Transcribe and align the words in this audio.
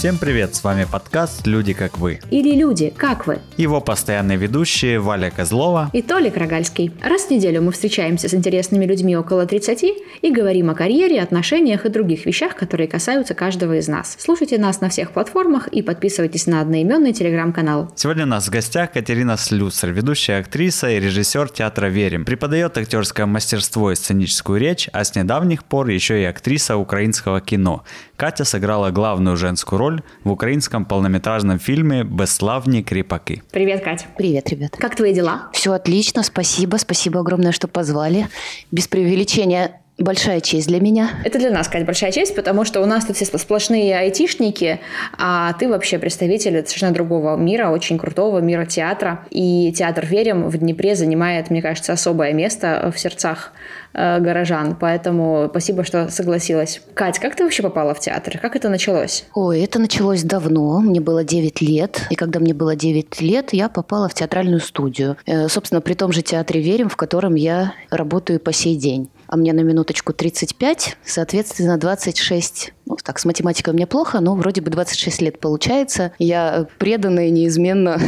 Всем 0.00 0.16
привет, 0.16 0.54
с 0.54 0.64
вами 0.64 0.86
подкаст 0.90 1.46
«Люди 1.46 1.74
как 1.74 1.98
вы». 1.98 2.20
Или 2.30 2.56
«Люди, 2.56 2.90
как 2.96 3.26
вы». 3.26 3.38
Его 3.58 3.82
постоянные 3.82 4.38
ведущие 4.38 4.98
Валя 4.98 5.30
Козлова 5.30 5.90
и 5.92 6.00
Толик 6.00 6.38
Рогальский. 6.38 6.90
Раз 7.04 7.24
в 7.24 7.30
неделю 7.30 7.60
мы 7.60 7.70
встречаемся 7.70 8.26
с 8.26 8.32
интересными 8.32 8.86
людьми 8.86 9.14
около 9.14 9.44
30 9.44 9.84
и 10.22 10.32
говорим 10.32 10.70
о 10.70 10.74
карьере, 10.74 11.20
отношениях 11.20 11.84
и 11.84 11.90
других 11.90 12.24
вещах, 12.24 12.56
которые 12.56 12.88
касаются 12.88 13.34
каждого 13.34 13.76
из 13.76 13.88
нас. 13.88 14.16
Слушайте 14.18 14.56
нас 14.56 14.80
на 14.80 14.88
всех 14.88 15.10
платформах 15.10 15.68
и 15.68 15.82
подписывайтесь 15.82 16.46
на 16.46 16.62
одноименный 16.62 17.12
телеграм-канал. 17.12 17.92
Сегодня 17.94 18.24
у 18.24 18.28
нас 18.28 18.48
в 18.48 18.50
гостях 18.50 18.92
Катерина 18.92 19.36
Слюсер, 19.36 19.90
ведущая 19.90 20.38
актриса 20.38 20.88
и 20.88 20.98
режиссер 20.98 21.50
театра 21.50 21.88
«Верим». 21.88 22.24
Преподает 22.24 22.78
актерское 22.78 23.26
мастерство 23.26 23.92
и 23.92 23.96
сценическую 23.96 24.58
речь, 24.58 24.88
а 24.94 25.04
с 25.04 25.14
недавних 25.14 25.62
пор 25.62 25.88
еще 25.88 26.22
и 26.22 26.24
актриса 26.24 26.78
украинского 26.78 27.42
кино. 27.42 27.84
Катя 28.16 28.44
сыграла 28.44 28.90
главную 28.90 29.36
женскую 29.36 29.78
роль 29.78 29.89
роль 29.90 30.02
в 30.24 30.30
украинском 30.30 30.84
полнометражном 30.84 31.58
фильме 31.58 32.04
«Бесславні 32.04 32.82
крепаки». 32.82 33.42
Привет, 33.50 33.84
Катя. 33.84 34.04
Привет, 34.16 34.50
ребят. 34.50 34.76
Как 34.78 34.94
твои 34.94 35.14
дела? 35.14 35.48
Все 35.52 35.72
отлично, 35.72 36.22
спасибо. 36.22 36.78
Спасибо 36.78 37.20
огромное, 37.20 37.52
что 37.52 37.68
позвали. 37.68 38.26
Без 38.72 38.86
преувеличения 38.86 39.80
Большая 40.00 40.40
честь 40.40 40.66
для 40.66 40.80
меня. 40.80 41.10
Это 41.24 41.38
для 41.38 41.50
нас, 41.50 41.68
Катя, 41.68 41.84
большая 41.84 42.10
честь, 42.10 42.34
потому 42.34 42.64
что 42.64 42.80
у 42.80 42.86
нас 42.86 43.04
тут 43.04 43.16
все 43.16 43.26
сплошные 43.26 43.94
айтишники, 43.98 44.80
а 45.18 45.52
ты 45.52 45.68
вообще 45.68 45.98
представитель 45.98 46.66
совершенно 46.66 46.94
другого 46.94 47.36
мира, 47.36 47.68
очень 47.68 47.98
крутого 47.98 48.38
мира 48.38 48.64
театра. 48.64 49.26
И 49.28 49.74
театр 49.76 50.06
«Верим» 50.06 50.48
в 50.48 50.56
Днепре 50.56 50.96
занимает, 50.96 51.50
мне 51.50 51.60
кажется, 51.60 51.92
особое 51.92 52.32
место 52.32 52.90
в 52.94 52.98
сердцах 52.98 53.52
э, 53.92 54.20
горожан. 54.20 54.74
Поэтому 54.80 55.48
спасибо, 55.50 55.84
что 55.84 56.08
согласилась. 56.08 56.80
Кать, 56.94 57.18
как 57.18 57.36
ты 57.36 57.44
вообще 57.44 57.62
попала 57.62 57.92
в 57.92 58.00
театр? 58.00 58.38
Как 58.38 58.56
это 58.56 58.70
началось? 58.70 59.26
Ой, 59.34 59.60
это 59.60 59.78
началось 59.78 60.22
давно. 60.22 60.80
Мне 60.80 61.02
было 61.02 61.24
9 61.24 61.60
лет. 61.60 62.06
И 62.08 62.14
когда 62.14 62.40
мне 62.40 62.54
было 62.54 62.74
9 62.74 63.20
лет, 63.20 63.52
я 63.52 63.68
попала 63.68 64.08
в 64.08 64.14
театральную 64.14 64.60
студию. 64.60 65.18
Э, 65.26 65.48
собственно, 65.48 65.82
при 65.82 65.92
том 65.92 66.10
же 66.10 66.22
театре 66.22 66.62
«Верим», 66.62 66.88
в 66.88 66.96
котором 66.96 67.34
я 67.34 67.74
работаю 67.90 68.40
по 68.40 68.54
сей 68.54 68.76
день 68.76 69.10
а 69.30 69.36
мне 69.36 69.52
на 69.52 69.60
минуточку 69.60 70.12
35, 70.12 70.96
соответственно, 71.04 71.78
26. 71.78 72.72
Ну, 72.86 72.96
так, 73.00 73.20
с 73.20 73.24
математикой 73.24 73.72
мне 73.74 73.86
плохо, 73.86 74.18
но 74.18 74.34
вроде 74.34 74.60
бы 74.60 74.70
26 74.70 75.22
лет 75.22 75.38
получается. 75.38 76.10
Я 76.18 76.66
преданно 76.78 77.28
и 77.28 77.30
неизменно 77.30 78.00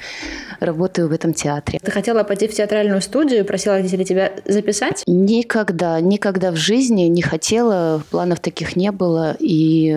работаю 0.60 1.10
в 1.10 1.12
этом 1.12 1.34
театре. 1.34 1.78
Ты 1.82 1.90
хотела 1.90 2.24
пойти 2.24 2.48
в 2.48 2.54
театральную 2.54 3.02
студию 3.02 3.44
просила 3.44 3.74
родителей 3.74 4.06
тебя 4.06 4.32
записать? 4.46 5.02
Никогда, 5.06 6.00
никогда 6.00 6.50
в 6.50 6.56
жизни 6.56 7.02
не 7.02 7.20
хотела, 7.20 8.02
планов 8.10 8.40
таких 8.40 8.74
не 8.74 8.92
было, 8.92 9.36
и 9.38 9.88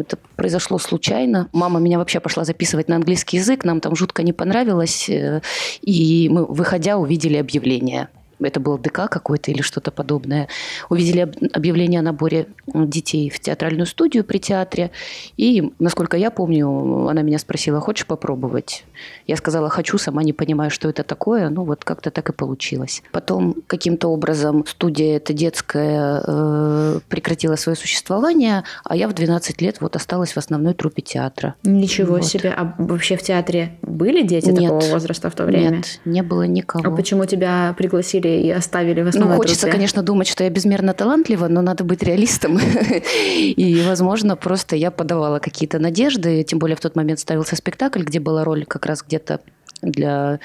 это 0.00 0.18
произошло 0.34 0.78
случайно. 0.78 1.48
Мама 1.52 1.78
меня 1.78 1.96
вообще 1.96 2.18
пошла 2.18 2.42
записывать 2.42 2.88
на 2.88 2.96
английский 2.96 3.36
язык, 3.36 3.64
нам 3.64 3.80
там 3.80 3.94
жутко 3.94 4.24
не 4.24 4.32
понравилось, 4.32 5.08
э, 5.08 5.42
и 5.80 6.28
мы, 6.28 6.44
выходя, 6.44 6.98
увидели 6.98 7.36
объявление 7.36 8.08
это 8.40 8.60
был 8.60 8.78
ДК 8.78 9.08
какой-то 9.08 9.50
или 9.50 9.62
что-то 9.62 9.90
подобное, 9.90 10.48
увидели 10.88 11.32
объявление 11.52 12.00
о 12.00 12.02
наборе 12.02 12.46
детей 12.66 13.30
в 13.30 13.40
театральную 13.40 13.86
студию 13.86 14.24
при 14.24 14.38
театре. 14.38 14.90
И, 15.36 15.72
насколько 15.78 16.16
я 16.16 16.30
помню, 16.30 17.08
она 17.08 17.22
меня 17.22 17.38
спросила, 17.38 17.80
хочешь 17.80 18.06
попробовать? 18.06 18.84
Я 19.26 19.36
сказала, 19.36 19.68
хочу, 19.68 19.98
сама 19.98 20.22
не 20.22 20.32
понимаю, 20.32 20.70
что 20.70 20.88
это 20.88 21.02
такое. 21.02 21.48
Ну, 21.48 21.64
вот 21.64 21.84
как-то 21.84 22.10
так 22.10 22.28
и 22.30 22.32
получилось. 22.32 23.02
Потом 23.12 23.56
каким-то 23.66 24.08
образом 24.08 24.64
студия 24.66 25.16
эта 25.16 25.32
детская 25.32 26.22
э, 26.26 27.00
прекратила 27.08 27.56
свое 27.56 27.76
существование, 27.76 28.64
а 28.84 28.96
я 28.96 29.08
в 29.08 29.14
12 29.14 29.60
лет 29.62 29.80
вот 29.80 29.96
осталась 29.96 30.32
в 30.32 30.36
основной 30.36 30.74
трупе 30.74 31.02
театра. 31.02 31.54
Ничего 31.64 32.16
вот. 32.16 32.24
себе. 32.26 32.50
А 32.50 32.74
вообще 32.78 33.16
в 33.16 33.22
театре 33.22 33.78
были 33.82 34.22
дети 34.22 34.50
нет, 34.50 34.70
такого 34.70 34.92
возраста 34.92 35.30
в 35.30 35.34
то 35.34 35.44
время? 35.44 35.76
Нет, 35.76 36.00
не 36.04 36.22
было 36.22 36.42
никого. 36.46 36.86
А 36.86 36.96
почему 36.96 37.24
тебя 37.24 37.74
пригласили 37.76 38.27
бросили 38.28 38.46
и 38.46 38.50
оставили 38.50 39.02
в 39.02 39.08
основном. 39.08 39.32
Ну, 39.32 39.36
хочется, 39.36 39.62
труде. 39.62 39.72
конечно, 39.72 40.02
думать, 40.02 40.28
что 40.28 40.44
я 40.44 40.50
безмерно 40.50 40.92
талантлива, 40.92 41.48
но 41.48 41.62
надо 41.62 41.84
быть 41.84 42.02
реалистом. 42.02 42.58
И, 43.56 43.82
возможно, 43.86 44.36
просто 44.36 44.76
я 44.76 44.90
подавала 44.90 45.38
какие-то 45.38 45.78
надежды. 45.78 46.42
Тем 46.42 46.58
более 46.58 46.76
в 46.76 46.80
тот 46.80 46.96
момент 46.96 47.20
ставился 47.20 47.56
спектакль, 47.56 48.02
где 48.02 48.20
была 48.20 48.44
роль 48.44 48.64
как 48.64 48.86
раз 48.86 49.02
где-то 49.06 49.40
для 49.82 50.40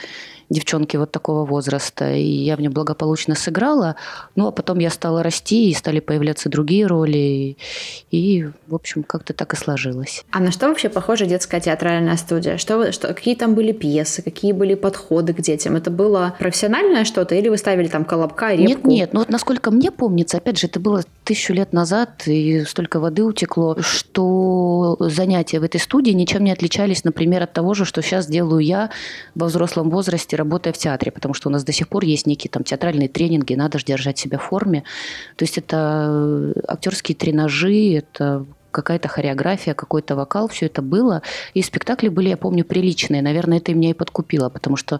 девчонки 0.49 0.97
вот 0.97 1.11
такого 1.11 1.45
возраста, 1.45 2.13
и 2.13 2.23
я 2.23 2.55
в 2.55 2.61
нем 2.61 2.73
благополучно 2.73 3.35
сыграла. 3.35 3.95
Ну, 4.35 4.47
а 4.47 4.51
потом 4.51 4.79
я 4.79 4.89
стала 4.89 5.23
расти, 5.23 5.69
и 5.69 5.73
стали 5.73 5.99
появляться 5.99 6.49
другие 6.49 6.87
роли, 6.87 7.57
и, 8.11 8.49
в 8.67 8.75
общем, 8.75 9.03
как-то 9.03 9.33
так 9.33 9.53
и 9.53 9.55
сложилось. 9.55 10.23
А 10.31 10.39
на 10.39 10.51
что 10.51 10.67
вообще 10.67 10.89
похожа 10.89 11.25
детская 11.25 11.59
театральная 11.59 12.17
студия? 12.17 12.57
Что, 12.57 12.91
что, 12.91 13.07
какие 13.13 13.35
там 13.35 13.55
были 13.55 13.71
пьесы, 13.71 14.21
какие 14.21 14.51
были 14.51 14.75
подходы 14.75 15.33
к 15.33 15.41
детям? 15.41 15.75
Это 15.75 15.91
было 15.91 16.35
профессиональное 16.39 17.05
что-то, 17.05 17.35
или 17.35 17.49
вы 17.49 17.57
ставили 17.57 17.87
там 17.87 18.05
колобка, 18.05 18.51
репку? 18.51 18.67
Нет, 18.67 18.85
нет, 18.85 19.13
ну 19.13 19.19
вот 19.19 19.29
насколько 19.29 19.71
мне 19.71 19.91
помнится, 19.91 20.37
опять 20.37 20.59
же, 20.59 20.67
это 20.67 20.79
было 20.79 21.03
тысячу 21.23 21.53
лет 21.53 21.73
назад, 21.73 22.28
и 22.28 22.63
столько 22.66 23.00
воды 23.00 23.23
утекло, 23.23 23.78
что 23.81 24.97
занятия 25.00 25.59
в 25.59 25.63
этой 25.63 25.79
студии 25.79 26.11
ничем 26.11 26.44
не 26.44 26.51
отличались, 26.51 27.03
например, 27.03 27.44
от 27.44 27.53
того 27.53 27.73
же, 27.73 27.85
что 27.85 28.01
сейчас 28.01 28.28
делаю 28.28 28.59
я 28.59 28.89
во 29.35 29.47
взрослом 29.47 29.89
возрасте, 29.89 30.35
работая 30.35 30.73
в 30.73 30.78
театре, 30.78 31.12
потому 31.12 31.33
что 31.33 31.50
у 31.50 31.51
нас 31.51 31.63
до 31.63 31.72
сих 31.72 31.88
пор 31.88 32.03
есть 32.03 32.28
некие 32.28 32.50
там 32.50 32.63
театральные 32.63 33.09
тренинги, 33.09 33.53
надо 33.56 33.79
же 33.79 33.85
держать 33.85 34.17
себя 34.17 34.38
в 34.38 34.44
форме. 34.44 34.83
То 35.35 35.44
есть 35.44 35.57
это 35.57 36.53
э, 36.56 36.62
актерские 36.67 37.16
тренажи, 37.16 37.94
это 37.94 38.45
какая-то 38.73 39.07
хореография, 39.07 39.73
какой-то 39.73 40.16
вокал, 40.16 40.50
все 40.50 40.66
это 40.66 40.81
было. 40.81 41.22
И 41.53 41.61
спектакли 41.61 42.09
были, 42.09 42.29
я 42.29 42.38
помню, 42.38 42.66
приличные. 42.66 43.22
Наверное, 43.22 43.59
это 43.59 43.73
меня 43.73 43.91
и 43.91 43.94
подкупило, 43.94 44.50
потому 44.50 44.75
что 44.75 45.00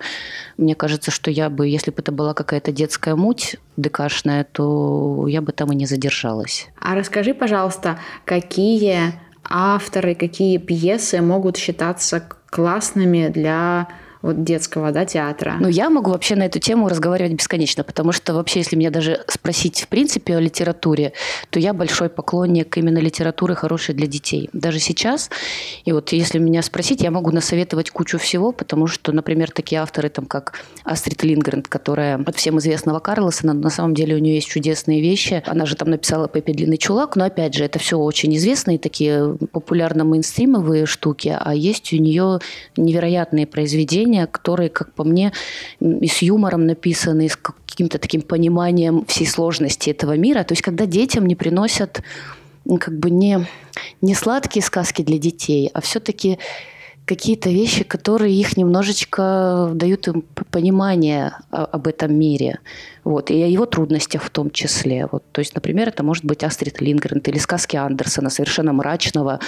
мне 0.58 0.76
кажется, 0.76 1.12
что 1.12 1.30
я 1.30 1.50
бы, 1.50 1.68
если 1.68 1.92
бы 1.92 1.98
это 2.00 2.12
была 2.12 2.34
какая-то 2.34 2.72
детская 2.72 3.16
муть 3.16 3.58
декашная, 3.76 4.46
то 4.50 5.26
я 5.28 5.42
бы 5.42 5.52
там 5.52 5.72
и 5.72 5.76
не 5.76 5.86
задержалась. 5.86 6.68
А 6.80 6.96
расскажи, 6.96 7.34
пожалуйста, 7.34 8.00
какие 8.24 9.14
авторы, 9.44 10.16
какие 10.16 10.58
пьесы 10.58 11.22
могут 11.22 11.58
считаться 11.58 12.24
классными 12.50 13.28
для 13.28 13.88
вот 14.24 14.44
детского 14.44 14.92
да, 14.92 15.06
театра. 15.06 15.58
Ну, 15.60 15.68
я 15.68 15.90
могу 15.90 16.12
вообще 16.12 16.36
на 16.36 16.44
эту 16.44 16.58
тему 16.60 16.88
разговаривать 16.88 17.34
бесконечно, 17.34 17.84
потому 17.84 18.14
что 18.14 18.34
вообще, 18.34 18.60
если 18.60 18.78
меня 18.78 18.90
даже 18.90 19.24
спросить 19.28 19.82
в 19.82 19.88
принципе 19.90 20.38
о 20.38 20.40
литературе, 20.40 21.12
то 21.50 21.60
я 21.60 21.74
большой 21.74 22.10
поклонник 22.10 22.78
именно 22.78 23.00
литературы 23.00 23.54
хорошей 23.54 23.94
для 23.94 24.08
детей. 24.08 24.50
Даже 24.54 24.80
сейчас, 24.80 25.30
и 25.84 25.92
вот 25.92 26.14
если 26.14 26.40
меня 26.40 26.62
спросить, 26.62 27.02
я 27.02 27.12
могу 27.12 27.32
насоветовать 27.32 27.92
кучу 27.92 28.18
всего, 28.18 28.54
потому 28.54 28.88
что, 28.88 29.12
например, 29.12 29.52
такие 29.52 29.82
авторы, 29.82 30.08
там, 30.08 30.26
как 30.26 30.54
Астрид 30.86 31.22
Лингренд, 31.24 31.68
которая 31.68 32.24
от 32.26 32.38
всем 32.38 32.60
известного 32.60 33.00
Карлосона, 33.00 33.54
на 33.54 33.70
самом 33.70 33.94
деле 33.94 34.16
у 34.16 34.20
нее 34.20 34.36
есть 34.36 34.48
чудесные 34.48 35.02
вещи. 35.02 35.44
Она 35.46 35.66
же 35.66 35.76
там 35.76 35.90
написала 35.90 36.30
Пеппи 36.30 36.54
Длинный 36.54 36.78
Чулак, 36.78 37.18
но, 37.18 37.26
опять 37.26 37.56
же, 37.56 37.66
это 37.66 37.78
все 37.78 37.98
очень 37.98 38.34
известные 38.38 38.80
такие 38.80 39.38
популярно-мейнстримовые 39.52 40.86
штуки, 40.86 41.36
а 41.38 41.54
есть 41.54 41.92
у 41.92 41.98
нее 41.98 42.40
невероятные 42.78 43.46
произведения, 43.48 44.13
произведения, 44.14 44.28
которые, 44.28 44.70
как 44.70 44.94
по 44.94 45.04
мне, 45.04 45.32
и 45.80 46.08
с 46.08 46.22
юмором 46.22 46.66
написаны, 46.66 47.26
и 47.26 47.30
с 47.30 47.36
каким-то 47.36 47.98
таким 47.98 48.22
пониманием 48.22 49.04
всей 49.06 49.28
сложности 49.28 49.92
этого 49.92 50.18
мира. 50.18 50.44
То 50.44 50.54
есть, 50.54 50.62
когда 50.62 50.86
детям 50.86 51.26
не 51.26 51.36
приносят 51.36 52.02
как 52.80 52.98
бы 52.98 53.10
не, 53.10 53.46
не 54.02 54.16
сладкие 54.16 54.64
сказки 54.64 55.04
для 55.04 55.18
детей, 55.18 55.70
а 55.74 55.82
все-таки 55.82 56.38
какие-то 57.06 57.50
вещи, 57.50 57.84
которые 57.84 58.34
их 58.34 58.58
немножечко 58.58 59.72
дают 59.74 60.08
им 60.08 60.24
понимание 60.52 61.34
об 61.50 61.88
этом 61.88 62.18
мире. 62.18 62.60
Вот, 63.04 63.32
и 63.32 63.44
о 63.44 63.48
его 63.48 63.66
трудностях 63.66 64.24
в 64.24 64.30
том 64.30 64.50
числе. 64.50 65.08
Вот, 65.12 65.24
то 65.34 65.40
есть, 65.40 65.56
например, 65.56 65.90
это 65.90 66.04
может 66.04 66.24
быть 66.24 66.44
Астрид 66.44 66.80
Лингрен 66.80 67.20
или 67.20 67.38
сказки 67.38 67.76
Андерсона, 67.76 68.30
совершенно 68.30 68.72
мрачного 68.72 69.42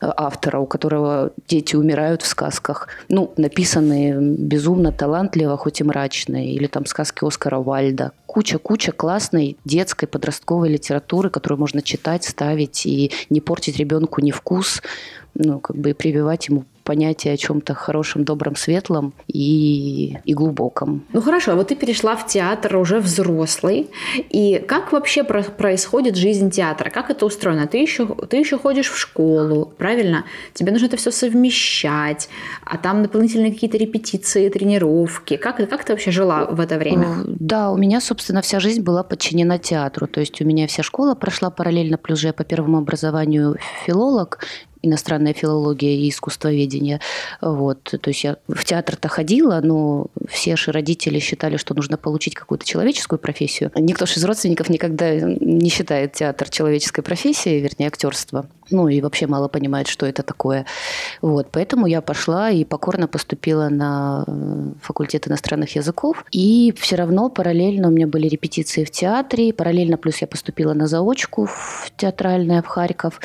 э, 0.00 0.10
автора, 0.14 0.58
у 0.58 0.66
которого 0.66 1.32
дети 1.48 1.74
умирают 1.74 2.20
в 2.20 2.26
сказках. 2.26 2.88
Ну, 3.08 3.32
написанные 3.38 4.14
безумно 4.20 4.92
талантливо, 4.92 5.56
хоть 5.56 5.80
и 5.80 5.84
мрачные. 5.84 6.52
Или 6.52 6.66
там 6.66 6.84
сказки 6.84 7.24
Оскара 7.24 7.60
Вальда. 7.60 8.12
Куча-куча 8.26 8.92
классной 8.92 9.56
детской 9.64 10.06
подростковой 10.06 10.68
литературы, 10.68 11.30
которую 11.30 11.58
можно 11.58 11.80
читать, 11.80 12.24
ставить 12.24 12.84
и 12.84 13.10
не 13.30 13.40
портить 13.40 13.78
ребенку 13.78 14.20
ни 14.20 14.32
вкус, 14.32 14.82
ну, 15.34 15.60
как 15.60 15.76
бы 15.76 15.90
и 15.90 15.94
прививать 15.94 16.48
ему 16.48 16.64
понятие 16.88 17.34
о 17.34 17.36
чем-то 17.36 17.74
хорошем, 17.74 18.24
добром, 18.24 18.56
светлом 18.56 19.12
и, 19.26 20.16
и 20.24 20.32
глубоком. 20.32 21.02
Ну 21.12 21.20
хорошо, 21.20 21.52
а 21.52 21.54
вот 21.54 21.68
ты 21.68 21.76
перешла 21.76 22.16
в 22.16 22.26
театр 22.26 22.76
уже 22.76 22.98
взрослый. 22.98 23.88
И 24.30 24.64
как 24.66 24.92
вообще 24.92 25.22
про- 25.22 25.42
происходит 25.42 26.16
жизнь 26.16 26.50
театра? 26.50 26.88
Как 26.88 27.10
это 27.10 27.26
устроено? 27.26 27.66
Ты 27.66 27.76
еще, 27.76 28.06
ты 28.06 28.38
еще 28.38 28.56
ходишь 28.56 28.88
в 28.88 28.96
школу, 28.96 29.70
правильно? 29.76 30.24
Тебе 30.54 30.72
нужно 30.72 30.86
это 30.86 30.96
все 30.96 31.10
совмещать, 31.10 32.30
а 32.64 32.78
там 32.78 33.02
дополнительные 33.02 33.52
какие-то 33.52 33.76
репетиции, 33.76 34.48
тренировки. 34.48 35.36
Как, 35.36 35.56
как 35.68 35.84
ты 35.84 35.92
вообще 35.92 36.10
жила 36.10 36.46
в 36.46 36.58
это 36.58 36.78
время? 36.78 37.16
Да, 37.26 37.70
у 37.70 37.76
меня, 37.76 38.00
собственно, 38.00 38.40
вся 38.40 38.60
жизнь 38.60 38.80
была 38.80 39.02
подчинена 39.02 39.58
театру. 39.58 40.06
То 40.06 40.20
есть 40.20 40.40
у 40.40 40.46
меня 40.46 40.66
вся 40.66 40.82
школа 40.82 41.14
прошла 41.14 41.50
параллельно, 41.50 41.98
плюс 41.98 42.20
же 42.20 42.28
я 42.28 42.32
по 42.32 42.44
первому 42.44 42.78
образованию 42.78 43.56
филолог, 43.84 44.38
иностранная 44.82 45.32
филология 45.32 45.96
и 45.96 46.08
искусствоведение. 46.08 47.00
Вот. 47.40 47.82
То 47.82 48.10
есть 48.10 48.24
я 48.24 48.36
в 48.48 48.64
театр-то 48.64 49.08
ходила, 49.08 49.60
но 49.62 50.06
все 50.28 50.56
же 50.56 50.72
родители 50.72 51.18
считали, 51.18 51.56
что 51.56 51.74
нужно 51.74 51.96
получить 51.96 52.34
какую-то 52.34 52.64
человеческую 52.64 53.18
профессию. 53.18 53.70
Никто 53.74 54.06
же 54.06 54.14
из 54.14 54.24
родственников 54.24 54.68
никогда 54.68 55.12
не 55.20 55.70
считает 55.70 56.12
театр 56.12 56.48
человеческой 56.48 57.02
профессией, 57.02 57.60
вернее, 57.60 57.88
актерство. 57.88 58.46
Ну 58.70 58.88
и 58.88 59.00
вообще 59.00 59.26
мало 59.26 59.48
понимает, 59.48 59.88
что 59.88 60.06
это 60.06 60.22
такое. 60.22 60.66
Вот. 61.22 61.48
Поэтому 61.50 61.86
я 61.86 62.00
пошла 62.02 62.50
и 62.50 62.64
покорно 62.64 63.08
поступила 63.08 63.68
на 63.68 64.24
э, 64.26 64.72
факультет 64.82 65.26
иностранных 65.26 65.76
языков. 65.76 66.24
И 66.30 66.74
все 66.78 66.96
равно 66.96 67.30
параллельно 67.30 67.88
у 67.88 67.90
меня 67.90 68.06
были 68.06 68.28
репетиции 68.28 68.84
в 68.84 68.90
театре. 68.90 69.52
Параллельно 69.52 69.96
плюс 69.96 70.18
я 70.18 70.26
поступила 70.26 70.74
на 70.74 70.86
заочку 70.86 71.46
в 71.46 71.90
театральное 71.96 72.62
в 72.62 72.66
Харьков. 72.66 73.20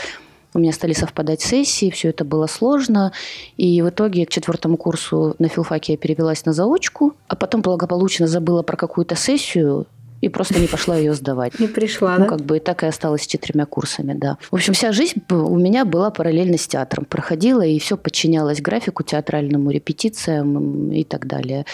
У 0.53 0.59
меня 0.59 0.71
стали 0.71 0.93
совпадать 0.93 1.41
сессии, 1.41 1.89
все 1.89 2.09
это 2.09 2.23
было 2.25 2.47
сложно. 2.47 3.11
И 3.57 3.81
в 3.81 3.89
итоге 3.89 4.25
к 4.25 4.29
четвертому 4.29 4.77
курсу 4.77 5.35
на 5.39 5.47
филфаке 5.47 5.93
я 5.93 5.97
перевелась 5.97 6.45
на 6.45 6.53
заочку, 6.53 7.15
а 7.27 7.35
потом 7.35 7.61
благополучно 7.61 8.27
забыла 8.27 8.61
про 8.61 8.77
какую-то 8.77 9.15
сессию, 9.15 9.87
и 10.23 10.29
просто 10.29 10.57
не 10.57 10.67
пошла 10.67 10.95
ее 10.95 11.13
сдавать. 11.13 11.59
Не 11.59 11.67
пришла, 11.67 12.13
Ну, 12.17 12.23
да? 12.23 12.29
как 12.29 12.41
бы 12.45 12.55
и 12.55 12.59
так 12.61 12.83
и 12.83 12.85
осталась 12.85 13.23
с 13.23 13.27
четырьмя 13.27 13.65
курсами, 13.65 14.13
да. 14.13 14.37
В 14.51 14.55
общем, 14.55 14.73
вся 14.73 14.93
жизнь 14.93 15.21
у 15.29 15.57
меня 15.57 15.83
была 15.83 16.11
параллельно 16.11 16.57
с 16.57 16.65
театром. 16.65 17.03
Проходила, 17.03 17.61
и 17.65 17.77
все 17.77 17.97
подчинялось 17.97 18.61
графику 18.61 19.03
театральному, 19.03 19.69
репетициям 19.69 20.91
и 20.93 21.03
так 21.03 21.27
далее. 21.27 21.65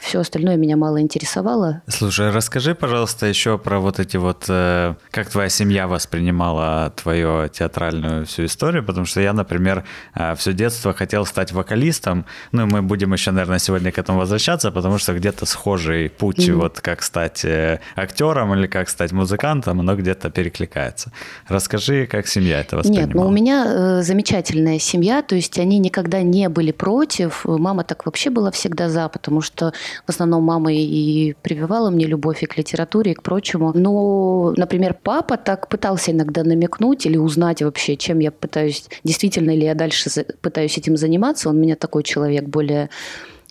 Все 0.00 0.18
остальное 0.18 0.56
меня 0.56 0.76
мало 0.76 1.00
интересовало. 1.00 1.82
Слушай, 1.86 2.30
расскажи, 2.32 2.74
пожалуйста, 2.74 3.26
еще 3.26 3.58
про 3.58 3.78
вот 3.78 4.00
эти 4.00 4.16
вот, 4.16 4.46
э, 4.48 4.94
как 5.12 5.30
твоя 5.30 5.48
семья 5.48 5.86
воспринимала 5.86 6.92
твою 6.96 7.48
театральную 7.48 8.26
всю 8.26 8.46
историю, 8.46 8.84
потому 8.84 9.06
что 9.06 9.20
я, 9.20 9.32
например, 9.32 9.84
э, 10.16 10.34
все 10.34 10.52
детство 10.52 10.92
хотел 10.94 11.24
стать 11.26 11.52
вокалистом, 11.52 12.26
ну, 12.50 12.62
и 12.62 12.64
мы 12.64 12.82
будем 12.82 13.12
еще, 13.12 13.30
наверное, 13.30 13.60
сегодня 13.60 13.92
к 13.92 13.98
этому 13.98 14.18
возвращаться, 14.18 14.72
потому 14.72 14.98
что 14.98 15.12
где-то 15.14 15.46
схожий 15.46 16.10
путь, 16.10 16.48
Мгм. 16.48 16.58
вот 16.58 16.80
как 16.80 17.02
стать 17.02 17.44
э, 17.44 17.51
актером 17.96 18.54
или 18.54 18.66
как 18.66 18.88
стать 18.88 19.12
музыкантом, 19.12 19.80
оно 19.80 19.96
где-то 19.96 20.30
перекликается. 20.30 21.12
Расскажи, 21.48 22.06
как 22.06 22.26
семья 22.26 22.60
это 22.60 22.76
воспринимала. 22.76 23.06
Нет, 23.06 23.14
ну 23.14 23.26
у 23.26 23.30
меня 23.30 23.64
э, 23.66 24.02
замечательная 24.02 24.78
семья, 24.78 25.22
то 25.22 25.34
есть 25.34 25.58
они 25.58 25.78
никогда 25.78 26.22
не 26.22 26.48
были 26.48 26.72
против. 26.72 27.44
Мама 27.44 27.84
так 27.84 28.06
вообще 28.06 28.30
была 28.30 28.50
всегда 28.50 28.88
за, 28.88 29.08
потому 29.08 29.40
что 29.40 29.72
в 30.06 30.10
основном 30.10 30.44
мама 30.44 30.72
и 30.72 31.34
прививала 31.42 31.90
мне 31.90 32.06
любовь 32.06 32.42
и 32.42 32.46
к 32.46 32.56
литературе, 32.56 33.12
и 33.12 33.14
к 33.14 33.22
прочему. 33.22 33.72
Но, 33.74 34.54
например, 34.56 34.94
папа 35.02 35.36
так 35.36 35.68
пытался 35.68 36.12
иногда 36.12 36.44
намекнуть 36.44 37.06
или 37.06 37.16
узнать 37.16 37.62
вообще, 37.62 37.96
чем 37.96 38.18
я 38.18 38.30
пытаюсь, 38.30 38.86
действительно 39.04 39.50
ли 39.50 39.64
я 39.64 39.74
дальше 39.74 40.10
пытаюсь 40.40 40.78
этим 40.78 40.96
заниматься. 40.96 41.48
Он 41.48 41.56
у 41.56 41.60
меня 41.60 41.76
такой 41.76 42.02
человек 42.02 42.44
более 42.44 42.90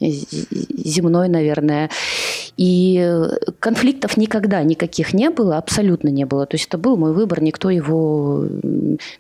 земной, 0.02 1.30
наверное. 1.30 1.90
И 2.58 3.00
э, 3.02 3.30
конфликтов 3.60 4.18
никогда 4.18 4.64
никаких 4.64 5.14
не 5.14 5.30
было, 5.30 5.58
абсолютно 5.58 6.10
не 6.10 6.26
было. 6.26 6.46
То 6.46 6.56
есть 6.56 6.68
это 6.68 6.78
был 6.78 6.98
мой 6.98 7.14
выбор, 7.14 7.42
никто 7.42 7.70
его 7.70 8.46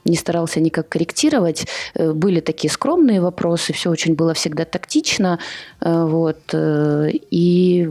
не 0.05 0.15
старался 0.15 0.59
никак 0.59 0.89
корректировать. 0.89 1.67
Э, 1.93 2.11
Были 2.11 2.39
такие 2.39 2.71
скромные 2.71 3.21
вопросы, 3.21 3.73
все 3.73 3.89
очень 3.89 4.15
было 4.15 4.33
всегда 4.33 4.65
тактично. 4.65 5.39
Э, 5.81 6.05
Вот. 6.05 6.53
И 7.31 7.89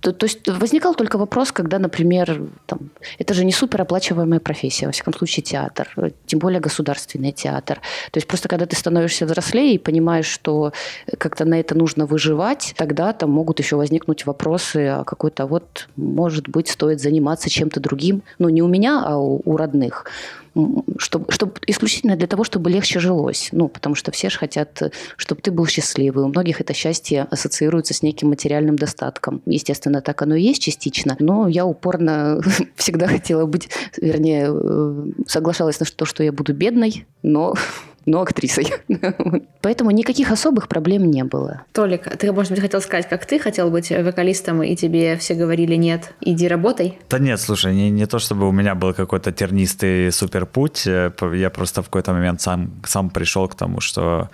то, 0.00 0.12
то 0.12 0.26
есть 0.26 0.46
возникал 0.46 0.94
только 0.94 1.16
вопрос, 1.16 1.52
когда, 1.52 1.78
например, 1.78 2.42
там, 2.66 2.90
это 3.18 3.34
же 3.34 3.44
не 3.44 3.52
супероплачиваемая 3.52 4.40
профессия, 4.40 4.86
во 4.86 4.92
всяком 4.92 5.14
случае 5.14 5.42
театр, 5.42 5.88
тем 6.26 6.38
более 6.38 6.60
государственный 6.60 7.32
театр. 7.32 7.80
То 8.10 8.18
есть 8.18 8.26
просто 8.26 8.48
когда 8.48 8.66
ты 8.66 8.76
становишься 8.76 9.24
взрослее 9.24 9.74
и 9.74 9.78
понимаешь, 9.78 10.26
что 10.26 10.72
как-то 11.16 11.46
на 11.46 11.58
это 11.58 11.74
нужно 11.74 12.04
выживать, 12.04 12.74
тогда 12.76 13.12
там 13.12 13.30
могут 13.30 13.58
еще 13.58 13.76
возникнуть 13.76 14.26
вопросы, 14.26 14.88
а 14.88 15.04
какой-то 15.04 15.46
вот, 15.46 15.88
может 15.96 16.48
быть, 16.48 16.68
стоит 16.68 17.00
заниматься 17.00 17.48
чем-то 17.48 17.80
другим, 17.80 18.22
ну 18.38 18.50
не 18.50 18.62
у 18.62 18.68
меня, 18.68 19.02
а 19.04 19.16
у, 19.16 19.40
у 19.44 19.56
родных 19.56 20.04
чтобы, 20.98 21.30
чтобы 21.30 21.54
исключительно 21.66 22.16
для 22.16 22.26
того, 22.26 22.44
чтобы 22.44 22.70
легче 22.70 23.00
жилось. 23.00 23.48
Ну, 23.52 23.68
потому 23.68 23.94
что 23.94 24.10
все 24.12 24.30
же 24.30 24.38
хотят, 24.38 24.82
чтобы 25.16 25.40
ты 25.40 25.50
был 25.50 25.66
счастливый. 25.66 26.24
У 26.24 26.28
многих 26.28 26.60
это 26.60 26.74
счастье 26.74 27.26
ассоциируется 27.30 27.94
с 27.94 28.02
неким 28.02 28.28
материальным 28.28 28.76
достатком. 28.76 29.42
Естественно, 29.46 30.00
так 30.00 30.22
оно 30.22 30.34
и 30.34 30.42
есть 30.42 30.62
частично. 30.62 31.16
Но 31.18 31.48
я 31.48 31.66
упорно 31.66 32.40
всегда 32.76 33.06
хотела 33.06 33.46
быть, 33.46 33.68
вернее, 33.96 34.50
э, 34.52 35.06
соглашалась 35.26 35.80
на 35.80 35.86
то, 35.86 36.04
что 36.04 36.22
я 36.22 36.32
буду 36.32 36.54
бедной, 36.54 37.06
но 37.22 37.54
но 38.08 38.22
актрисой. 38.22 38.66
Поэтому 39.60 39.90
никаких 39.90 40.30
особых 40.30 40.68
проблем 40.68 41.10
не 41.10 41.24
было. 41.24 41.62
Толик, 41.72 42.04
ты, 42.16 42.32
может 42.32 42.52
быть, 42.52 42.60
хотел 42.60 42.80
сказать, 42.80 43.08
как 43.08 43.26
ты 43.26 43.38
хотел 43.38 43.70
быть 43.70 43.90
вокалистом, 43.90 44.62
и 44.62 44.74
тебе 44.76 45.16
все 45.16 45.34
говорили 45.34 45.74
нет, 45.74 46.14
иди 46.20 46.48
работай? 46.48 46.98
Да 47.10 47.18
нет, 47.18 47.40
слушай, 47.40 47.74
не, 47.74 47.90
не 47.90 48.06
то 48.06 48.18
чтобы 48.18 48.48
у 48.48 48.52
меня 48.52 48.74
был 48.74 48.94
какой-то 48.94 49.30
тернистый 49.30 50.10
суперпуть, 50.10 50.86
э, 50.86 51.12
я 51.34 51.50
просто 51.50 51.82
в 51.82 51.86
какой-то 51.86 52.12
момент 52.12 52.40
сам, 52.40 52.80
сам 52.84 53.10
пришел 53.10 53.46
к 53.46 53.54
тому, 53.54 53.80
что 53.80 54.30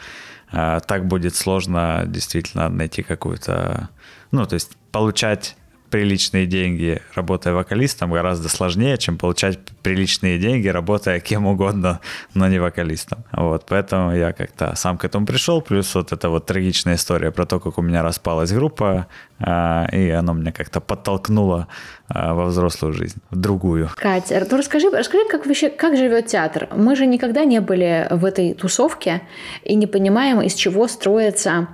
э, 0.52 0.80
так 0.86 1.06
будет 1.06 1.34
сложно 1.34 2.04
действительно 2.06 2.68
найти 2.68 3.02
какую-то, 3.02 3.88
ну, 4.30 4.46
то 4.46 4.54
есть 4.54 4.70
получать 4.92 5.56
приличные 5.94 6.46
деньги, 6.46 7.00
работая 7.14 7.54
вокалистом, 7.54 8.10
гораздо 8.10 8.48
сложнее, 8.48 8.98
чем 8.98 9.16
получать 9.16 9.60
приличные 9.84 10.40
деньги, 10.40 10.66
работая 10.66 11.20
кем 11.20 11.46
угодно, 11.46 12.00
но 12.34 12.48
не 12.48 12.58
вокалистом. 12.58 13.22
Вот, 13.30 13.66
поэтому 13.68 14.12
я 14.12 14.32
как-то 14.32 14.74
сам 14.74 14.98
к 14.98 15.04
этому 15.04 15.24
пришел, 15.24 15.62
плюс 15.62 15.94
вот 15.94 16.10
эта 16.10 16.30
вот 16.30 16.46
трагичная 16.46 16.96
история 16.96 17.30
про 17.30 17.46
то, 17.46 17.60
как 17.60 17.78
у 17.78 17.82
меня 17.82 18.02
распалась 18.02 18.50
группа, 18.50 19.06
и 19.38 20.10
оно 20.10 20.32
меня 20.32 20.50
как-то 20.50 20.80
подтолкнуло 20.80 21.68
во 22.08 22.46
взрослую 22.46 22.92
жизнь, 22.92 23.18
в 23.30 23.36
другую. 23.36 23.88
Катя, 23.94 24.44
ну 24.50 24.56
расскажи, 24.56 24.90
расскажи, 24.90 25.28
как 25.30 25.46
вообще, 25.46 25.70
как 25.70 25.96
живет 25.96 26.26
театр? 26.26 26.66
Мы 26.74 26.96
же 26.96 27.06
никогда 27.06 27.44
не 27.44 27.60
были 27.60 28.08
в 28.10 28.24
этой 28.24 28.54
тусовке 28.54 29.22
и 29.62 29.76
не 29.76 29.86
понимаем, 29.86 30.42
из 30.42 30.54
чего 30.54 30.88
строится... 30.88 31.68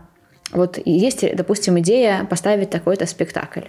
Вот 0.52 0.81
есть, 0.84 1.25
допустим, 1.37 1.78
идея 1.78 2.25
поставить 2.25 2.70
такой-то 2.70 3.06
спектакль. 3.06 3.68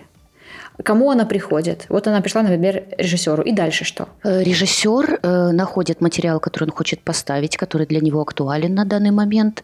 Кому 0.84 1.12
она 1.12 1.26
приходит? 1.26 1.86
Вот 1.90 2.08
она 2.08 2.22
пришла, 2.22 2.42
например, 2.42 2.84
режиссеру. 2.98 3.44
И 3.44 3.52
дальше 3.52 3.86
что? 3.86 4.10
Режиссер 4.24 5.20
э, 5.22 5.52
находит 5.52 6.02
материал, 6.02 6.40
который 6.40 6.66
он 6.66 6.72
хочет 6.72 7.02
поставить, 7.02 7.58
который 7.58 7.86
для 7.86 8.00
него 8.00 8.22
актуален 8.22 8.74
на 8.74 8.86
данный 8.86 9.12
момент, 9.12 9.64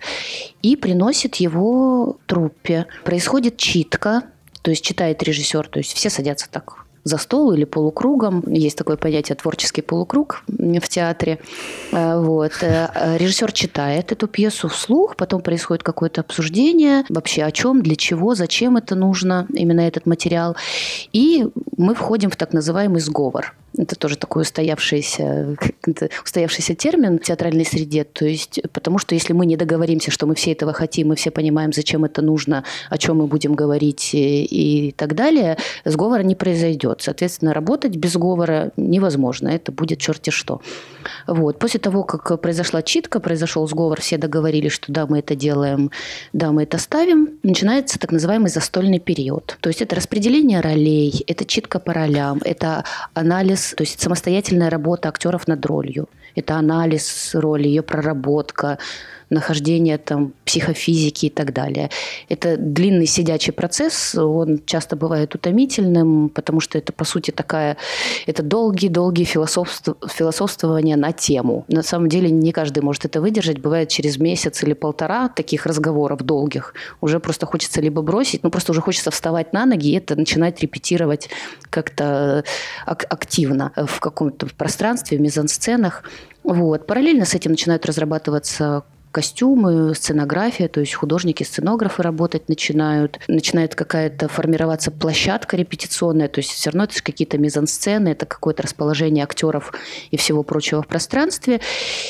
и 0.61 0.75
приносит 0.75 1.35
его 1.35 2.17
труппе. 2.25 2.85
Происходит 3.03 3.57
читка, 3.57 4.23
то 4.61 4.71
есть 4.71 4.83
читает 4.83 5.23
режиссер, 5.23 5.67
то 5.67 5.79
есть 5.79 5.93
все 5.93 6.09
садятся 6.09 6.47
так 6.51 6.86
за 7.07 7.17
стол 7.17 7.53
или 7.53 7.63
полукругом. 7.63 8.43
Есть 8.47 8.77
такое 8.77 8.97
понятие 8.97 9.35
творческий 9.35 9.81
полукруг 9.81 10.43
в 10.47 10.87
театре. 10.87 11.39
Вот. 11.91 12.51
Режиссер 12.61 13.51
читает 13.51 14.11
эту 14.11 14.27
пьесу 14.27 14.67
вслух, 14.67 15.15
потом 15.15 15.41
происходит 15.41 15.83
какое-то 15.83 16.21
обсуждение 16.21 17.03
вообще 17.09 17.43
о 17.43 17.51
чем, 17.51 17.81
для 17.81 17.95
чего, 17.95 18.35
зачем 18.35 18.77
это 18.77 18.95
нужно, 18.95 19.47
именно 19.53 19.81
этот 19.81 20.05
материал. 20.05 20.55
И 21.13 21.47
мы 21.77 21.95
входим 21.95 22.29
в 22.29 22.35
так 22.35 22.53
называемый 22.53 22.99
сговор. 22.99 23.55
Это 23.77 23.95
тоже 23.95 24.17
такой 24.17 24.41
устоявшийся, 24.41 25.55
устоявшийся 26.23 26.75
термин 26.75 27.19
в 27.19 27.23
театральной 27.23 27.65
среде. 27.65 28.03
То 28.03 28.25
есть, 28.25 28.59
потому 28.73 28.97
что 28.97 29.13
если 29.13 29.33
мы 29.33 29.45
не 29.45 29.55
договоримся, 29.55 30.11
что 30.11 30.25
мы 30.25 30.35
все 30.35 30.51
этого 30.51 30.73
хотим, 30.73 31.09
мы 31.09 31.15
все 31.15 31.29
понимаем, 31.31 31.71
зачем 31.71 32.03
это 32.03 32.21
нужно, 32.21 32.63
о 32.89 32.97
чем 32.97 33.17
мы 33.17 33.27
будем 33.27 33.53
говорить 33.53 34.13
и, 34.13 34.45
и 34.45 34.91
так 34.91 35.15
далее, 35.15 35.57
сговора 35.85 36.23
не 36.23 36.35
произойдет. 36.35 37.01
Соответственно, 37.01 37.53
работать 37.53 37.95
без 37.95 38.13
сговора 38.13 38.71
невозможно. 38.77 39.49
Это 39.49 39.71
будет 39.71 39.99
черти 39.99 40.31
что. 40.31 40.61
Вот. 41.27 41.59
После 41.59 41.79
того, 41.79 42.03
как 42.03 42.41
произошла 42.41 42.81
читка, 42.81 43.19
произошел 43.19 43.67
сговор, 43.67 44.01
все 44.01 44.17
договорились, 44.17 44.71
что 44.71 44.91
да, 44.91 45.05
мы 45.07 45.19
это 45.19 45.35
делаем, 45.35 45.91
да, 46.33 46.51
мы 46.51 46.63
это 46.63 46.77
ставим, 46.77 47.29
начинается 47.43 47.99
так 47.99 48.11
называемый 48.11 48.49
застольный 48.49 48.99
период. 48.99 49.57
То 49.61 49.69
есть 49.69 49.81
это 49.81 49.95
распределение 49.95 50.61
ролей, 50.61 51.23
это 51.27 51.45
читка 51.45 51.79
по 51.79 51.93
ролям, 51.93 52.41
это 52.43 52.83
анализ 53.13 53.73
то 53.77 53.83
есть 53.83 54.01
самостоятельная 54.01 54.69
работа 54.69 55.09
актеров 55.09 55.47
над 55.47 55.65
ролью. 55.65 56.07
Это 56.35 56.55
анализ 56.55 57.31
роли, 57.33 57.67
ее 57.67 57.81
проработка. 57.81 58.77
Нахождения 59.29 59.97
там 59.97 60.33
психофизики 60.45 61.27
и 61.27 61.29
так 61.29 61.53
далее. 61.53 61.89
Это 62.29 62.57
длинный 62.57 63.05
сидячий 63.05 63.53
процесс, 63.53 64.15
он 64.15 64.61
часто 64.65 64.95
бывает 64.95 65.35
утомительным, 65.35 66.29
потому 66.29 66.59
что 66.59 66.77
это, 66.77 66.93
по 66.93 67.03
сути, 67.03 67.31
такая, 67.31 67.77
это 68.25 68.43
долгие-долгие 68.43 69.25
философств, 69.25 69.89
философствования 70.09 70.95
на 70.95 71.11
тему. 71.11 71.65
На 71.67 71.83
самом 71.83 72.09
деле 72.09 72.29
не 72.29 72.51
каждый 72.51 72.81
может 72.83 73.05
это 73.05 73.21
выдержать. 73.21 73.59
Бывает 73.59 73.89
через 73.89 74.17
месяц 74.17 74.63
или 74.63 74.73
полтора 74.73 75.29
таких 75.29 75.65
разговоров 75.65 76.21
долгих. 76.23 76.73
Уже 77.01 77.19
просто 77.19 77.45
хочется 77.45 77.81
либо 77.81 78.01
бросить, 78.01 78.43
ну 78.43 78.49
просто 78.49 78.71
уже 78.71 78.81
хочется 78.81 79.11
вставать 79.11 79.53
на 79.53 79.65
ноги 79.65 79.91
и 79.91 79.97
это 79.97 80.15
начинать 80.15 80.61
репетировать 80.61 81.29
как-то 81.69 82.43
активно 82.85 83.71
в 83.75 83.99
каком-то 83.99 84.47
пространстве, 84.57 85.17
в 85.17 85.21
мизансценах. 85.21 86.03
Вот. 86.43 86.87
Параллельно 86.87 87.25
с 87.25 87.35
этим 87.35 87.51
начинают 87.51 87.85
разрабатываться 87.85 88.83
костюмы, 89.17 89.95
сценография, 89.95 90.67
то 90.67 90.79
есть 90.79 90.93
художники, 90.93 91.41
сценографы 91.41 92.03
работать 92.03 92.49
начинают, 92.49 93.19
начинает 93.27 93.73
какая-то 93.73 94.27
формироваться 94.27 94.91
площадка 94.91 95.57
репетиционная, 95.57 96.27
то 96.27 96.37
есть 96.37 96.51
все 96.51 96.69
равно 96.69 96.83
это 96.83 97.01
какие-то 97.01 97.39
мизансцены, 97.39 98.09
это 98.09 98.27
какое-то 98.27 98.61
расположение 98.61 99.23
актеров 99.23 99.73
и 100.11 100.17
всего 100.17 100.43
прочего 100.43 100.83
в 100.83 100.87
пространстве, 100.87 101.61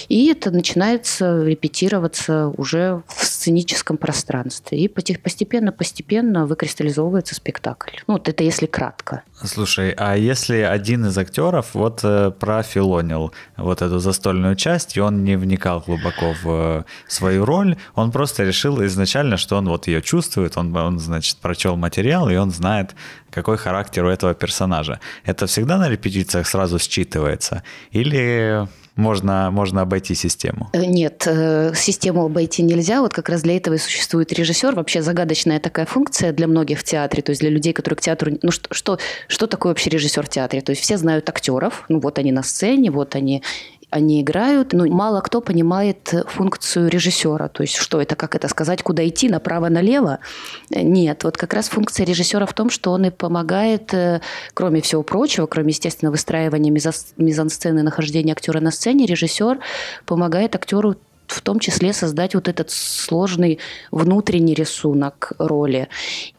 и 0.10 0.28
это 0.28 0.52
начинается 0.52 1.46
репетироваться 1.46 2.50
уже 2.58 3.02
в 3.08 3.24
сценическом 3.24 3.96
пространстве, 3.96 4.78
и 4.78 4.90
постепенно-постепенно 4.90 6.46
выкристаллизовывается 6.46 7.36
спектакль. 7.36 7.92
Ну, 8.08 8.16
вот 8.16 8.28
это 8.28 8.44
если 8.44 8.66
кратко. 8.66 9.24
Слушай, 9.44 9.92
а 9.92 10.16
если 10.16 10.58
один 10.58 11.06
из 11.06 11.18
актеров 11.18 11.76
вот 11.76 12.00
э, 12.04 12.32
профилонил 12.32 13.34
вот 13.56 13.84
эту 13.84 14.00
застольную 14.00 14.56
часть, 14.56 14.98
и 14.98 15.00
он 15.00 15.24
не 15.24 15.38
вникал 15.38 15.84
глубоко 15.86 16.34
в 16.42 16.86
свою 17.08 17.46
роль, 17.46 17.78
он 17.94 18.12
просто 18.12 18.44
решил 18.44 18.84
изначально, 18.86 19.38
что 19.38 19.58
он 19.58 19.70
вот 19.70 19.86
ее 19.86 20.02
чувствует, 20.02 20.58
он, 20.58 20.76
он 20.76 20.98
значит, 20.98 21.38
прочел 21.38 21.76
материал, 21.76 22.28
и 22.30 22.36
он 22.36 22.50
знает, 22.50 22.96
какой 23.30 23.58
характер 23.58 24.06
у 24.06 24.10
этого 24.10 24.34
персонажа. 24.34 25.00
Это 25.24 25.46
всегда 25.46 25.78
на 25.78 25.88
репетициях 25.88 26.48
сразу 26.48 26.78
считывается? 26.78 27.62
Или 27.92 28.68
можно, 28.98 29.50
можно 29.52 29.82
обойти 29.82 30.16
систему? 30.16 30.70
Э, 30.74 30.86
нет, 30.86 31.24
э, 31.26 31.74
систему 31.76 32.26
обойти 32.26 32.64
нельзя. 32.64 33.02
Вот 33.02 33.14
как 33.14 33.30
раз 33.30 33.44
для 33.44 33.56
этого 33.56 33.76
и 33.76 33.78
существует 33.78 34.34
режиссер. 34.34 34.76
Вообще 34.76 35.02
загадочная 35.02 35.60
такая 35.60 35.86
функция 35.86 36.34
для 36.34 36.48
многих 36.48 36.80
в 36.80 36.84
театре, 36.84 37.24
то 37.24 37.30
есть 37.30 37.42
для 37.42 37.50
людей, 37.50 37.74
которые 37.74 37.98
к 37.98 38.02
театру... 38.02 38.32
Ну 38.42 38.52
что, 38.52 38.74
что, 38.74 39.00
что 39.28 39.48
такое 39.48 39.72
вообще 39.72 39.90
режиссер 39.90 40.26
в 40.26 40.30
театре? 40.30 40.62
То 40.62 40.72
есть 40.72 40.82
все 40.82 40.98
знают 40.98 41.30
актеров, 41.30 41.86
ну 41.90 42.00
вот 42.00 42.20
они 42.20 42.32
на 42.32 42.44
сцене, 42.44 42.92
вот 42.92 43.16
они 43.16 43.44
они 43.98 44.22
играют, 44.22 44.74
но 44.74 44.86
мало 44.86 45.22
кто 45.22 45.42
понимает 45.42 46.14
функцию 46.28 46.90
режиссера. 46.90 47.48
То 47.50 47.64
есть 47.64 47.76
что 47.76 48.02
это, 48.02 48.16
как 48.16 48.36
это 48.36 48.48
сказать, 48.48 48.84
куда 48.84 49.08
идти, 49.08 49.30
направо-налево? 49.30 50.20
Нет, 50.70 51.24
вот 51.24 51.38
как 51.38 51.54
раз 51.54 51.70
функция 51.70 52.06
режиссера 52.06 52.46
в 52.46 52.54
том, 52.54 52.70
что 52.70 52.92
он 52.92 53.06
и 53.06 53.10
помогает, 53.10 53.94
э, 53.94 54.22
кроме 54.54 54.82
всего 54.82 55.04
прочего, 55.04 55.46
кроме, 55.46 55.70
естественно, 55.70 56.12
выстраивания 56.12 56.72
мизансцены, 56.72 57.84
нахождения 57.84 58.32
актера 58.32 58.60
на 58.60 58.72
сцене, 58.72 59.06
режиссер 59.06 59.60
помогает 60.06 60.56
актеру 60.56 60.96
в 61.28 61.42
том 61.42 61.60
числе 61.60 61.94
создать 61.94 62.36
вот 62.36 62.48
этот 62.48 62.72
сложный 62.72 63.60
внутренний 63.92 64.54
рисунок 64.54 65.34
роли. 65.38 65.90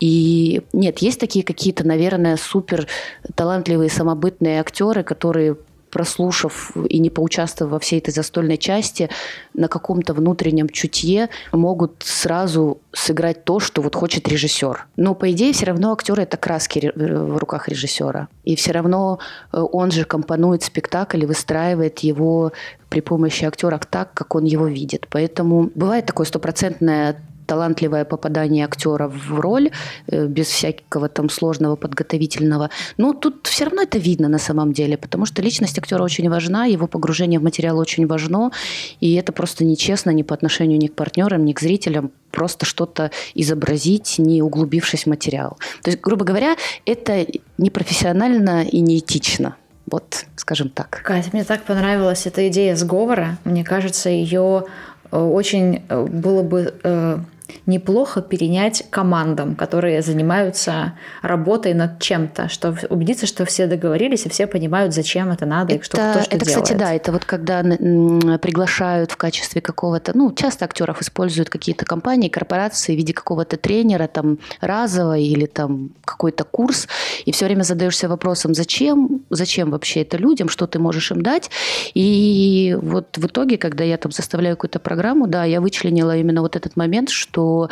И 0.00 0.62
нет, 0.72 0.98
есть 0.98 1.20
такие 1.20 1.44
какие-то, 1.44 1.86
наверное, 1.86 2.36
супер 2.36 2.86
талантливые 3.34 3.90
самобытные 3.90 4.60
актеры, 4.60 5.02
которые 5.02 5.56
прослушав 5.90 6.72
и 6.88 6.98
не 6.98 7.10
поучаствовав 7.10 7.72
во 7.72 7.78
всей 7.78 7.98
этой 7.98 8.10
застольной 8.10 8.58
части, 8.58 9.08
на 9.54 9.68
каком-то 9.68 10.14
внутреннем 10.14 10.68
чутье 10.68 11.28
могут 11.52 12.02
сразу 12.04 12.80
сыграть 12.92 13.44
то, 13.44 13.60
что 13.60 13.82
вот 13.82 13.94
хочет 13.94 14.28
режиссер. 14.28 14.86
Но, 14.96 15.14
по 15.14 15.30
идее, 15.30 15.52
все 15.52 15.66
равно 15.66 15.92
актеры– 15.92 16.22
это 16.24 16.36
краски 16.36 16.92
в 16.94 17.36
руках 17.36 17.68
режиссера. 17.68 18.28
И 18.44 18.56
все 18.56 18.72
равно 18.72 19.18
э, 19.52 19.58
он 19.60 19.90
же 19.90 20.04
компонует 20.04 20.62
спектакль 20.62 21.22
и 21.22 21.26
выстраивает 21.26 22.00
его 22.00 22.52
при 22.88 23.00
помощи 23.00 23.44
актера 23.44 23.80
так, 23.90 24.14
как 24.14 24.34
он 24.34 24.44
его 24.44 24.66
видит. 24.66 25.06
Поэтому 25.10 25.70
бывает 25.74 26.06
такое 26.06 26.26
стопроцентное 26.26 27.16
талантливое 27.48 28.04
попадание 28.04 28.64
актера 28.64 29.08
в 29.08 29.40
роль, 29.40 29.70
э, 30.06 30.26
без 30.26 30.46
всякого 30.46 31.08
там 31.08 31.30
сложного 31.30 31.76
подготовительного. 31.76 32.68
Но 32.98 33.12
тут 33.12 33.46
все 33.46 33.64
равно 33.64 33.82
это 33.82 33.98
видно 33.98 34.28
на 34.28 34.38
самом 34.38 34.72
деле, 34.72 34.96
потому 34.96 35.26
что 35.26 35.42
личность 35.42 35.78
актера 35.78 36.04
очень 36.04 36.30
важна, 36.30 36.66
его 36.66 36.86
погружение 36.86 37.40
в 37.40 37.42
материал 37.42 37.78
очень 37.78 38.06
важно, 38.06 38.50
и 39.00 39.14
это 39.14 39.32
просто 39.32 39.64
нечестно 39.64 40.10
ни 40.10 40.22
по 40.22 40.34
отношению 40.34 40.78
ни 40.78 40.88
к 40.88 40.94
партнерам, 40.94 41.44
ни 41.44 41.52
к 41.52 41.60
зрителям, 41.60 42.10
просто 42.30 42.66
что-то 42.66 43.10
изобразить, 43.34 44.18
не 44.18 44.42
углубившись 44.42 45.04
в 45.04 45.08
материал. 45.08 45.56
То 45.82 45.90
есть, 45.90 46.02
грубо 46.02 46.24
говоря, 46.24 46.56
это 46.86 47.26
непрофессионально 47.58 48.64
и 48.64 48.80
неэтично. 48.80 49.56
Вот, 49.90 50.26
скажем 50.36 50.68
так. 50.68 51.00
Катя, 51.02 51.30
мне 51.32 51.44
так 51.44 51.64
понравилась 51.64 52.26
эта 52.26 52.46
идея 52.48 52.76
сговора. 52.76 53.38
Мне 53.44 53.64
кажется, 53.64 54.10
ее 54.10 54.64
э, 55.10 55.18
очень 55.18 55.82
э, 55.88 56.04
было 56.04 56.42
бы 56.42 56.74
неплохо 57.66 58.22
перенять 58.22 58.84
командам, 58.90 59.54
которые 59.54 60.02
занимаются 60.02 60.94
работой 61.22 61.74
над 61.74 62.00
чем-то, 62.00 62.48
что 62.48 62.74
убедиться, 62.90 63.26
что 63.26 63.44
все 63.44 63.66
договорились 63.66 64.26
и 64.26 64.28
все 64.28 64.46
понимают, 64.46 64.94
зачем 64.94 65.30
это 65.30 65.46
надо 65.46 65.74
это, 65.74 65.82
и 65.82 65.84
что 65.84 65.96
кто 65.96 66.22
что 66.22 66.36
Это, 66.36 66.44
делает. 66.44 66.64
кстати, 66.64 66.78
да, 66.78 66.94
это 66.94 67.12
вот 67.12 67.24
когда 67.24 67.62
приглашают 67.62 69.12
в 69.12 69.16
качестве 69.16 69.60
какого-то, 69.60 70.16
ну, 70.16 70.32
часто 70.32 70.64
актеров 70.64 71.00
используют 71.02 71.50
какие-то 71.50 71.84
компании, 71.84 72.28
корпорации 72.28 72.94
в 72.94 72.96
виде 72.96 73.12
какого-то 73.12 73.56
тренера, 73.56 74.06
там, 74.06 74.38
разового 74.60 75.18
или 75.18 75.46
там 75.46 75.90
какой-то 76.04 76.44
курс, 76.44 76.88
и 77.24 77.32
все 77.32 77.46
время 77.46 77.62
задаешься 77.62 78.08
вопросом, 78.08 78.54
зачем, 78.54 79.22
зачем 79.30 79.70
вообще 79.70 80.02
это 80.02 80.16
людям, 80.16 80.48
что 80.48 80.66
ты 80.66 80.78
можешь 80.78 81.10
им 81.10 81.22
дать, 81.22 81.50
и 81.94 82.76
вот 82.80 83.16
в 83.16 83.26
итоге, 83.26 83.58
когда 83.58 83.84
я 83.84 83.96
там 83.96 84.12
составляю 84.12 84.56
какую-то 84.56 84.78
программу, 84.78 85.26
да, 85.26 85.44
я 85.44 85.60
вычленила 85.60 86.16
именно 86.16 86.42
вот 86.42 86.56
этот 86.56 86.76
момент, 86.76 87.10
что 87.10 87.37
что 87.38 87.70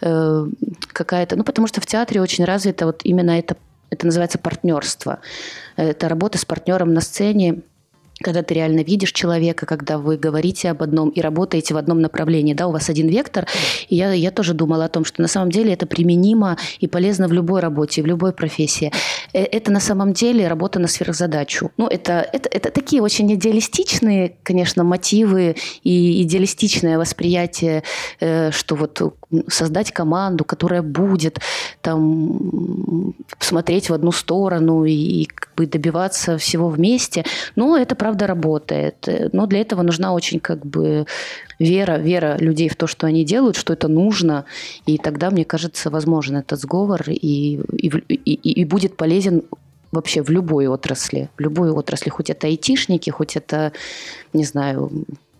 э, 0.00 0.46
какая-то... 0.92 1.36
Ну, 1.36 1.44
потому 1.44 1.66
что 1.66 1.80
в 1.80 1.86
театре 1.86 2.20
очень 2.20 2.44
развито 2.44 2.86
вот 2.86 3.00
именно 3.02 3.38
это, 3.38 3.56
это 3.90 4.06
называется 4.06 4.38
партнерство. 4.38 5.18
Это 5.76 6.08
работа 6.08 6.38
с 6.38 6.44
партнером 6.44 6.94
на 6.94 7.00
сцене, 7.00 7.62
когда 8.20 8.42
ты 8.42 8.54
реально 8.54 8.80
видишь 8.80 9.12
человека, 9.12 9.66
когда 9.66 9.98
вы 9.98 10.16
говорите 10.16 10.70
об 10.70 10.82
одном 10.82 11.10
и 11.10 11.20
работаете 11.20 11.74
в 11.74 11.76
одном 11.76 12.00
направлении, 12.00 12.54
да, 12.54 12.66
у 12.66 12.72
вас 12.72 12.88
один 12.88 13.08
вектор. 13.08 13.46
И 13.88 13.96
я, 13.96 14.12
я 14.12 14.30
тоже 14.30 14.54
думала 14.54 14.86
о 14.86 14.88
том, 14.88 15.04
что 15.04 15.22
на 15.22 15.28
самом 15.28 15.50
деле 15.50 15.72
это 15.72 15.86
применимо 15.86 16.56
и 16.80 16.86
полезно 16.86 17.28
в 17.28 17.32
любой 17.32 17.60
работе, 17.60 18.02
в 18.02 18.06
любой 18.06 18.32
профессии. 18.32 18.92
Э, 19.32 19.42
это 19.42 19.70
на 19.70 19.80
самом 19.80 20.12
деле 20.12 20.48
работа 20.48 20.78
на 20.78 20.88
сверхзадачу. 20.88 21.70
Ну, 21.76 21.86
это, 21.86 22.26
это, 22.32 22.48
это 22.48 22.70
такие 22.70 23.02
очень 23.02 23.32
идеалистичные, 23.34 24.36
конечно, 24.42 24.84
мотивы 24.84 25.56
и 25.82 26.22
идеалистичное 26.22 26.98
восприятие, 26.98 27.82
э, 28.20 28.50
что 28.50 28.74
вот 28.74 29.00
создать 29.48 29.92
команду, 29.92 30.44
которая 30.44 30.82
будет 30.82 31.38
там 31.82 33.14
смотреть 33.38 33.90
в 33.90 33.94
одну 33.94 34.12
сторону 34.12 34.84
и 34.84 35.26
как 35.26 35.54
бы 35.54 35.66
добиваться 35.66 36.38
всего 36.38 36.68
вместе. 36.68 37.24
Но 37.56 37.76
это 37.76 37.94
правда 37.94 38.26
работает. 38.26 39.08
Но 39.32 39.46
для 39.46 39.60
этого 39.60 39.82
нужна 39.82 40.14
очень 40.14 40.40
как 40.40 40.64
бы 40.64 41.06
вера, 41.58 41.98
вера 41.98 42.36
людей 42.38 42.68
в 42.68 42.76
то, 42.76 42.86
что 42.86 43.06
они 43.06 43.24
делают, 43.24 43.56
что 43.56 43.72
это 43.72 43.88
нужно. 43.88 44.44
И 44.86 44.98
тогда, 44.98 45.30
мне 45.30 45.44
кажется, 45.44 45.90
возможен 45.90 46.36
этот 46.36 46.60
сговор 46.60 47.02
и, 47.08 47.60
и, 47.72 47.88
и, 47.88 48.60
и 48.60 48.64
будет 48.64 48.96
полезен 48.96 49.42
вообще 49.92 50.22
в 50.22 50.30
любой 50.30 50.68
отрасли. 50.68 51.30
В 51.36 51.40
любой 51.40 51.70
отрасли, 51.70 52.10
хоть 52.10 52.30
это 52.30 52.46
айтишники, 52.46 53.10
хоть 53.10 53.36
это, 53.36 53.72
не 54.32 54.44
знаю, 54.44 54.90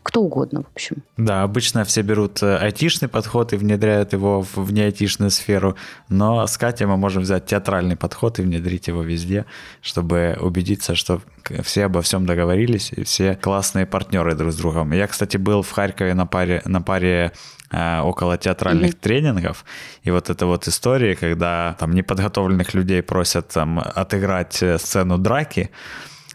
кто 0.09 0.23
угодно, 0.23 0.63
в 0.63 0.75
общем. 0.75 1.03
Да, 1.19 1.43
обычно 1.43 1.85
все 1.85 2.01
берут 2.01 2.43
э, 2.43 2.57
айтишный 2.57 3.09
подход 3.09 3.53
и 3.53 3.57
внедряют 3.57 4.15
его 4.15 4.41
в 4.41 4.73
неайтишную 4.73 5.31
сферу, 5.31 5.77
но 6.09 6.47
с 6.47 6.57
Катей 6.57 6.87
мы 6.87 6.97
можем 6.97 7.25
взять 7.25 7.45
театральный 7.45 7.95
подход 7.95 8.39
и 8.39 8.43
внедрить 8.43 8.89
его 8.89 9.03
везде, 9.03 9.45
чтобы 9.83 10.39
убедиться, 10.41 10.95
что 10.95 11.21
все 11.63 11.85
обо 11.85 12.01
всем 12.01 12.25
договорились 12.25 12.91
и 12.91 13.05
все 13.05 13.35
классные 13.35 13.85
партнеры 13.85 14.35
друг 14.35 14.53
с 14.53 14.57
другом. 14.57 14.93
Я, 14.93 15.07
кстати, 15.09 15.37
был 15.37 15.61
в 15.61 15.71
Харькове 15.71 16.15
на 16.15 16.25
паре, 16.25 16.63
на 16.65 16.81
паре 16.81 17.33
э, 17.71 18.01
около 18.01 18.39
театральных 18.39 18.93
mm-hmm. 18.93 19.01
тренингов. 19.01 19.67
И 20.05 20.11
вот 20.11 20.31
эта 20.31 20.47
вот 20.47 20.67
история, 20.69 21.17
когда 21.17 21.77
там 21.79 21.93
неподготовленных 21.93 22.73
людей 22.73 23.03
просят 23.03 23.49
там 23.49 23.79
отыграть 23.79 24.63
э, 24.63 24.79
сцену 24.79 25.19
драки, 25.19 25.71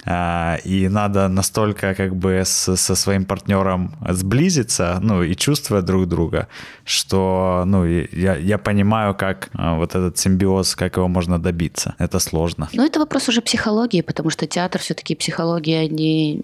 и 0.05 0.88
надо 0.89 1.27
настолько 1.27 1.93
как 1.95 2.15
бы 2.15 2.41
с, 2.43 2.75
со 2.75 2.95
своим 2.95 3.25
партнером 3.25 3.95
сблизиться, 4.10 5.00
ну, 5.01 5.24
и 5.24 5.36
чувствовать 5.36 5.86
друг 5.86 6.07
друга, 6.07 6.48
что, 6.83 7.63
ну, 7.65 7.86
я, 7.86 8.36
я 8.36 8.57
понимаю, 8.57 9.15
как 9.15 9.50
а, 9.53 9.75
вот 9.75 9.95
этот 9.95 10.17
симбиоз, 10.17 10.75
как 10.75 10.98
его 10.98 11.07
можно 11.07 11.39
добиться. 11.39 11.95
Это 12.00 12.19
сложно. 12.19 12.69
Ну, 12.74 12.86
это 12.86 13.00
вопрос 13.00 13.29
уже 13.29 13.41
психологии, 13.41 14.01
потому 14.01 14.29
что 14.29 14.45
театр 14.48 14.81
все-таки 14.81 15.15
психология 15.15 15.88
не 15.88 16.41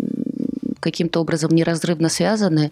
каким-то 0.80 1.22
образом 1.22 1.52
неразрывно 1.52 2.10
связаны. 2.10 2.72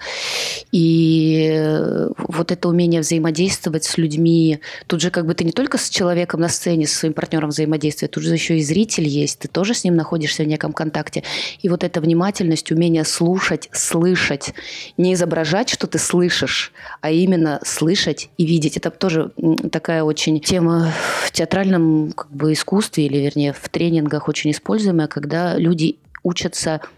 И 0.71 2.07
вот 2.17 2.51
это 2.51 2.69
умение 2.69 3.01
взаимодействовать 3.01 3.83
с 3.83 3.97
людьми, 3.97 4.59
тут 4.87 5.01
же 5.01 5.11
как 5.11 5.25
бы 5.25 5.33
ты 5.33 5.43
не 5.43 5.51
только 5.51 5.77
с 5.77 5.89
человеком 5.89 6.41
на 6.41 6.49
сцене, 6.49 6.87
со 6.87 6.97
своим 6.97 7.13
партнером 7.13 7.49
взаимодействуешь, 7.49 8.11
тут 8.11 8.23
же 8.23 8.33
еще 8.33 8.57
и 8.57 8.61
зритель 8.61 9.07
есть, 9.07 9.39
ты 9.39 9.47
тоже 9.47 9.73
с 9.73 9.83
ним 9.83 9.95
находишься 9.95 10.43
в 10.43 10.47
неком 10.47 10.73
контакте. 10.73 11.23
И 11.61 11.69
вот 11.69 11.83
эта 11.83 12.01
внимательность, 12.01 12.71
умение 12.71 13.03
слушать, 13.05 13.69
слышать, 13.71 14.53
не 14.97 15.13
изображать, 15.13 15.69
что 15.69 15.87
ты 15.87 15.97
слышишь, 15.97 16.71
а 17.01 17.11
именно 17.11 17.59
слышать 17.63 18.29
и 18.37 18.45
видеть. 18.45 18.77
Это 18.77 18.91
тоже 18.91 19.31
такая 19.71 20.03
очень 20.03 20.39
тема 20.39 20.91
в 21.23 21.31
театральном 21.31 22.11
как 22.11 22.31
бы, 22.31 22.53
искусстве, 22.53 23.05
или 23.05 23.17
вернее 23.17 23.53
в 23.53 23.69
тренингах 23.69 24.27
очень 24.27 24.51
используемая, 24.51 25.07
когда 25.07 25.57
люди 25.57 25.97
учатся 26.23 26.81
Э, 26.81 26.96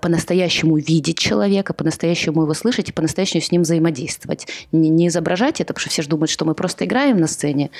по-настоящему 0.00 0.76
видеть 0.76 1.18
человека, 1.18 1.74
по-настоящему 1.74 2.42
его 2.42 2.54
слышать 2.54 2.88
и 2.88 2.92
по-настоящему 2.92 3.42
с 3.42 3.52
ним 3.52 3.62
взаимодействовать. 3.62 4.46
Не, 4.72 4.88
не 4.88 5.08
изображать 5.08 5.60
это, 5.60 5.74
потому 5.74 5.82
что 5.82 5.90
все 5.90 6.02
же 6.02 6.08
думают, 6.08 6.30
что 6.30 6.44
мы 6.44 6.54
просто 6.54 6.84
играем 6.84 7.18
на 7.18 7.26
сцене, 7.26 7.70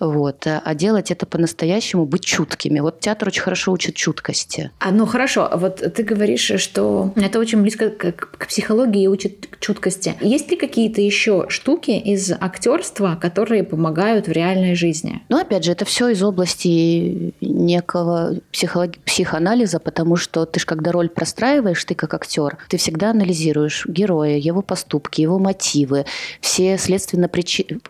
вот, 0.00 0.46
а, 0.46 0.62
а 0.64 0.74
делать 0.74 1.10
это 1.10 1.26
по-настоящему, 1.26 2.06
быть 2.06 2.24
чуткими. 2.24 2.80
Вот 2.80 3.00
театр 3.00 3.28
очень 3.28 3.42
хорошо 3.42 3.72
учит 3.72 3.94
чуткости. 3.94 4.70
А, 4.78 4.90
ну 4.90 5.06
хорошо, 5.06 5.50
вот 5.54 5.76
ты 5.76 6.02
говоришь, 6.02 6.52
что 6.56 7.12
это 7.16 7.38
очень 7.38 7.60
близко 7.60 7.90
к, 7.90 8.12
к 8.12 8.46
психологии 8.46 9.02
и 9.02 9.08
учит 9.08 9.48
чуткости. 9.60 10.14
Есть 10.20 10.50
ли 10.50 10.56
какие-то 10.56 11.00
еще 11.00 11.46
штуки 11.48 11.90
из 11.90 12.32
актерства, 12.32 13.18
которые 13.20 13.64
помогают 13.64 14.26
в 14.26 14.32
реальной 14.32 14.74
жизни? 14.74 15.22
Ну, 15.28 15.38
опять 15.38 15.64
же, 15.64 15.72
это 15.72 15.84
все 15.84 16.08
из 16.08 16.22
области 16.22 17.34
некого 17.40 18.36
психолог... 18.50 18.98
психоанализа, 19.04 19.78
потому 19.78 20.16
что 20.16 20.46
ты 20.46 20.60
же 20.60 20.66
когда 20.66 20.92
роль 20.92 21.08
пространства 21.08 21.41
выстраиваешь 21.42 21.84
ты 21.84 21.94
как 21.94 22.14
актер, 22.14 22.56
ты 22.68 22.76
всегда 22.76 23.10
анализируешь 23.10 23.84
героя, 23.86 24.36
его 24.36 24.62
поступки, 24.62 25.22
его 25.22 25.38
мотивы, 25.40 26.04
все 26.40 26.78
следственно 26.78 27.28
причины 27.28 27.80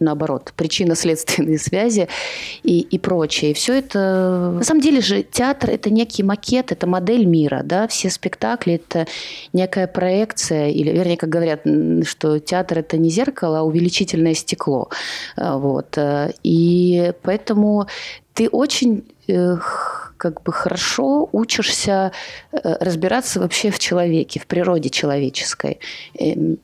наоборот, 0.00 0.52
причинно-следственные 0.56 1.56
связи 1.58 2.08
и, 2.64 2.80
и 2.80 2.98
прочее. 2.98 3.52
И 3.52 3.54
все 3.54 3.74
это... 3.74 4.52
На 4.56 4.64
самом 4.64 4.80
деле 4.80 5.00
же 5.00 5.22
театр– 5.22 5.70
это 5.72 5.88
некий 5.88 6.24
макет, 6.24 6.72
это 6.72 6.88
модель 6.88 7.26
мира, 7.26 7.60
да, 7.64 7.86
все 7.86 8.10
спектакли– 8.10 8.74
это 8.88 9.06
некая 9.52 9.86
проекция, 9.86 10.70
или, 10.70 10.90
вернее, 10.90 11.16
как 11.16 11.28
говорят, 11.28 11.60
что 12.08 12.40
театр– 12.40 12.78
это 12.80 12.96
не 12.96 13.08
зеркало, 13.08 13.60
а 13.60 13.62
увеличительное 13.62 14.34
стекло. 14.34 14.88
А, 15.36 15.58
вот. 15.58 15.96
И 16.42 17.12
поэтому 17.22 17.86
ты 18.34 18.48
очень 18.48 19.04
как 20.16 20.42
бы 20.42 20.52
хорошо 20.52 21.28
учишься 21.32 22.12
э, 22.52 22.76
разбираться 22.80 23.40
вообще 23.40 23.70
в 23.70 23.78
человеке, 23.78 24.40
в 24.40 24.46
природе 24.46 24.88
человеческой. 24.88 25.80
Эм, 26.18 26.58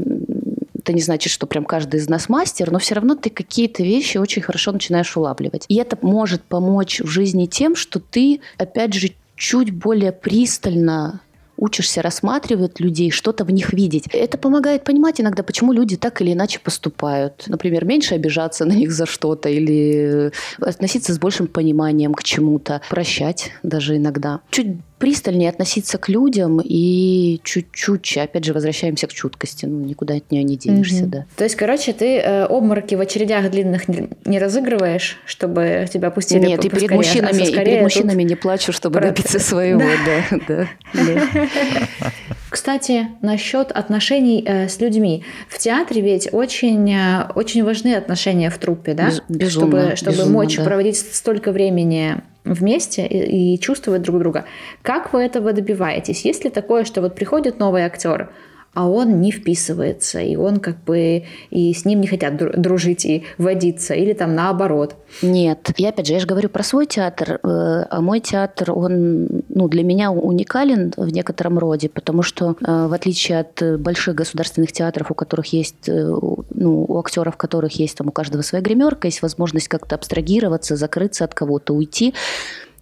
это 0.79 0.93
не 0.93 1.02
значит, 1.02 1.33
что 1.33 1.47
прям 1.47 1.64
каждый 1.64 2.00
из 2.00 2.09
нас 2.09 2.29
мастер, 2.29 2.71
но 2.71 2.79
все 2.79 2.95
равно 2.95 3.14
ты 3.14 3.29
какие-то 3.29 3.83
вещи 3.83 4.17
очень 4.17 4.43
хорошо 4.43 4.73
начинаешь 4.73 5.14
улавливать. 5.17 5.67
И 5.69 5.76
это 5.76 5.99
может 6.00 6.43
помочь 6.43 7.00
в 7.00 7.07
жизни 7.07 7.47
тем, 7.47 7.76
что 7.76 8.00
ты, 8.00 8.40
опять 8.57 8.95
же, 8.95 9.11
чуть 9.37 9.73
более 9.73 10.12
пристально 10.12 11.21
учишься 11.61 12.02
рассматривать 12.02 12.81
людей, 12.81 13.11
что-то 13.11 13.45
в 13.45 13.50
них 13.50 13.73
видеть. 13.73 14.07
Это 14.12 14.38
помогает 14.38 14.83
понимать 14.83 15.21
иногда, 15.21 15.43
почему 15.43 15.73
люди 15.73 15.97
так 15.97 16.21
или 16.21 16.33
иначе 16.33 16.59
поступают. 16.59 17.45
Например, 17.47 17.85
меньше 17.85 18.14
обижаться 18.14 18.64
на 18.71 18.73
них 18.73 18.90
за 18.90 19.07
что-то 19.07 19.49
или 19.49 20.33
относиться 20.59 21.12
с 21.12 21.19
большим 21.19 21.47
пониманием 21.47 22.14
к 22.14 22.23
чему-то, 22.25 22.81
прощать 22.88 23.52
даже 23.62 23.97
иногда. 23.97 24.40
Чуть 24.50 24.79
пристальнее 25.00 25.49
относиться 25.49 25.97
к 25.97 26.11
людям 26.11 26.61
и 26.62 27.40
чуть-чуть, 27.42 28.19
опять 28.19 28.45
же, 28.45 28.52
возвращаемся 28.52 29.07
к 29.07 29.12
чуткости. 29.14 29.64
Ну, 29.64 29.80
никуда 29.80 30.14
от 30.14 30.30
нее 30.30 30.45
не 30.45 30.57
денешься, 30.57 31.04
угу. 31.04 31.11
да. 31.11 31.26
То 31.37 31.45
есть, 31.45 31.57
короче, 31.57 31.95
ты 31.95 32.19
э, 32.19 32.45
обмороки 32.45 32.95
в 32.95 33.00
очередях 33.00 33.50
длинных 33.50 33.88
не 33.88 34.38
разыгрываешь, 34.38 35.19
чтобы 35.25 35.88
тебя 35.90 36.11
пустили 36.11 36.47
Нет, 36.47 36.66
и 36.66 36.69
перед 36.69 36.90
мужчинами, 36.90 37.49
и 37.49 37.52
перед 37.52 37.83
мужчинами 37.83 38.23
не 38.23 38.37
плачу, 38.37 38.73
чтобы 38.73 39.00
Про... 39.00 39.09
добиться 39.09 39.38
своего, 39.40 39.80
да. 39.80 40.38
да, 40.47 40.69
Кстати, 42.50 43.09
насчет 43.23 43.73
отношений 43.73 44.45
э, 44.47 44.69
с 44.69 44.80
людьми. 44.80 45.25
В 45.49 45.57
театре 45.57 46.02
ведь 46.02 46.28
очень, 46.30 46.92
э, 46.92 47.28
очень 47.35 47.64
важны 47.64 47.95
отношения 47.95 48.50
в 48.50 48.59
труппе, 48.59 48.92
да? 48.92 49.12
Безумно. 49.30 49.49
Чтобы, 49.49 49.97
чтобы 49.97 50.16
безумно, 50.16 50.33
мочь 50.33 50.57
да. 50.57 50.64
проводить 50.64 50.99
столько 50.99 51.52
времени 51.52 52.21
вместе 52.44 53.06
и, 53.06 53.55
и 53.55 53.59
чувствовать 53.61 54.03
друг 54.03 54.18
друга. 54.18 54.44
Как 54.83 55.12
вы 55.12 55.22
этого 55.22 55.53
добиваетесь? 55.53 56.24
Есть 56.24 56.44
ли 56.44 56.50
такое, 56.50 56.85
что 56.85 57.00
вот 57.00 57.14
приходит 57.14 57.59
новый 57.59 57.83
актер, 57.83 58.31
а 58.72 58.88
он 58.88 59.20
не 59.20 59.33
вписывается, 59.33 60.20
и 60.20 60.37
он 60.37 60.61
как 60.61 60.83
бы 60.85 61.24
и 61.50 61.72
с 61.74 61.85
ним 61.85 62.00
не 62.00 62.06
хотят 62.06 62.37
дружить 62.37 63.04
и 63.04 63.24
водиться, 63.37 63.94
или 63.94 64.12
там 64.12 64.35
наоборот. 64.35 64.94
Нет. 65.22 65.72
Я 65.76 65.88
опять 65.88 66.06
же, 66.06 66.12
я 66.12 66.20
же 66.20 66.26
говорю 66.26 66.48
про 66.48 66.62
свой 66.62 66.87
театр, 66.87 67.40
э, 67.42 67.85
а 67.90 68.00
мой 68.00 68.20
театр, 68.20 68.70
он 68.72 69.42
ну, 69.48 69.68
для 69.68 69.83
меня 69.83 70.12
уникален 70.12 70.92
в 70.96 71.09
некотором 71.09 71.59
роде, 71.59 71.88
потому 71.88 72.22
что 72.22 72.56
э, 72.61 72.87
в 72.87 72.92
отличие 72.92 73.40
от 73.40 73.80
больших 73.80 74.14
государственных 74.14 74.70
театров, 74.70 75.11
у 75.11 75.14
которых 75.14 75.46
есть, 75.46 75.88
э, 75.88 76.04
ну, 76.50 76.85
у 76.85 76.98
актеров 76.98 77.37
которых 77.37 77.72
есть 77.72 77.96
там 77.96 78.09
у 78.09 78.12
каждого 78.12 78.42
своя 78.42 78.62
гримерка, 78.62 79.09
есть 79.09 79.22
возможность 79.22 79.66
как-то 79.66 79.96
абстрагироваться, 79.96 80.76
закрыться 80.76 81.24
от 81.24 81.35
кого-то, 81.35 81.74
уйти, 81.74 82.14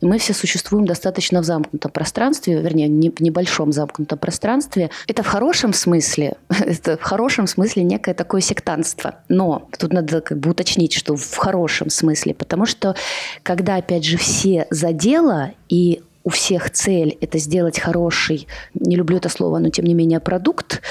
мы 0.00 0.18
все 0.18 0.34
существуем 0.34 0.86
достаточно 0.86 1.42
в 1.42 1.44
замкнутом 1.44 1.90
пространстве, 1.90 2.60
вернее, 2.60 2.88
не 2.88 3.10
в 3.10 3.20
небольшом 3.20 3.72
замкнутом 3.72 4.18
пространстве. 4.18 4.90
Это 5.06 5.22
в 5.22 5.26
хорошем 5.26 5.72
смысле, 5.72 6.34
это 6.48 6.96
в 6.96 7.02
хорошем 7.02 7.46
смысле 7.46 7.82
некое 7.82 8.14
такое 8.14 8.40
сектантство. 8.40 9.16
Но 9.28 9.68
тут 9.78 9.92
надо 9.92 10.20
как 10.20 10.38
бы 10.38 10.50
уточнить, 10.50 10.92
что 10.92 11.16
в 11.16 11.36
хорошем 11.36 11.90
смысле, 11.90 12.34
потому 12.34 12.66
что 12.66 12.94
когда, 13.42 13.76
опять 13.76 14.04
же, 14.04 14.16
все 14.16 14.66
за 14.70 14.92
дело 14.92 15.52
и 15.68 16.02
у 16.28 16.30
всех 16.30 16.70
цель– 16.70 17.16
это 17.22 17.38
сделать 17.38 17.78
хороший, 17.78 18.46
не 18.74 18.96
люблю 18.96 19.16
это 19.16 19.30
слово, 19.30 19.60
но 19.60 19.70
тем 19.70 19.86
не 19.86 19.94
менее 19.94 20.20
продукт, 20.20 20.82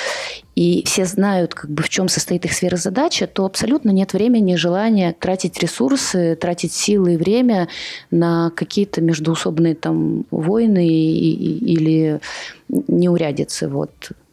и 0.56 0.84
все 0.84 1.06
знают, 1.06 1.54
как 1.54 1.70
бы, 1.70 1.84
в 1.84 1.90
чем 1.90 2.10
состоит 2.10 2.44
их 2.46 2.54
сфера 2.54 2.76
задачи, 2.76 3.28
то 3.28 3.46
абсолютно 3.46 3.92
нет 3.92 4.14
времени 4.14 4.54
и 4.54 4.58
желания 4.58 5.16
тратить 5.20 5.60
ресурсы, 5.60 6.36
тратить 6.36 6.74
силы 6.74 7.14
и 7.14 7.18
время 7.18 7.68
на 8.10 8.50
какие-то 8.56 9.00
междуусобные 9.02 9.76
там 9.76 10.26
войны 10.32 10.88
или 10.88 12.20
неурядицы. 12.68 13.68
Вот 13.68 13.92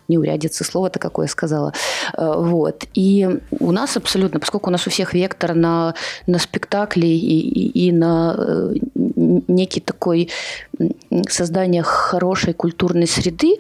неурядицы, 0.09 0.64
слово-то 0.64 0.99
какое 0.99 1.27
сказала. 1.27 1.73
Э, 2.17 2.35
вот. 2.37 2.85
И 2.95 3.29
у 3.51 3.73
нас 3.73 3.97
абсолютно, 3.97 4.40
поскольку 4.40 4.69
у 4.69 4.73
нас 4.73 4.87
у 4.87 4.90
всех 4.90 5.14
вектор 5.14 5.55
на, 5.55 5.95
на 6.27 6.38
спектакли 6.38 7.07
и, 7.07 7.40
и, 7.40 7.88
и 7.88 7.93
на 7.93 8.35
э, 8.37 8.75
некий 9.49 9.81
такой 9.81 10.29
создание 11.29 11.83
хорошей 11.83 12.53
культурной 12.53 13.07
среды, 13.07 13.57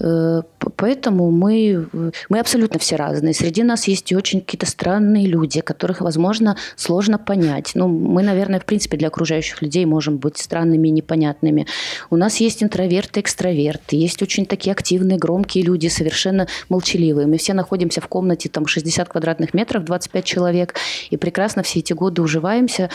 э, 0.00 0.42
поэтому 0.76 1.30
мы, 1.30 1.86
мы 2.28 2.40
абсолютно 2.40 2.78
все 2.78 2.96
разные. 2.96 3.34
Среди 3.34 3.62
нас 3.62 3.88
есть 3.88 4.10
и 4.12 4.16
очень 4.16 4.40
какие-то 4.40 4.66
странные 4.66 5.26
люди, 5.26 5.60
которых, 5.60 6.00
возможно, 6.00 6.56
сложно 6.76 7.18
понять. 7.18 7.72
Ну, 7.74 7.88
мы, 7.88 8.22
наверное, 8.22 8.60
в 8.60 8.64
принципе, 8.64 8.96
для 8.96 9.08
окружающих 9.08 9.62
людей 9.62 9.84
можем 9.84 10.18
быть 10.18 10.38
странными 10.38 10.88
и 10.88 10.90
непонятными. 10.90 11.66
У 12.10 12.16
нас 12.16 12.38
есть 12.38 12.62
интроверты, 12.62 13.20
экстраверты, 13.20 13.96
есть 13.96 14.22
очень 14.22 14.46
такие 14.46 14.72
активные, 14.72 15.18
громкие 15.18 15.64
люди, 15.64 15.88
совершенно 15.88 16.46
молчаливые. 16.68 17.26
Мы 17.26 17.38
все 17.38 17.54
находимся 17.54 18.00
в 18.00 18.08
комнате 18.08 18.48
там 18.48 18.66
60 18.66 19.08
квадратных 19.08 19.54
метров, 19.54 19.84
25 19.84 20.24
человек, 20.24 20.74
и 21.10 21.16
прекрасно 21.16 21.62
все 21.62 21.80
эти 21.80 21.92
годы 21.92 22.22
уживаемся. 22.22 22.90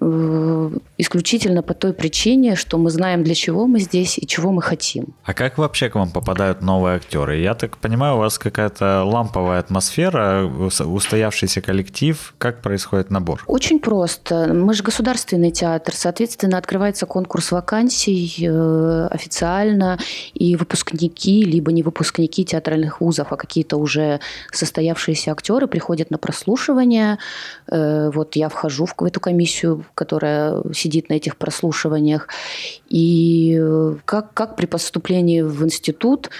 Э, 0.00 0.70
исключительно 0.98 1.62
по 1.62 1.74
той 1.74 1.92
причине, 1.92 2.54
что 2.54 2.78
мы 2.78 2.90
знаем, 2.90 3.24
для 3.24 3.34
чего 3.34 3.66
мы 3.66 3.80
здесь 3.80 4.18
и 4.18 4.26
чего 4.26 4.52
мы 4.52 4.62
хотим. 4.62 5.14
А 5.24 5.34
как 5.34 5.58
вообще 5.58 5.88
к 5.88 5.96
вам 5.96 6.10
попадают 6.10 6.62
новые 6.62 6.96
актеры? 6.96 7.38
Я 7.38 7.54
так 7.54 7.76
понимаю, 7.76 8.14
у 8.14 8.18
вас 8.18 8.38
какая-то 8.38 9.02
ламповая 9.04 9.58
атмосфера, 9.58 10.44
устоявшийся 10.44 11.60
коллектив. 11.60 12.34
Как 12.38 12.62
происходит 12.62 13.10
набор? 13.10 13.42
Очень 13.46 13.80
просто. 13.80 14.52
Мы 14.54 14.74
же 14.74 14.82
государственный 14.82 15.50
театр, 15.50 15.94
соответственно, 15.96 16.58
открывается 16.58 17.06
конкурс 17.06 17.50
вакансий 17.50 18.46
э, 18.46 19.08
официально, 19.10 19.98
и 20.34 20.56
выпускники, 20.56 21.42
либо 21.42 21.72
не 21.72 21.82
выпускники 21.82 22.44
театральных 22.44 23.00
вузов, 23.00 23.32
а 23.32 23.36
какие-то 23.36 23.76
уже 23.76 24.20
состоявшиеся 24.52 25.32
актеры 25.32 25.66
приходят 25.66 26.10
на 26.10 26.18
прослушивание. 26.18 27.18
Э, 27.66 28.10
вот 28.14 28.36
я 28.36 28.48
вхожу 28.48 28.86
в 28.86 29.04
эту 29.04 29.20
комиссию, 29.20 29.79
которая 29.94 30.62
сидит 30.72 31.08
на 31.08 31.14
этих 31.14 31.36
прослушиваниях. 31.36 32.28
И 32.88 33.58
э, 33.60 33.96
как, 34.04 34.34
как 34.34 34.56
при 34.56 34.66
поступлении 34.66 35.42
в 35.42 35.64
институт 35.64 36.30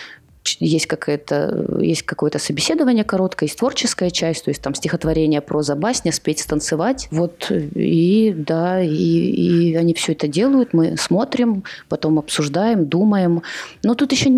есть, 0.59 0.87
какое-то, 0.87 1.67
есть 1.81 2.03
какое-то 2.03 2.39
собеседование 2.39 3.05
короткое, 3.05 3.47
есть 3.47 3.59
творческая 3.59 4.11
часть, 4.11 4.45
то 4.45 4.51
есть 4.51 4.63
там 4.63 4.75
стихотворение, 4.75 5.41
проза, 5.41 5.75
басня, 5.75 6.13
спеть, 6.13 6.41
станцевать. 6.41 7.09
Вот, 7.11 7.51
и 7.51 8.35
да, 8.37 8.81
и, 8.83 8.91
и 8.91 9.75
они 9.75 9.95
все 9.95 10.13
это 10.13 10.29
делают, 10.29 10.73
мы 10.73 10.97
смотрим, 10.97 11.65
потом 11.89 12.19
обсуждаем, 12.19 12.87
думаем. 12.87 13.43
Но 13.83 13.95
тут 13.95 14.13
еще, 14.13 14.31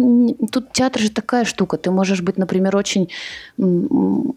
тут 0.50 0.72
театр 0.72 1.02
же 1.02 1.10
такая 1.10 1.44
штука, 1.44 1.76
ты 1.76 1.90
можешь 1.90 2.20
быть, 2.20 2.36
например, 2.36 2.76
очень, 2.76 3.08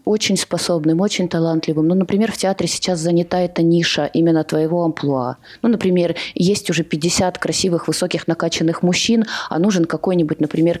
очень 0.04 0.36
способным, 0.36 1.00
очень 1.00 1.28
талантливым. 1.28 1.88
Ну, 1.88 1.94
например, 1.94 2.32
в 2.32 2.36
театре 2.36 2.68
сейчас 2.68 3.00
занята 3.00 3.40
эта 3.40 3.62
ниша 3.62 4.06
именно 4.12 4.44
твоего 4.44 4.84
амплуа. 4.84 5.36
Ну, 5.62 5.68
например, 5.68 6.14
есть 6.34 6.70
уже 6.70 6.84
50 6.84 7.38
красивых, 7.38 7.88
высоких, 7.88 8.28
накачанных 8.28 8.82
мужчин, 8.82 9.24
а 9.50 9.58
нужен 9.58 9.84
какой-нибудь, 9.84 10.40
например, 10.40 10.78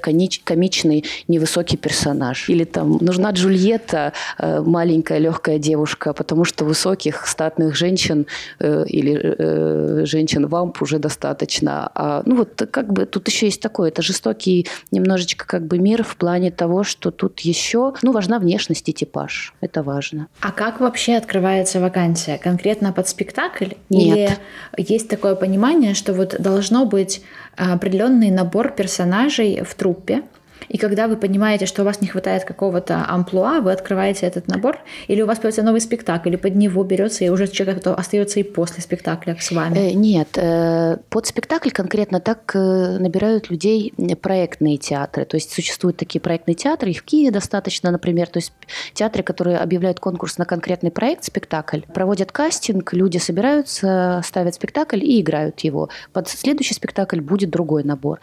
комичный, 0.76 1.04
невысокий 1.28 1.76
персонаж. 1.76 2.48
Или 2.50 2.64
там 2.64 2.98
нужна 3.00 3.30
Джульетта, 3.30 4.12
э, 4.38 4.60
маленькая, 4.60 5.18
легкая 5.18 5.58
девушка, 5.58 6.12
потому 6.12 6.44
что 6.44 6.64
высоких, 6.64 7.26
статных 7.26 7.76
женщин 7.76 8.26
э, 8.60 8.84
или 8.86 9.14
э, 9.38 10.06
женщин-вамп 10.06 10.82
уже 10.82 10.98
достаточно. 10.98 11.90
А, 11.94 12.22
ну 12.26 12.36
вот 12.36 12.68
как 12.70 12.92
бы 12.92 13.06
тут 13.06 13.28
еще 13.28 13.46
есть 13.46 13.62
такое, 13.62 13.88
это 13.88 14.02
жестокий 14.02 14.66
немножечко 14.92 15.46
как 15.46 15.62
бы 15.62 15.78
мир 15.78 16.02
в 16.02 16.16
плане 16.16 16.50
того, 16.50 16.84
что 16.84 17.10
тут 17.10 17.40
еще, 17.40 17.92
ну, 18.02 18.12
важна 18.12 18.38
внешность 18.38 18.88
и 18.88 18.92
типаж. 18.92 19.54
Это 19.62 19.82
важно. 19.82 20.26
А 20.40 20.52
как 20.52 20.80
вообще 20.80 21.16
открывается 21.16 21.80
вакансия? 21.80 22.38
Конкретно 22.38 22.92
под 22.92 23.08
спектакль? 23.08 23.72
Нет. 23.90 24.40
Или 24.76 24.92
есть 24.92 25.08
такое 25.08 25.34
понимание, 25.34 25.94
что 25.94 26.12
вот 26.12 26.36
должно 26.38 26.84
быть 26.84 27.22
определенный 27.56 28.30
набор 28.30 28.70
персонажей 28.70 29.62
в 29.64 29.74
труппе, 29.74 30.22
и 30.68 30.78
когда 30.78 31.08
вы 31.08 31.16
понимаете, 31.16 31.66
что 31.66 31.82
у 31.82 31.84
вас 31.84 32.00
не 32.00 32.08
хватает 32.08 32.44
какого-то 32.44 33.04
амплуа, 33.08 33.60
вы 33.60 33.72
открываете 33.72 34.26
этот 34.26 34.48
набор, 34.48 34.78
или 35.08 35.22
у 35.22 35.26
вас 35.26 35.38
появится 35.38 35.62
новый 35.62 35.80
спектакль, 35.80 36.30
или 36.30 36.36
под 36.36 36.54
него 36.54 36.82
берется, 36.84 37.24
и 37.24 37.28
уже 37.28 37.46
человек 37.48 37.80
кто 37.80 37.94
остается 37.94 38.40
и 38.40 38.42
после 38.42 38.82
спектакля 38.82 39.36
с 39.38 39.50
вами? 39.50 39.78
Э, 39.78 39.92
нет, 39.92 40.36
э, 40.36 40.96
под 41.08 41.26
спектакль 41.26 41.70
конкретно 41.70 42.20
так 42.20 42.52
э, 42.54 42.98
набирают 42.98 43.50
людей 43.50 43.92
проектные 44.20 44.78
театры. 44.78 45.24
То 45.24 45.36
есть 45.36 45.52
существуют 45.52 45.96
такие 45.96 46.20
проектные 46.20 46.54
театры, 46.54 46.90
их 46.90 46.98
в 46.98 47.04
Киеве 47.04 47.30
достаточно, 47.30 47.90
например. 47.90 48.28
То 48.28 48.38
есть 48.38 48.52
театры, 48.94 49.22
которые 49.22 49.58
объявляют 49.58 50.00
конкурс 50.00 50.38
на 50.38 50.44
конкретный 50.44 50.90
проект, 50.90 51.24
спектакль, 51.24 51.80
проводят 51.94 52.32
кастинг, 52.32 52.92
люди 52.92 53.18
собираются, 53.18 54.22
ставят 54.24 54.54
спектакль 54.54 55.04
и 55.04 55.20
играют 55.20 55.60
его. 55.60 55.90
Под 56.12 56.28
следующий 56.28 56.74
спектакль 56.74 57.20
будет 57.20 57.50
другой 57.50 57.84
набор. 57.84 58.20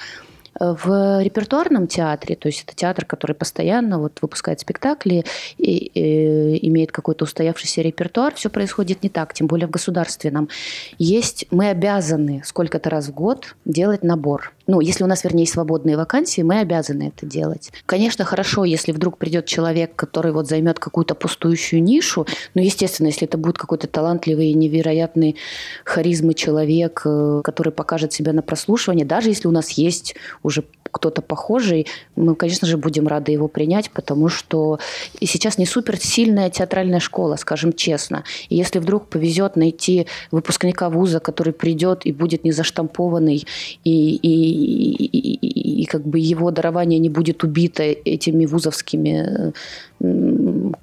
В 0.59 1.21
репертуарном 1.23 1.87
театре, 1.87 2.35
то 2.35 2.47
есть 2.47 2.63
это 2.65 2.75
театр, 2.75 3.05
который 3.05 3.33
постоянно 3.35 3.99
вот 3.99 4.19
выпускает 4.21 4.59
спектакли 4.59 5.25
и, 5.57 5.77
и 5.77 6.67
имеет 6.67 6.91
какой-то 6.91 7.25
устоявшийся 7.25 7.81
репертуар, 7.81 8.33
все 8.35 8.49
происходит 8.49 9.03
не 9.03 9.09
так, 9.09 9.33
тем 9.33 9.47
более 9.47 9.67
в 9.67 9.71
государственном. 9.71 10.49
Есть, 10.97 11.45
мы 11.51 11.69
обязаны 11.69 12.41
сколько-то 12.45 12.89
раз 12.89 13.07
в 13.07 13.13
год 13.13 13.55
делать 13.65 14.03
набор 14.03 14.53
ну, 14.67 14.79
если 14.79 15.03
у 15.03 15.07
нас, 15.07 15.23
вернее, 15.23 15.45
свободные 15.45 15.97
вакансии, 15.97 16.41
мы 16.41 16.59
обязаны 16.59 17.11
это 17.15 17.25
делать. 17.25 17.71
Конечно, 17.85 18.23
хорошо, 18.23 18.63
если 18.63 18.91
вдруг 18.91 19.17
придет 19.17 19.45
человек, 19.45 19.95
который 19.95 20.31
вот 20.31 20.47
займет 20.47 20.79
какую-то 20.79 21.15
пустующую 21.15 21.83
нишу, 21.83 22.25
но, 22.53 22.61
естественно, 22.61 23.07
если 23.07 23.27
это 23.27 23.37
будет 23.37 23.57
какой-то 23.57 23.87
талантливый, 23.87 24.53
невероятный 24.53 25.35
харизмы 25.83 26.33
человек, 26.33 27.01
э, 27.05 27.41
который 27.43 27.73
покажет 27.73 28.13
себя 28.13 28.31
на 28.33 28.41
прослушивание, 28.41 29.05
даже 29.05 29.29
если 29.29 29.47
у 29.47 29.51
нас 29.51 29.71
есть 29.71 30.15
уже 30.43 30.63
кто-то 30.93 31.21
похожий, 31.21 31.87
мы, 32.15 32.35
конечно 32.35 32.67
же, 32.67 32.77
будем 32.77 33.07
рады 33.07 33.31
его 33.31 33.47
принять, 33.47 33.89
потому 33.91 34.29
что 34.29 34.79
сейчас 35.19 35.57
не 35.57 35.65
супер 35.65 35.97
сильная 35.97 36.49
театральная 36.49 36.99
школа, 36.99 37.35
скажем 37.35 37.73
честно. 37.73 38.23
И 38.49 38.55
если 38.55 38.79
вдруг 38.79 39.07
повезет 39.07 39.55
найти 39.55 40.07
выпускника 40.31 40.89
вуза, 40.89 41.19
который 41.19 41.51
придет 41.51 42.05
и 42.05 42.11
будет 42.11 42.43
не 42.43 42.51
заштампованный, 42.51 43.45
и, 43.83 44.15
и, 44.15 44.19
и, 44.21 45.05
и, 45.07 45.81
и 45.81 45.85
как 45.85 46.05
бы 46.05 46.19
его 46.19 46.51
дарование 46.51 46.99
не 46.99 47.09
будет 47.09 47.43
убито 47.43 47.83
этими 47.83 48.45
вузовскими 48.45 49.53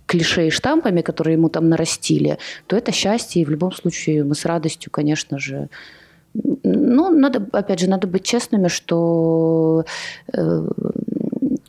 клише 0.06 0.46
и 0.46 0.50
штампами, 0.50 1.02
которые 1.02 1.34
ему 1.34 1.48
там 1.48 1.68
нарастили, 1.68 2.38
то 2.66 2.76
это 2.76 2.90
счастье, 2.92 3.42
и 3.42 3.44
в 3.44 3.50
любом 3.50 3.72
случае 3.72 4.24
мы 4.24 4.34
с 4.34 4.44
радостью, 4.44 4.90
конечно 4.90 5.38
же, 5.38 5.68
ну, 6.34 7.10
надо, 7.10 7.46
опять 7.52 7.80
же, 7.80 7.88
надо 7.88 8.06
быть 8.06 8.24
честными, 8.24 8.68
что 8.68 9.84
э, 10.32 10.68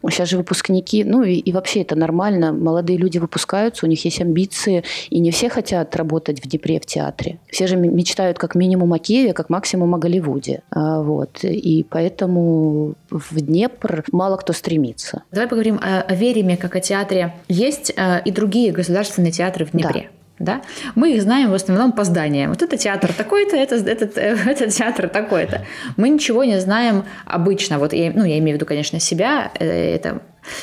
сейчас 0.09 0.29
же 0.29 0.37
выпускники, 0.37 1.03
ну 1.03 1.23
и, 1.23 1.35
и 1.35 1.51
вообще 1.51 1.81
это 1.81 1.95
нормально, 1.95 2.51
молодые 2.51 2.97
люди 2.97 3.17
выпускаются, 3.17 3.85
у 3.85 3.89
них 3.89 4.03
есть 4.05 4.21
амбиции, 4.21 4.83
и 5.09 5.19
не 5.19 5.31
все 5.31 5.49
хотят 5.49 5.95
работать 5.95 6.43
в 6.43 6.47
Днепре 6.47 6.79
в 6.79 6.85
театре. 6.85 7.39
Все 7.49 7.67
же 7.67 7.75
мечтают 7.75 8.37
как 8.37 8.55
минимум 8.55 8.93
о 8.93 8.99
Киеве, 8.99 9.33
как 9.33 9.49
максимум 9.49 9.95
о 9.95 9.97
Голливуде. 9.97 10.61
А, 10.71 11.01
вот. 11.01 11.43
И 11.43 11.85
поэтому 11.89 12.95
в 13.09 13.39
Днепр 13.39 14.03
мало 14.11 14.37
кто 14.37 14.53
стремится. 14.53 15.23
Давай 15.31 15.47
поговорим 15.47 15.79
о, 15.81 16.01
о 16.01 16.15
Вереме 16.15 16.57
как 16.57 16.75
о 16.75 16.79
театре. 16.79 17.33
Есть 17.47 17.93
э, 17.95 18.21
и 18.23 18.31
другие 18.31 18.71
государственные 18.71 19.31
театры 19.31 19.65
в 19.65 19.71
Днепре. 19.71 20.09
Да 20.13 20.20
да, 20.43 20.61
мы 20.95 21.13
их 21.13 21.21
знаем 21.21 21.51
в 21.51 21.53
основном 21.53 21.91
по 21.91 22.03
зданиям. 22.03 22.49
Вот 22.49 22.61
это 22.61 22.77
театр 22.77 23.13
такой-то, 23.13 23.55
это, 23.55 23.75
этот, 23.75 24.17
это 24.17 24.69
театр 24.69 25.09
такой-то. 25.09 25.65
Мы 25.97 26.09
ничего 26.09 26.43
не 26.43 26.59
знаем 26.59 27.05
обычно, 27.25 27.79
вот 27.79 27.93
я, 27.93 28.11
ну, 28.13 28.23
я 28.23 28.37
имею 28.39 28.55
в 28.55 28.59
виду, 28.59 28.65
конечно, 28.65 28.99
себя, 28.99 29.51
э, 29.59 29.95
это 29.95 30.21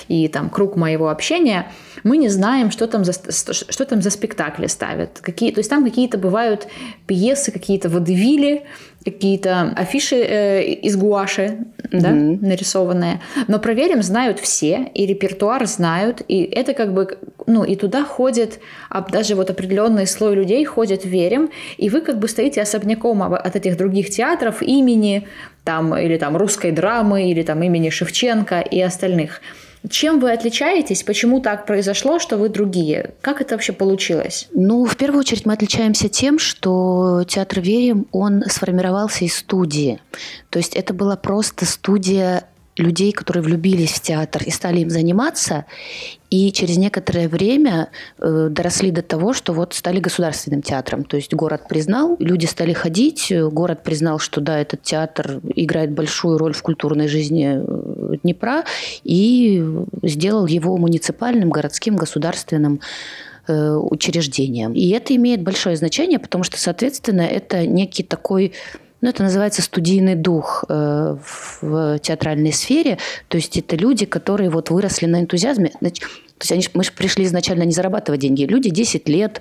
и 0.08 0.28
там 0.28 0.50
круг 0.50 0.76
моего 0.76 1.08
общения, 1.08 1.70
мы 2.02 2.16
не 2.16 2.28
знаем, 2.28 2.70
что 2.70 2.86
там 2.86 3.04
за, 3.04 3.12
что 3.12 3.84
там 3.84 4.02
за 4.02 4.10
спектакли 4.10 4.66
ставят. 4.66 5.20
Какие, 5.20 5.52
то 5.52 5.60
есть 5.60 5.70
там 5.70 5.84
какие-то 5.84 6.18
бывают 6.18 6.66
пьесы, 7.06 7.52
какие-то 7.52 7.88
водевили, 7.88 8.64
какие-то 9.10 9.72
афиши 9.76 10.16
э, 10.16 10.62
из 10.64 10.96
гуаши, 10.96 11.58
mm-hmm. 11.78 12.00
да, 12.00 12.10
нарисованные. 12.10 13.20
Но 13.48 13.58
проверим, 13.58 14.02
знают 14.02 14.38
все, 14.40 14.90
и 14.94 15.06
репертуар 15.06 15.66
знают, 15.66 16.22
и 16.28 16.42
это 16.42 16.74
как 16.74 16.92
бы, 16.92 17.18
ну, 17.46 17.64
и 17.64 17.76
туда 17.76 18.04
ходит, 18.04 18.60
а 18.90 19.00
даже 19.00 19.34
вот 19.34 19.50
определенный 19.50 20.06
слой 20.06 20.34
людей 20.34 20.64
ходит 20.64 21.04
верим, 21.04 21.50
и 21.76 21.88
вы 21.88 22.00
как 22.00 22.18
бы 22.18 22.28
стоите 22.28 22.62
особняком 22.62 23.22
от 23.22 23.56
этих 23.56 23.76
других 23.76 24.10
театров 24.10 24.62
имени, 24.62 25.26
там, 25.64 25.96
или 25.96 26.16
там 26.16 26.36
русской 26.36 26.70
драмы, 26.70 27.30
или 27.30 27.42
там 27.42 27.62
имени 27.62 27.90
Шевченко 27.90 28.60
и 28.60 28.80
остальных. 28.80 29.40
Чем 29.88 30.20
вы 30.20 30.32
отличаетесь? 30.32 31.02
Почему 31.02 31.40
так 31.40 31.66
произошло, 31.66 32.18
что 32.18 32.36
вы 32.36 32.48
другие? 32.48 33.14
Как 33.20 33.40
это 33.40 33.54
вообще 33.54 33.72
получилось? 33.72 34.48
Ну, 34.52 34.84
в 34.84 34.96
первую 34.96 35.20
очередь 35.20 35.46
мы 35.46 35.52
отличаемся 35.52 36.08
тем, 36.08 36.38
что 36.38 37.24
театр 37.26 37.60
Верим, 37.60 38.06
он 38.12 38.42
сформировался 38.48 39.24
из 39.24 39.36
студии. 39.36 40.00
То 40.50 40.58
есть 40.58 40.74
это 40.74 40.94
была 40.94 41.16
просто 41.16 41.66
студия 41.66 42.44
людей, 42.78 43.12
которые 43.12 43.42
влюбились 43.42 43.92
в 43.92 44.00
театр 44.00 44.42
и 44.44 44.50
стали 44.50 44.80
им 44.80 44.90
заниматься, 44.90 45.64
и 46.30 46.52
через 46.52 46.76
некоторое 46.76 47.28
время 47.28 47.88
э, 48.18 48.48
доросли 48.50 48.90
до 48.90 49.02
того, 49.02 49.32
что 49.32 49.52
вот 49.52 49.74
стали 49.74 49.98
государственным 49.98 50.62
театром. 50.62 51.04
То 51.04 51.16
есть 51.16 51.32
город 51.34 51.62
признал, 51.68 52.16
люди 52.18 52.46
стали 52.46 52.72
ходить, 52.72 53.32
город 53.32 53.82
признал, 53.82 54.18
что 54.18 54.40
да, 54.40 54.58
этот 54.58 54.82
театр 54.82 55.40
играет 55.56 55.90
большую 55.92 56.38
роль 56.38 56.52
в 56.52 56.62
культурной 56.62 57.08
жизни 57.08 57.60
э, 57.60 58.16
Днепра, 58.22 58.64
и 59.04 59.64
сделал 60.02 60.46
его 60.46 60.76
муниципальным, 60.76 61.50
городским, 61.50 61.96
государственным 61.96 62.80
э, 63.46 63.74
учреждением. 63.74 64.72
И 64.74 64.90
это 64.90 65.14
имеет 65.16 65.42
большое 65.42 65.76
значение, 65.76 66.18
потому 66.18 66.44
что, 66.44 66.58
соответственно, 66.58 67.22
это 67.22 67.66
некий 67.66 68.02
такой 68.02 68.52
ну, 69.00 69.08
это 69.08 69.22
называется 69.22 69.62
студийный 69.62 70.16
дух 70.16 70.64
э, 70.68 71.16
в 71.60 71.98
театральной 72.00 72.52
сфере. 72.52 72.98
То 73.28 73.36
есть 73.36 73.56
это 73.56 73.76
люди, 73.76 74.06
которые 74.06 74.50
вот 74.50 74.70
выросли 74.70 75.06
на 75.06 75.20
энтузиазме. 75.20 75.72
Значит, 75.80 76.08
то 76.38 76.44
есть 76.44 76.52
они, 76.52 76.62
мы 76.74 76.84
же 76.84 76.92
пришли 76.92 77.24
изначально 77.24 77.64
не 77.64 77.72
зарабатывать 77.72 78.20
деньги. 78.20 78.44
Люди 78.44 78.70
10 78.70 79.08
лет 79.08 79.40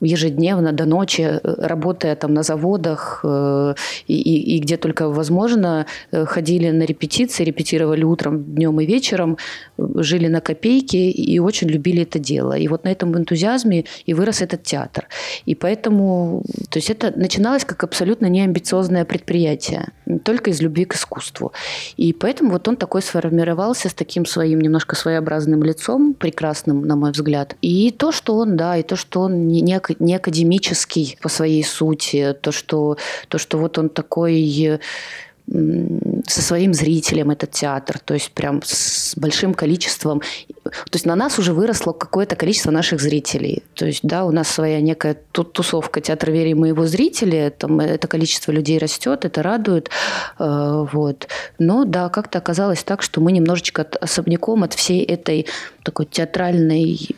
ежедневно 0.00 0.72
до 0.72 0.84
ночи, 0.84 1.22
э, 1.22 1.40
работая 1.42 2.14
там 2.16 2.34
на 2.34 2.42
заводах 2.42 3.20
э, 3.24 3.74
и, 4.06 4.14
и, 4.14 4.56
и 4.56 4.58
где 4.60 4.76
только 4.76 5.08
возможно, 5.08 5.86
э, 6.12 6.24
ходили 6.24 6.70
на 6.70 6.84
репетиции, 6.84 7.44
репетировали 7.44 8.04
утром, 8.04 8.44
днем 8.44 8.80
и 8.80 8.86
вечером, 8.86 9.38
жили 9.78 10.28
на 10.28 10.40
копейки 10.40 10.96
и 10.96 11.38
очень 11.40 11.68
любили 11.68 12.02
это 12.02 12.18
дело. 12.18 12.52
И 12.52 12.68
вот 12.68 12.84
на 12.84 12.90
этом 12.90 13.16
энтузиазме 13.16 13.84
и 14.06 14.14
вырос 14.14 14.42
этот 14.42 14.62
театр. 14.62 15.08
И 15.46 15.54
поэтому, 15.54 16.44
то 16.70 16.78
есть 16.78 16.90
это 16.90 17.12
начиналось 17.16 17.64
как 17.64 17.82
абсолютно 17.84 18.26
неамбициозное 18.26 19.04
предприятие, 19.04 19.88
только 20.24 20.50
из 20.50 20.60
любви 20.60 20.84
к 20.84 20.94
искусству. 20.94 21.52
И 21.96 22.12
поэтому 22.12 22.52
вот 22.52 22.68
он 22.68 22.76
такой 22.76 23.02
сформировался 23.02 23.88
с 23.88 23.94
таким 23.94 24.26
своим 24.26 24.60
немножко 24.60 24.94
своеобразным 24.94 25.62
лицом, 25.62 26.11
прекрасным, 26.14 26.82
на 26.82 26.96
мой 26.96 27.12
взгляд. 27.12 27.56
И 27.62 27.90
то, 27.90 28.12
что 28.12 28.36
он, 28.36 28.56
да, 28.56 28.76
и 28.76 28.82
то, 28.82 28.96
что 28.96 29.20
он 29.20 29.48
не, 29.48 29.60
не 29.60 30.14
академический 30.14 31.18
по 31.20 31.28
своей 31.28 31.64
сути, 31.64 32.36
то, 32.40 32.52
что, 32.52 32.96
то, 33.28 33.38
что 33.38 33.58
вот 33.58 33.78
он 33.78 33.88
такой 33.88 34.80
со 36.26 36.40
своим 36.40 36.72
зрителем 36.72 37.30
этот 37.30 37.50
театр, 37.50 37.98
то 37.98 38.14
есть 38.14 38.30
прям 38.32 38.62
с 38.64 39.14
большим 39.16 39.54
количеством. 39.54 40.22
То 40.64 40.94
есть 40.94 41.04
на 41.04 41.14
нас 41.14 41.38
уже 41.38 41.52
выросло 41.52 41.92
какое-то 41.92 42.36
количество 42.36 42.70
наших 42.70 43.00
зрителей. 43.00 43.62
То 43.74 43.86
есть, 43.86 44.00
да, 44.02 44.24
у 44.24 44.30
нас 44.30 44.48
своя 44.48 44.80
некая 44.80 45.16
тусовка 45.32 46.00
театра 46.00 46.30
Вери 46.30 46.54
мы 46.54 46.68
его 46.68 46.86
зрители, 46.86 47.52
там 47.56 47.80
это 47.80 48.08
количество 48.08 48.52
людей 48.52 48.78
растет, 48.78 49.24
это 49.24 49.42
радует. 49.42 49.90
Э, 50.38 50.86
вот. 50.92 51.28
Но 51.58 51.84
да, 51.84 52.08
как-то 52.08 52.38
оказалось 52.38 52.82
так, 52.82 53.02
что 53.02 53.20
мы 53.20 53.32
немножечко 53.32 53.86
особняком 54.00 54.62
от 54.62 54.72
всей 54.74 55.04
этой 55.04 55.46
такой 55.82 56.06
театральной 56.06 57.14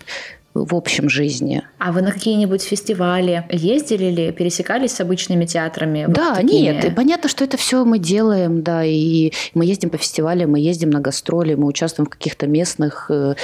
в 0.55 0.75
общем 0.75 1.09
жизни. 1.09 1.63
А 1.79 1.91
вы 1.91 2.01
на 2.01 2.13
какие-нибудь 2.13 2.63
фестивали 2.63 3.45
ездили 3.51 4.11
ли, 4.11 4.33
пересекались 4.33 4.93
с 4.93 5.01
обычными 5.01 5.47
театрами? 5.47 6.07
Да, 6.09 6.35
вот 6.35 6.45
нет, 6.45 6.85
и 6.85 6.91
понятно, 6.91 7.29
что 7.29 7.45
это 7.45 7.57
все 7.57 7.85
мы 7.85 7.99
делаем, 7.99 8.63
да, 8.63 8.85
и 8.85 9.33
мы 9.55 9.67
ездим 9.67 9.91
по 9.91 9.99
фестивалям, 9.99 10.53
мы 10.53 10.61
ездим 10.61 10.91
на 10.91 11.01
гастроли, 11.01 11.55
мы 11.55 11.67
участвуем 11.67 12.07
в 12.07 12.11
каких-то 12.11 12.47
местных, 12.47 13.07
э, 13.11 13.35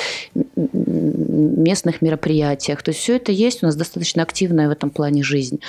местных 0.54 2.00
мероприятиях. 2.00 2.82
То 2.82 2.90
есть 2.90 3.00
все 3.00 3.16
это 3.16 3.32
есть, 3.32 3.62
у 3.62 3.66
нас 3.66 3.74
достаточно 3.74 4.22
активная 4.22 4.68
в 4.68 4.70
этом 4.70 4.90
плане 4.90 5.24
жизнь. 5.24 5.60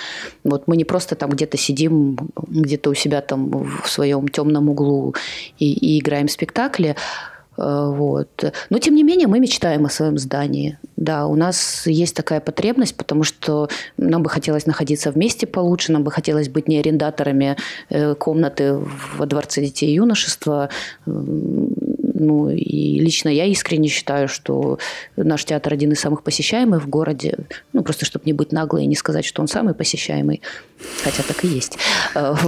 Вот 0.43 0.67
мы 0.67 0.77
не 0.77 0.85
просто 0.85 1.15
там 1.15 1.31
где-то 1.31 1.57
сидим, 1.57 2.17
где-то 2.35 2.91
у 2.91 2.93
себя 2.93 3.21
там 3.21 3.49
в 3.83 3.89
своем 3.89 4.27
темном 4.27 4.69
углу 4.69 5.15
и, 5.57 5.73
и 5.73 5.99
играем 5.99 6.27
спектакли, 6.27 6.95
вот. 7.61 8.53
Но, 8.69 8.79
тем 8.79 8.95
не 8.95 9.03
менее, 9.03 9.27
мы 9.27 9.39
мечтаем 9.39 9.85
о 9.85 9.89
своем 9.89 10.17
здании. 10.17 10.77
Да, 10.97 11.25
у 11.27 11.35
нас 11.35 11.87
есть 11.87 12.15
такая 12.15 12.39
потребность, 12.39 12.95
потому 12.95 13.23
что 13.23 13.69
нам 13.97 14.23
бы 14.23 14.29
хотелось 14.29 14.65
находиться 14.65 15.11
вместе 15.11 15.47
получше, 15.47 15.91
нам 15.91 16.03
бы 16.03 16.11
хотелось 16.11 16.49
быть 16.49 16.67
не 16.67 16.79
арендаторами 16.79 17.57
э, 17.89 18.15
комнаты 18.15 18.79
во 19.17 19.25
Дворце 19.25 19.61
детей 19.61 19.91
и 19.91 19.95
юношества, 19.95 20.69
ну, 22.21 22.49
и 22.49 22.99
лично 22.99 23.29
я 23.29 23.45
искренне 23.45 23.89
считаю, 23.89 24.27
что 24.27 24.77
наш 25.15 25.43
театр 25.45 25.73
один 25.73 25.91
из 25.91 25.99
самых 25.99 26.23
посещаемых 26.23 26.83
в 26.83 26.87
городе. 26.87 27.37
Ну, 27.73 27.83
просто 27.83 28.05
чтобы 28.05 28.25
не 28.25 28.33
быть 28.33 28.51
наглой 28.51 28.83
и 28.83 28.87
не 28.87 28.95
сказать, 28.95 29.25
что 29.25 29.41
он 29.41 29.47
самый 29.47 29.73
посещаемый. 29.73 30.41
Хотя 31.03 31.23
так 31.23 31.43
и 31.43 31.47
есть. 31.47 31.77
Э. 32.15 32.35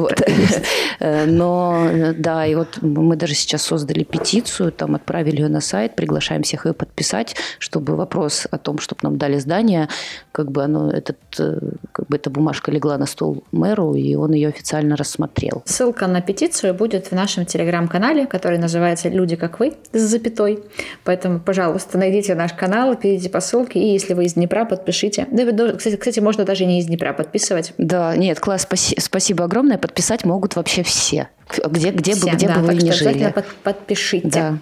Э, 1.00 1.26
но, 1.26 2.14
да, 2.18 2.46
и 2.46 2.56
вот 2.56 2.82
мы 2.82 3.16
даже 3.16 3.34
сейчас 3.34 3.64
создали 3.64 4.04
петицию, 4.04 4.72
там 4.72 4.96
отправили 4.96 5.42
ее 5.42 5.50
на 5.50 5.60
сайт, 5.60 5.96
приглашаем 5.96 6.44
всех 6.44 6.66
ее 6.66 6.74
подписать, 6.74 7.36
чтобы 7.60 7.96
вопрос 7.96 8.48
о 8.52 8.58
том, 8.58 8.78
чтобы 8.78 9.00
нам 9.04 9.18
дали 9.18 9.38
здание, 9.40 9.90
как 10.32 10.52
бы 10.52 10.64
оно, 10.64 10.92
этот, 10.92 11.18
э, 11.40 11.60
как 11.92 12.08
бы 12.08 12.16
эта 12.16 12.30
бумажка 12.30 12.72
легла 12.72 12.98
на 12.98 13.06
стол 13.06 13.44
мэру, 13.52 13.96
и 13.96 14.16
он 14.16 14.34
ее 14.34 14.50
официально 14.50 14.96
рассмотрел. 14.96 15.64
Ссылка 15.66 16.08
на 16.08 16.22
петицию 16.22 16.74
будет 16.74 17.08
в 17.08 17.12
нашем 17.12 17.46
телеграм-канале, 17.46 18.26
который 18.26 18.58
называется 18.58 19.10
«Люди 19.10 19.36
как 19.36 19.60
вы» 19.60 19.63
вы 19.64 19.74
с 19.94 20.02
запятой. 20.02 20.60
Поэтому, 21.04 21.40
пожалуйста, 21.40 21.98
найдите 21.98 22.36
наш 22.36 22.54
канал, 22.54 22.96
перейдите 22.96 23.30
по 23.30 23.40
ссылке, 23.40 23.80
и 23.80 23.94
если 23.94 24.14
вы 24.14 24.26
из 24.26 24.34
Днепра, 24.34 24.66
подпишите. 24.66 25.28
Да, 25.32 25.74
кстати, 25.74 25.96
кстати, 25.96 26.20
можно 26.20 26.44
даже 26.46 26.66
не 26.66 26.80
из 26.80 26.86
Днепра 26.86 27.14
подписывать. 27.14 27.74
Да, 27.78 28.16
нет, 28.16 28.40
класс, 28.40 28.64
спаси, 28.64 28.96
спасибо 29.00 29.46
огромное. 29.46 29.78
Подписать 29.78 30.26
могут 30.26 30.56
вообще 30.56 30.84
все. 30.84 31.30
Где, 31.66 31.92
где 31.92 32.14
все, 32.14 32.32
бы, 32.32 32.36
где 32.36 32.48
да, 32.48 32.56
бы 32.56 32.68
вы 32.68 32.76
ни 32.76 32.92
жили. 32.92 33.32
Под, 33.34 33.46
подпишите. 33.64 34.28
Да. 34.28 34.58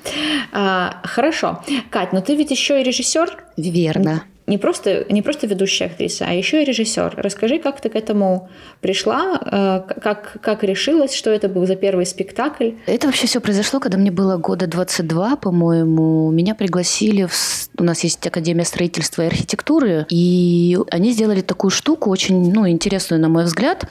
А, 0.52 1.02
хорошо. 1.04 1.64
Кать, 1.90 2.14
но 2.14 2.22
ты 2.22 2.36
ведь 2.36 2.52
еще 2.52 2.82
и 2.82 2.84
режиссер? 2.84 3.38
Верно 3.58 4.24
не 4.52 4.58
просто, 4.58 5.06
не 5.10 5.22
просто 5.22 5.48
ведущая 5.48 5.86
актриса, 5.86 6.26
а 6.28 6.34
еще 6.34 6.62
и 6.62 6.66
режиссер. 6.66 7.14
Расскажи, 7.16 7.58
как 7.58 7.80
ты 7.80 7.90
к 7.90 7.96
этому 7.96 8.50
пришла, 8.82 9.40
э, 9.40 10.00
как, 10.02 10.38
как 10.42 10.64
решилась, 10.64 11.14
что 11.14 11.30
это 11.30 11.48
был 11.48 11.66
за 11.66 11.78
первый 11.78 12.06
спектакль? 12.06 12.72
Это 12.86 13.08
вообще 13.08 13.28
все 13.28 13.40
произошло, 13.40 13.80
когда 13.80 13.98
мне 13.98 14.12
было 14.12 14.36
года 14.36 14.68
22, 14.68 15.38
по-моему. 15.38 16.30
Меня 16.32 16.54
пригласили, 16.54 17.28
в... 17.28 17.34
у 17.80 17.84
нас 17.84 18.04
есть 18.04 18.28
Академия 18.28 18.66
строительства 18.66 19.22
и 19.22 19.28
архитектуры, 19.28 20.06
и 20.10 20.78
они 20.92 21.14
сделали 21.14 21.40
такую 21.40 21.72
штуку, 21.72 22.10
очень 22.10 22.52
ну, 22.54 22.68
интересную, 22.68 23.22
на 23.22 23.30
мой 23.30 23.46
взгляд. 23.46 23.86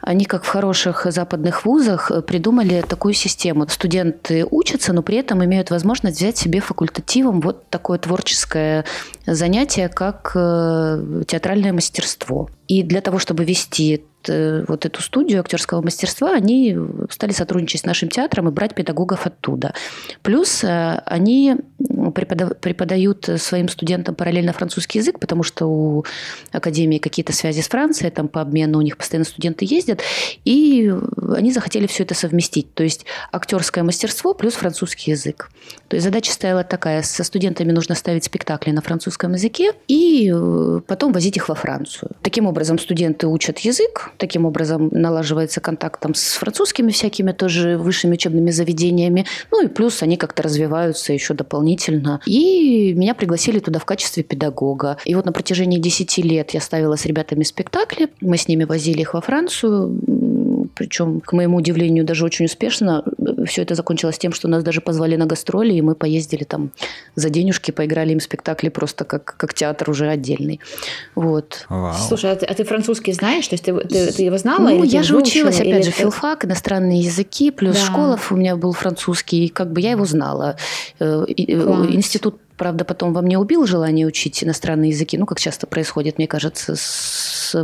Они, 0.00 0.24
как 0.24 0.44
в 0.44 0.48
хороших 0.48 1.06
западных 1.10 1.66
вузах, 1.66 2.10
придумали 2.26 2.82
такую 2.88 3.12
систему. 3.12 3.68
Студенты 3.68 4.46
учатся, 4.50 4.94
но 4.94 5.02
при 5.02 5.18
этом 5.18 5.44
имеют 5.44 5.70
возможность 5.70 6.16
взять 6.16 6.38
себе 6.38 6.60
факультативом 6.60 7.40
вот 7.40 7.68
такое 7.68 7.98
творческое 7.98 8.84
занятие, 9.26 9.88
как 9.88 10.05
э, 10.34 11.22
театральное 11.26 11.72
мастерство. 11.72 12.48
И 12.68 12.82
для 12.82 13.00
того, 13.00 13.18
чтобы 13.18 13.44
вести 13.44 14.04
вот 14.28 14.86
эту 14.86 15.02
студию 15.02 15.40
актерского 15.40 15.82
мастерства, 15.82 16.32
они 16.32 16.76
стали 17.10 17.32
сотрудничать 17.32 17.82
с 17.82 17.84
нашим 17.84 18.08
театром 18.08 18.48
и 18.48 18.52
брать 18.52 18.74
педагогов 18.74 19.26
оттуда. 19.26 19.74
Плюс 20.22 20.64
э, 20.64 21.02
они 21.06 21.56
преподают 22.14 23.28
своим 23.38 23.68
студентам 23.68 24.14
параллельно 24.14 24.52
французский 24.52 24.98
язык, 24.98 25.18
потому 25.18 25.42
что 25.42 25.66
у 25.66 26.04
Академии 26.52 26.98
какие-то 26.98 27.32
связи 27.32 27.60
с 27.60 27.68
Францией, 27.68 28.10
там 28.10 28.28
по 28.28 28.40
обмену 28.40 28.78
у 28.78 28.82
них 28.82 28.96
постоянно 28.96 29.24
студенты 29.24 29.64
ездят, 29.68 30.00
и 30.44 30.94
они 31.34 31.52
захотели 31.52 31.86
все 31.86 32.04
это 32.04 32.14
совместить. 32.14 32.72
То 32.74 32.82
есть 32.82 33.06
актерское 33.32 33.84
мастерство 33.84 34.34
плюс 34.34 34.54
французский 34.54 35.12
язык. 35.12 35.50
То 35.88 35.96
есть 35.96 36.04
задача 36.04 36.32
стояла 36.32 36.64
такая, 36.64 37.02
со 37.02 37.24
студентами 37.24 37.72
нужно 37.72 37.94
ставить 37.94 38.24
спектакли 38.24 38.70
на 38.70 38.82
французском 38.82 39.32
языке 39.32 39.72
и 39.88 40.32
э, 40.34 40.80
потом 40.86 41.12
возить 41.12 41.36
их 41.36 41.48
во 41.48 41.54
Францию. 41.54 42.10
Таким 42.22 42.46
образом, 42.46 42.78
студенты 42.78 43.26
учат 43.26 43.58
язык, 43.60 44.10
Таким 44.18 44.44
образом 44.44 44.88
налаживается 44.92 45.60
контакт 45.60 46.00
там, 46.00 46.14
с 46.14 46.34
французскими 46.34 46.90
всякими 46.90 47.32
тоже 47.32 47.78
высшими 47.78 48.14
учебными 48.14 48.50
заведениями. 48.50 49.26
Ну 49.50 49.64
и 49.64 49.68
плюс 49.68 50.02
они 50.02 50.16
как-то 50.16 50.42
развиваются 50.42 51.12
еще 51.12 51.34
дополнительно. 51.34 52.20
И 52.26 52.94
меня 52.94 53.14
пригласили 53.14 53.58
туда 53.58 53.78
в 53.78 53.84
качестве 53.84 54.22
педагога. 54.22 54.98
И 55.04 55.14
вот 55.14 55.24
на 55.26 55.32
протяжении 55.32 55.78
10 55.78 56.18
лет 56.18 56.50
я 56.52 56.60
ставила 56.60 56.96
с 56.96 57.06
ребятами 57.06 57.42
спектакли. 57.42 58.08
Мы 58.20 58.36
с 58.36 58.48
ними 58.48 58.64
возили 58.64 59.00
их 59.00 59.14
во 59.14 59.20
Францию 59.20 60.00
причем, 60.74 61.20
к 61.20 61.32
моему 61.32 61.58
удивлению, 61.58 62.04
даже 62.04 62.24
очень 62.24 62.46
успешно. 62.46 63.04
Все 63.46 63.62
это 63.62 63.74
закончилось 63.74 64.18
тем, 64.18 64.32
что 64.32 64.48
нас 64.48 64.62
даже 64.62 64.80
позвали 64.80 65.16
на 65.16 65.26
гастроли, 65.26 65.74
и 65.74 65.82
мы 65.82 65.94
поездили 65.94 66.44
там 66.44 66.70
за 67.14 67.30
денежки, 67.30 67.70
поиграли 67.70 68.12
им 68.12 68.20
спектакли 68.20 68.68
просто 68.68 69.04
как, 69.04 69.36
как 69.36 69.54
театр 69.54 69.90
уже 69.90 70.08
отдельный. 70.08 70.60
Вот. 71.14 71.66
Вау. 71.68 71.94
Слушай, 72.08 72.32
а 72.32 72.36
ты, 72.36 72.46
а 72.46 72.54
ты 72.54 72.64
французский 72.64 73.12
знаешь? 73.12 73.46
То 73.48 73.54
есть 73.54 73.64
ты, 73.64 73.74
ты, 73.74 74.12
ты 74.12 74.22
его 74.22 74.38
знала? 74.38 74.68
Ну, 74.68 74.82
я 74.84 75.02
же 75.02 75.16
училась, 75.16 75.60
опять 75.60 75.84
же, 75.84 75.90
филфак, 75.90 76.44
иностранные 76.44 77.00
языки, 77.00 77.50
плюс 77.50 77.76
да. 77.76 77.84
школа 77.84 78.18
у 78.30 78.36
меня 78.36 78.56
был 78.56 78.72
французский, 78.72 79.46
и 79.46 79.48
как 79.48 79.72
бы 79.72 79.80
я 79.80 79.92
его 79.92 80.04
знала. 80.04 80.56
Э, 80.98 81.24
э, 81.28 81.62
Класс. 81.62 81.86
Институт 81.90 82.40
Правда, 82.56 82.84
потом 82.84 83.12
во 83.12 83.20
мне 83.20 83.38
убил 83.38 83.66
желание 83.66 84.06
учить 84.06 84.42
иностранные 84.42 84.90
языки, 84.90 85.18
ну, 85.18 85.26
как 85.26 85.38
часто 85.38 85.66
происходит, 85.66 86.16
мне 86.16 86.26
кажется, 86.26 86.74
с, 86.74 87.54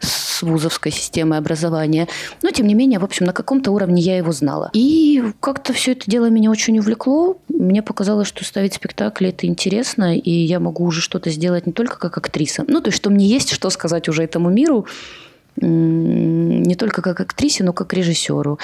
с 0.00 0.19
вузовской 0.42 0.92
системой 0.92 1.38
образования. 1.38 2.08
Но, 2.42 2.50
тем 2.50 2.66
не 2.66 2.74
менее, 2.74 2.98
в 2.98 3.04
общем, 3.04 3.26
на 3.26 3.32
каком-то 3.32 3.70
уровне 3.70 4.02
я 4.02 4.16
его 4.16 4.32
знала. 4.32 4.70
И 4.72 5.22
как-то 5.40 5.72
все 5.72 5.92
это 5.92 6.10
дело 6.10 6.30
меня 6.30 6.50
очень 6.50 6.78
увлекло. 6.78 7.38
Мне 7.48 7.82
показалось, 7.82 8.28
что 8.28 8.44
ставить 8.44 8.74
спектакли– 8.74 9.28
это 9.30 9.46
интересно, 9.46 10.16
и 10.16 10.30
я 10.30 10.60
могу 10.60 10.84
уже 10.84 11.00
что-то 11.00 11.30
сделать 11.30 11.66
не 11.66 11.72
только 11.72 11.98
как 11.98 12.16
актриса. 12.18 12.64
Ну, 12.66 12.80
то 12.80 12.88
есть, 12.88 12.96
что 12.96 13.10
мне 13.10 13.26
есть 13.26 13.50
что 13.50 13.70
сказать 13.70 14.08
уже 14.08 14.22
этому 14.22 14.50
миру, 14.50 14.86
не 15.56 16.74
только 16.76 17.02
как 17.02 17.20
актрисе, 17.20 17.64
но 17.64 17.72
как 17.72 17.92
режиссеру. 17.92 18.58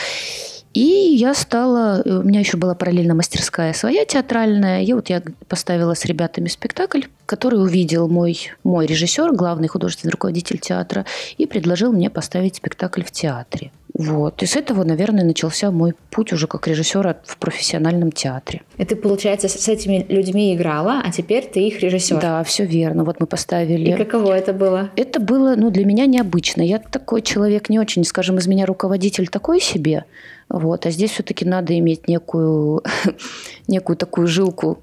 И 0.77 1.17
я 1.17 1.33
стала, 1.33 2.03
у 2.05 2.23
меня 2.23 2.41
еще 2.41 2.59
была 2.59 2.75
параллельно 2.75 3.15
мастерская 3.15 3.73
своя 3.73 4.05
театральная, 4.05 4.83
и 4.83 4.93
вот 4.93 5.09
я 5.09 5.23
поставила 5.49 5.95
с 5.95 6.05
ребятами 6.05 6.49
спектакль, 6.49 7.05
который 7.25 7.63
увидел 7.63 8.09
мой, 8.09 8.51
мой 8.63 8.85
режиссер, 8.85 9.33
главный 9.33 9.69
художественный 9.69 10.11
руководитель 10.11 10.59
театра, 10.59 11.07
и 11.39 11.47
предложил 11.47 11.93
мне 11.93 12.11
поставить 12.11 12.57
спектакль 12.57 13.03
в 13.03 13.11
театре. 13.11 13.71
Вот. 13.95 14.43
И 14.43 14.47
с 14.47 14.55
этого, 14.57 14.85
наверное, 14.85 15.25
начался 15.25 15.71
мой 15.71 15.95
путь 16.11 16.35
уже 16.35 16.47
как 16.47 16.69
режиссера 16.69 17.17
в 17.25 17.39
профессиональном 17.39 18.13
театре. 18.13 18.61
И 18.77 18.85
ты, 18.85 18.97
получается, 18.97 19.49
с 19.49 19.69
этими 19.69 20.05
людьми 20.11 20.55
играла, 20.55 21.01
а 21.03 21.11
теперь 21.11 21.47
ты 21.51 21.67
их 21.67 21.81
режиссер. 21.81 22.21
Да, 22.21 22.45
все 22.45 22.67
верно. 22.67 23.05
Вот 23.05 23.19
мы 23.19 23.27
поставили. 23.27 23.93
И 23.93 23.97
каково 23.97 24.35
это 24.35 24.53
было? 24.53 24.91
Это 24.97 25.21
было, 25.21 25.55
ну, 25.57 25.71
для 25.71 25.87
меня 25.87 26.05
необычно. 26.05 26.61
Я 26.61 26.79
такой 26.79 27.23
человек 27.23 27.71
не 27.71 27.79
очень, 27.79 28.05
скажем, 28.05 28.37
из 28.37 28.47
меня 28.47 28.67
руководитель 28.67 29.29
такой 29.29 29.63
себе. 29.63 30.05
Вот. 30.49 30.87
А 30.87 30.91
здесь 30.91 31.13
все-таки 31.13 31.45
надо 31.45 31.79
иметь 31.79 32.09
некую, 32.09 32.83
некую 33.69 33.97
такую 33.97 34.27
жилку 34.27 34.79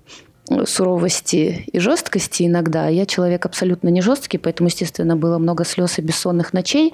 суровости 0.65 1.65
и 1.71 1.79
жесткости 1.79 2.43
иногда. 2.43 2.87
Я 2.87 3.05
человек 3.05 3.45
абсолютно 3.45 3.89
не 3.89 4.01
жесткий, 4.01 4.37
поэтому, 4.37 4.67
естественно, 4.67 5.15
было 5.15 5.37
много 5.37 5.63
слез 5.63 5.99
и 5.99 6.01
бессонных 6.01 6.53
ночей. 6.53 6.93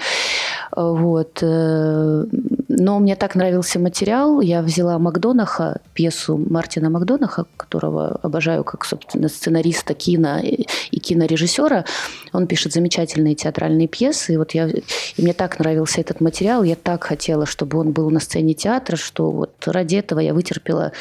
Вот. 0.75 1.39
Э, 1.41 2.25
но 2.67 2.99
мне 2.99 3.15
так 3.15 3.35
нравился 3.35 3.79
материал. 3.79 4.39
Я 4.41 4.62
взяла 4.62 4.99
Макдонаха, 4.99 5.81
пьесу 5.93 6.38
Мартина 6.38 6.89
Макдонаха, 6.89 7.45
которого 7.57 8.19
обожаю 8.21 8.63
как, 8.63 8.85
собственно, 8.85 9.29
сценариста 9.29 9.95
кино 9.95 10.39
и 10.39 10.99
кинорежиссера. 10.99 11.85
Он 12.33 12.45
пишет 12.45 12.73
замечательные 12.73 13.33
театральные 13.33 13.88
пьесы. 13.88 14.33
И 14.33 14.38
вот 14.38 14.51
я, 14.51 14.67
и 14.67 14.83
мне 15.17 15.33
так 15.33 15.57
нравился 15.57 16.01
этот 16.01 16.21
материал. 16.21 16.63
Я 16.63 16.75
так 16.75 17.03
хотела, 17.03 17.47
чтобы 17.47 17.79
он 17.79 17.91
был 17.91 18.12
на 18.12 18.19
сцене 18.19 18.53
театра, 18.53 18.95
что 18.95 19.31
вот 19.31 19.51
ради 19.65 19.95
этого 19.95 20.19
я 20.19 20.35
вытерпела 20.35 20.91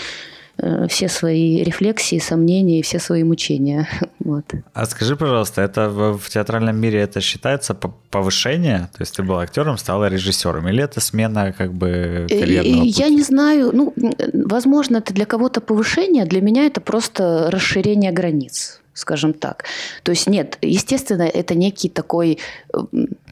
все 0.88 1.09
свои 1.09 1.62
рефлексии, 1.62 2.18
сомнения 2.18 2.81
и 2.81 2.83
все 2.83 2.99
свои 2.99 3.25
мучения. 3.25 3.88
Вот. 4.29 4.44
А 4.75 4.85
скажи, 4.85 5.16
пожалуйста, 5.16 5.62
это 5.62 5.88
в, 5.88 6.18
в 6.18 6.29
театральном 6.29 6.77
мире 6.77 7.01
это 7.01 7.23
считается 7.23 7.73
повышение? 7.75 8.90
То 8.92 9.01
есть 9.01 9.16
ты 9.16 9.23
был 9.23 9.38
актером, 9.38 9.79
стала 9.79 10.09
режиссером? 10.09 10.68
Или 10.68 10.85
это 10.85 11.01
смена 11.01 11.55
как 11.57 11.73
бы 11.73 12.27
карьерного 12.29 12.81
пути? 12.85 13.01
Я 13.01 13.09
не 13.09 13.23
знаю. 13.23 13.71
Ну, 13.73 13.94
возможно, 14.35 14.99
это 14.99 15.14
для 15.14 15.25
кого-то 15.25 15.62
повышение, 15.62 16.27
для 16.27 16.42
меня 16.42 16.66
это 16.66 16.83
просто 16.83 17.49
расширение 17.51 18.12
границ 18.12 18.83
скажем 18.98 19.32
так. 19.32 19.64
То 20.02 20.11
есть 20.11 20.26
нет, 20.26 20.58
естественно, 20.62 21.22
это 21.22 21.54
некий 21.54 21.88
такой 21.88 22.38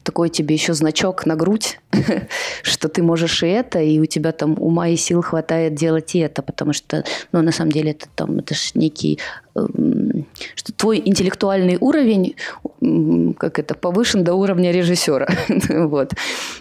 такой 0.07 0.29
тебе 0.29 0.55
еще 0.55 0.73
значок 0.73 1.25
на 1.25 1.35
грудь, 1.35 1.79
что 2.63 2.87
ты 2.87 3.03
можешь 3.03 3.43
и 3.43 3.47
это, 3.47 3.79
и 3.79 3.99
у 3.99 4.05
тебя 4.05 4.31
там 4.31 4.55
ума 4.57 4.87
и 4.87 4.95
сил 4.95 5.21
хватает 5.21 5.75
делать 5.75 6.15
и 6.15 6.19
это, 6.19 6.41
потому 6.41 6.71
что, 6.71 7.03
ну, 7.33 7.41
на 7.41 7.51
самом 7.51 7.73
деле, 7.73 7.91
это 7.91 8.07
там, 8.15 8.39
это 8.39 8.55
ж 8.55 8.71
некий 8.73 9.19
что 10.55 10.71
твой 10.75 11.01
интеллектуальный 11.03 11.77
уровень, 11.79 12.35
как 13.37 13.57
это, 13.57 13.73
повышен 13.73 14.23
до 14.23 14.35
уровня 14.35 14.71
режиссера. 14.71 15.27
вот. 15.69 16.13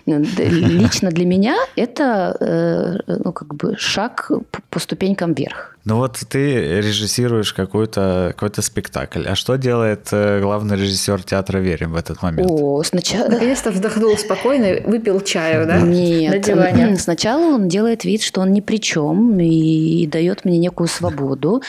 Лично 0.07 1.11
для 1.11 1.27
меня 1.27 1.57
это 1.77 2.37
э, 2.41 3.19
ну, 3.23 3.33
как 3.33 3.55
бы 3.55 3.77
шаг 3.77 4.31
по 4.71 4.81
ступенькам 4.81 5.35
вверх. 5.35 5.76
Ну 5.87 5.99
вот 5.99 6.19
ты 6.29 6.81
режиссируешь 6.81 7.53
какой-то 7.53 8.35
какой 8.37 8.63
спектакль. 8.63 9.25
А 9.25 9.37
что 9.37 9.55
делает 9.55 10.09
э, 10.11 10.41
главный 10.41 10.77
режиссер 10.77 11.23
театра 11.23 11.59
«Верим» 11.59 11.93
в 11.93 11.97
этот 11.97 12.23
момент? 12.23 12.51
О, 12.51 12.83
сначала... 12.83 13.29
Наконец-то 13.29 13.71
вздохнул 13.71 14.19
спокойно, 14.19 14.81
выпил 14.85 15.21
чаю, 15.21 15.65
да? 15.65 15.79
Нет. 15.79 16.33
На 16.33 16.39
диване. 16.41 16.97
Сначала 16.97 17.55
он 17.55 17.69
делает 17.69 18.05
вид, 18.05 18.23
что 18.23 18.41
он 18.41 18.53
ни 18.53 18.61
при 18.61 18.79
чем 18.79 19.39
и 19.39 20.09
дает 20.09 20.45
мне 20.45 20.59
некую 20.59 20.89
свободу 20.89 21.63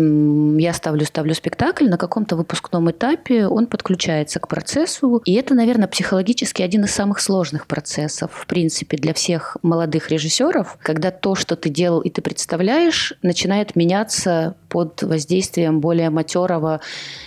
я 0.00 0.72
ставлю, 0.74 1.04
ставлю 1.04 1.34
спектакль, 1.34 1.88
на 1.88 1.98
каком-то 1.98 2.36
выпускном 2.36 2.88
этапе 2.90 3.48
он 3.48 3.66
подключается 3.66 4.38
к 4.38 4.46
процессу. 4.46 5.20
И 5.24 5.34
это, 5.34 5.54
наверное, 5.54 5.88
психологически 5.88 6.62
один 6.62 6.84
из 6.84 6.92
самых 6.92 7.18
сложных 7.18 7.66
процессов, 7.66 8.30
в 8.32 8.46
принципе, 8.46 8.96
для 8.96 9.12
всех 9.12 9.56
молодых 9.62 10.10
режиссеров, 10.10 10.78
когда 10.82 11.10
то, 11.10 11.34
что 11.34 11.56
ты 11.56 11.68
делал 11.68 12.00
и 12.00 12.10
ты 12.10 12.22
представляешь, 12.22 13.12
начинает 13.22 13.74
меняться 13.74 14.54
под 14.68 15.02
воздействием 15.02 15.80
более 15.80 16.10
матерого 16.10 16.80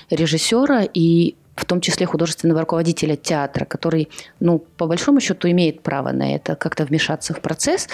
режиссера, 0.09 0.83
и 0.93 1.35
в 1.61 1.65
том 1.65 1.79
числе 1.81 2.05
художественного 2.05 2.61
руководителя 2.61 3.15
театра, 3.15 3.65
который, 3.65 4.09
ну, 4.39 4.59
по 4.59 4.87
большому 4.87 5.19
счету, 5.19 5.49
имеет 5.49 5.81
право 5.81 6.11
на 6.11 6.35
это, 6.35 6.55
как-то 6.55 6.85
вмешаться 6.85 7.33
в 7.33 7.41
процесс. 7.41 7.87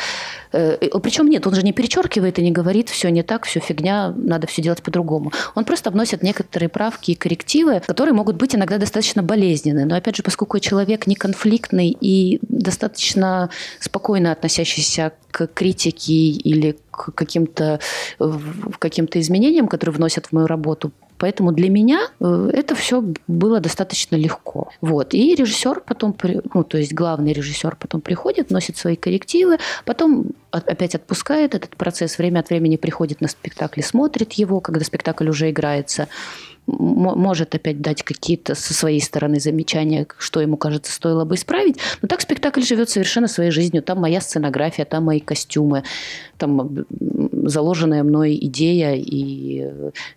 Э, 0.53 0.77
Причем 1.03 1.27
нет, 1.30 1.45
он 1.45 1.53
же 1.53 1.63
не 1.63 1.73
перечеркивает 1.73 2.39
и 2.39 2.41
не 2.41 2.51
говорит, 2.51 2.89
все 2.89 3.10
не 3.10 3.23
так, 3.23 3.45
все 3.45 3.60
фигня, 3.60 4.13
надо 4.15 4.47
все 4.47 4.62
делать 4.62 4.82
по-другому. 4.82 5.32
Он 5.56 5.65
просто 5.65 5.91
вносит 5.91 6.23
некоторые 6.23 6.69
правки 6.69 7.12
и 7.12 7.15
коррективы, 7.15 7.82
которые 7.86 8.13
могут 8.13 8.38
быть 8.38 8.56
иногда 8.56 8.77
достаточно 8.77 9.21
болезненны. 9.21 9.86
Но, 9.86 9.95
опять 9.95 10.15
же, 10.15 10.23
поскольку 10.23 10.60
человек 10.60 11.08
не 11.08 11.15
конфликтный 11.15 11.95
и 11.99 12.39
достаточно 12.41 13.49
спокойно 13.80 14.32
относящийся 14.32 15.12
к 15.32 15.47
критике 15.47 16.13
или 16.13 16.77
к 16.91 17.12
каким-то 17.13 17.80
каким 18.80 19.08
изменениям, 19.13 19.67
которые 19.67 19.95
вносят 19.95 20.27
в 20.27 20.32
мою 20.32 20.47
работу, 20.47 20.91
Поэтому 21.17 21.51
для 21.51 21.69
меня 21.69 22.08
э, 22.19 22.49
это 22.53 22.75
все 22.75 23.03
было 23.27 23.60
достаточно 23.60 24.15
легко. 24.15 24.69
Вот. 24.82 25.13
И 25.13 25.36
режиссер 25.36 25.82
потом, 25.82 26.15
ну, 26.53 26.63
то 26.63 26.77
есть 26.77 26.93
главный 26.93 27.34
режиссер 27.34 27.75
потом 27.80 28.01
приходит, 28.01 28.51
носит 28.51 28.77
свои 28.77 28.95
коррективы, 28.95 29.58
потом 29.86 30.32
опять 30.51 30.95
отпускает 30.95 31.56
этот 31.56 31.75
процесс, 31.75 32.17
время 32.17 32.39
от 32.39 32.49
времени 32.49 32.77
приходит 32.77 33.21
на 33.21 33.27
спектакль, 33.27 33.82
смотрит 33.82 34.34
его, 34.34 34.60
когда 34.60 34.84
спектакль 34.86 35.30
уже 35.30 35.49
играется 35.49 36.08
может 36.67 37.56
опять 37.56 37.82
дать 37.82 38.03
какие-то 38.03 38.53
со 38.53 38.73
своей 38.73 39.01
стороны 39.01 39.39
замечания, 39.39 40.06
что 40.17 40.41
ему 40.41 40.58
кажется 40.58 40.91
стоило 40.91 41.23
бы 41.23 41.36
исправить. 41.36 41.77
Но 42.01 42.08
так 42.08 42.21
спектакль 42.21 42.62
живет 42.62 42.89
совершенно 42.89 43.27
своей 43.27 43.51
жизнью. 43.51 43.82
Там 43.82 43.99
моя 43.99 44.19
сценография, 44.19 44.86
там 44.86 45.06
мои 45.06 45.19
костюмы, 45.19 45.84
там 46.38 46.86
заложенная 47.43 48.03
мной 48.03 48.38
идея 48.41 48.95
и 48.95 49.65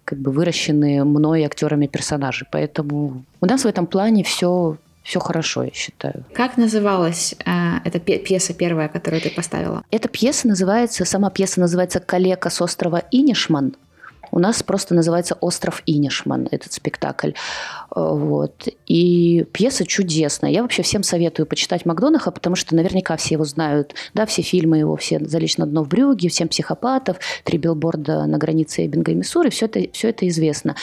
как 0.05 0.19
бы 0.19 0.33
выращенные 0.33 1.05
мной 1.05 1.45
актерами 1.45 1.87
персонажи. 1.87 2.47
Поэтому 2.51 3.25
у 3.41 3.47
нас 3.47 3.65
в 3.65 3.67
этом 3.67 3.87
плане 3.87 4.25
все 4.25 4.77
все 5.03 5.19
хорошо, 5.19 5.65
я 5.65 5.73
считаю. 5.73 6.25
Как 6.35 6.57
называлась 6.57 7.35
э, 7.45 7.79
эта 7.85 7.99
пьеса 7.99 8.53
первая, 8.53 8.89
которую 8.89 9.23
ты 9.23 9.31
поставила? 9.31 9.83
Эта 9.91 10.09
пьеса 10.09 10.47
называется, 10.47 11.05
сама 11.05 11.31
пьеса 11.31 11.59
называется 11.59 12.01
«Калека 12.01 12.51
с 12.51 12.61
острова 12.61 13.03
Инишман». 13.11 13.75
У 14.31 14.39
нас 14.39 14.63
просто 14.63 14.95
называется 14.95 15.37
«Остров 15.41 15.83
Инишман» 15.87 16.49
этот 16.51 16.73
спектакль. 16.73 17.31
Э, 17.31 17.35
вот. 17.95 18.69
И 18.87 19.47
пьеса 19.53 19.87
чудесная. 19.87 20.51
Я 20.51 20.63
вообще 20.63 20.83
всем 20.83 21.03
советую 21.03 21.47
почитать 21.47 21.87
Макдонаха, 21.87 22.31
потому 22.31 22.57
что 22.57 22.75
наверняка 22.75 23.17
все 23.17 23.35
его 23.35 23.45
знают. 23.45 23.95
Да, 24.15 24.27
все 24.27 24.43
фильмы 24.43 24.79
его, 24.79 24.97
все 24.97 25.19
«Залечь 25.25 25.59
на 25.59 25.67
дно 25.67 25.85
в 25.85 25.89
брюге», 25.89 26.29
«Всем 26.29 26.49
психопатов», 26.49 27.19
«Три 27.45 27.59
билборда 27.59 28.27
на 28.27 28.39
границе 28.39 28.87
Эббинга 28.87 29.13
и 29.13 29.15
Миссури». 29.15 29.51
Все 29.51 29.67
это, 29.67 29.81
все 29.93 30.09
это 30.09 30.27
известно. 30.29 30.77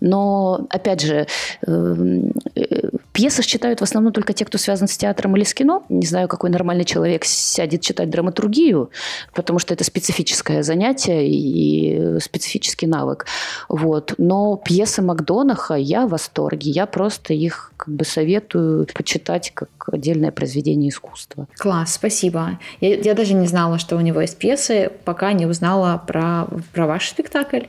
Но, 0.00 0.66
опять 0.70 1.00
же, 1.00 1.26
эм, 1.66 2.32
э, 2.54 2.90
пьесы 3.12 3.42
читают 3.42 3.80
в 3.80 3.82
основном 3.82 4.12
только 4.12 4.32
те, 4.32 4.44
кто 4.44 4.58
связан 4.58 4.88
с 4.88 4.96
театром 4.96 5.36
или 5.36 5.44
с 5.44 5.54
кино. 5.54 5.84
Не 5.88 6.06
знаю, 6.06 6.28
какой 6.28 6.50
нормальный 6.50 6.84
человек 6.84 7.24
сядет 7.24 7.80
читать 7.80 8.10
драматургию, 8.10 8.90
потому 9.34 9.58
что 9.58 9.74
это 9.74 9.84
специфическое 9.84 10.62
занятие 10.62 11.28
и 11.28 12.18
специфический 12.20 12.86
навык. 12.86 13.26
Вот. 13.68 14.14
Но 14.18 14.56
пьесы 14.56 15.02
Макдонаха 15.02 15.74
я 15.74 16.06
в 16.06 16.10
восторге. 16.10 16.70
Я 16.70 16.86
просто 16.86 17.34
их 17.34 17.72
как 17.76 17.94
бы 17.94 18.04
советую 18.04 18.86
почитать 18.94 19.52
как 19.54 19.68
отдельное 19.92 20.30
произведение 20.30 20.90
искусства. 20.90 21.46
Класс, 21.58 21.94
спасибо. 21.94 22.58
Я, 22.80 22.96
я 22.96 23.14
даже 23.14 23.34
не 23.34 23.46
знала, 23.46 23.78
что 23.78 23.96
у 23.96 24.00
него 24.00 24.20
есть 24.20 24.36
пьесы, 24.38 24.90
пока 25.04 25.32
не 25.32 25.46
узнала 25.46 26.02
про, 26.06 26.46
про 26.72 26.86
ваш 26.86 27.08
спектакль. 27.08 27.64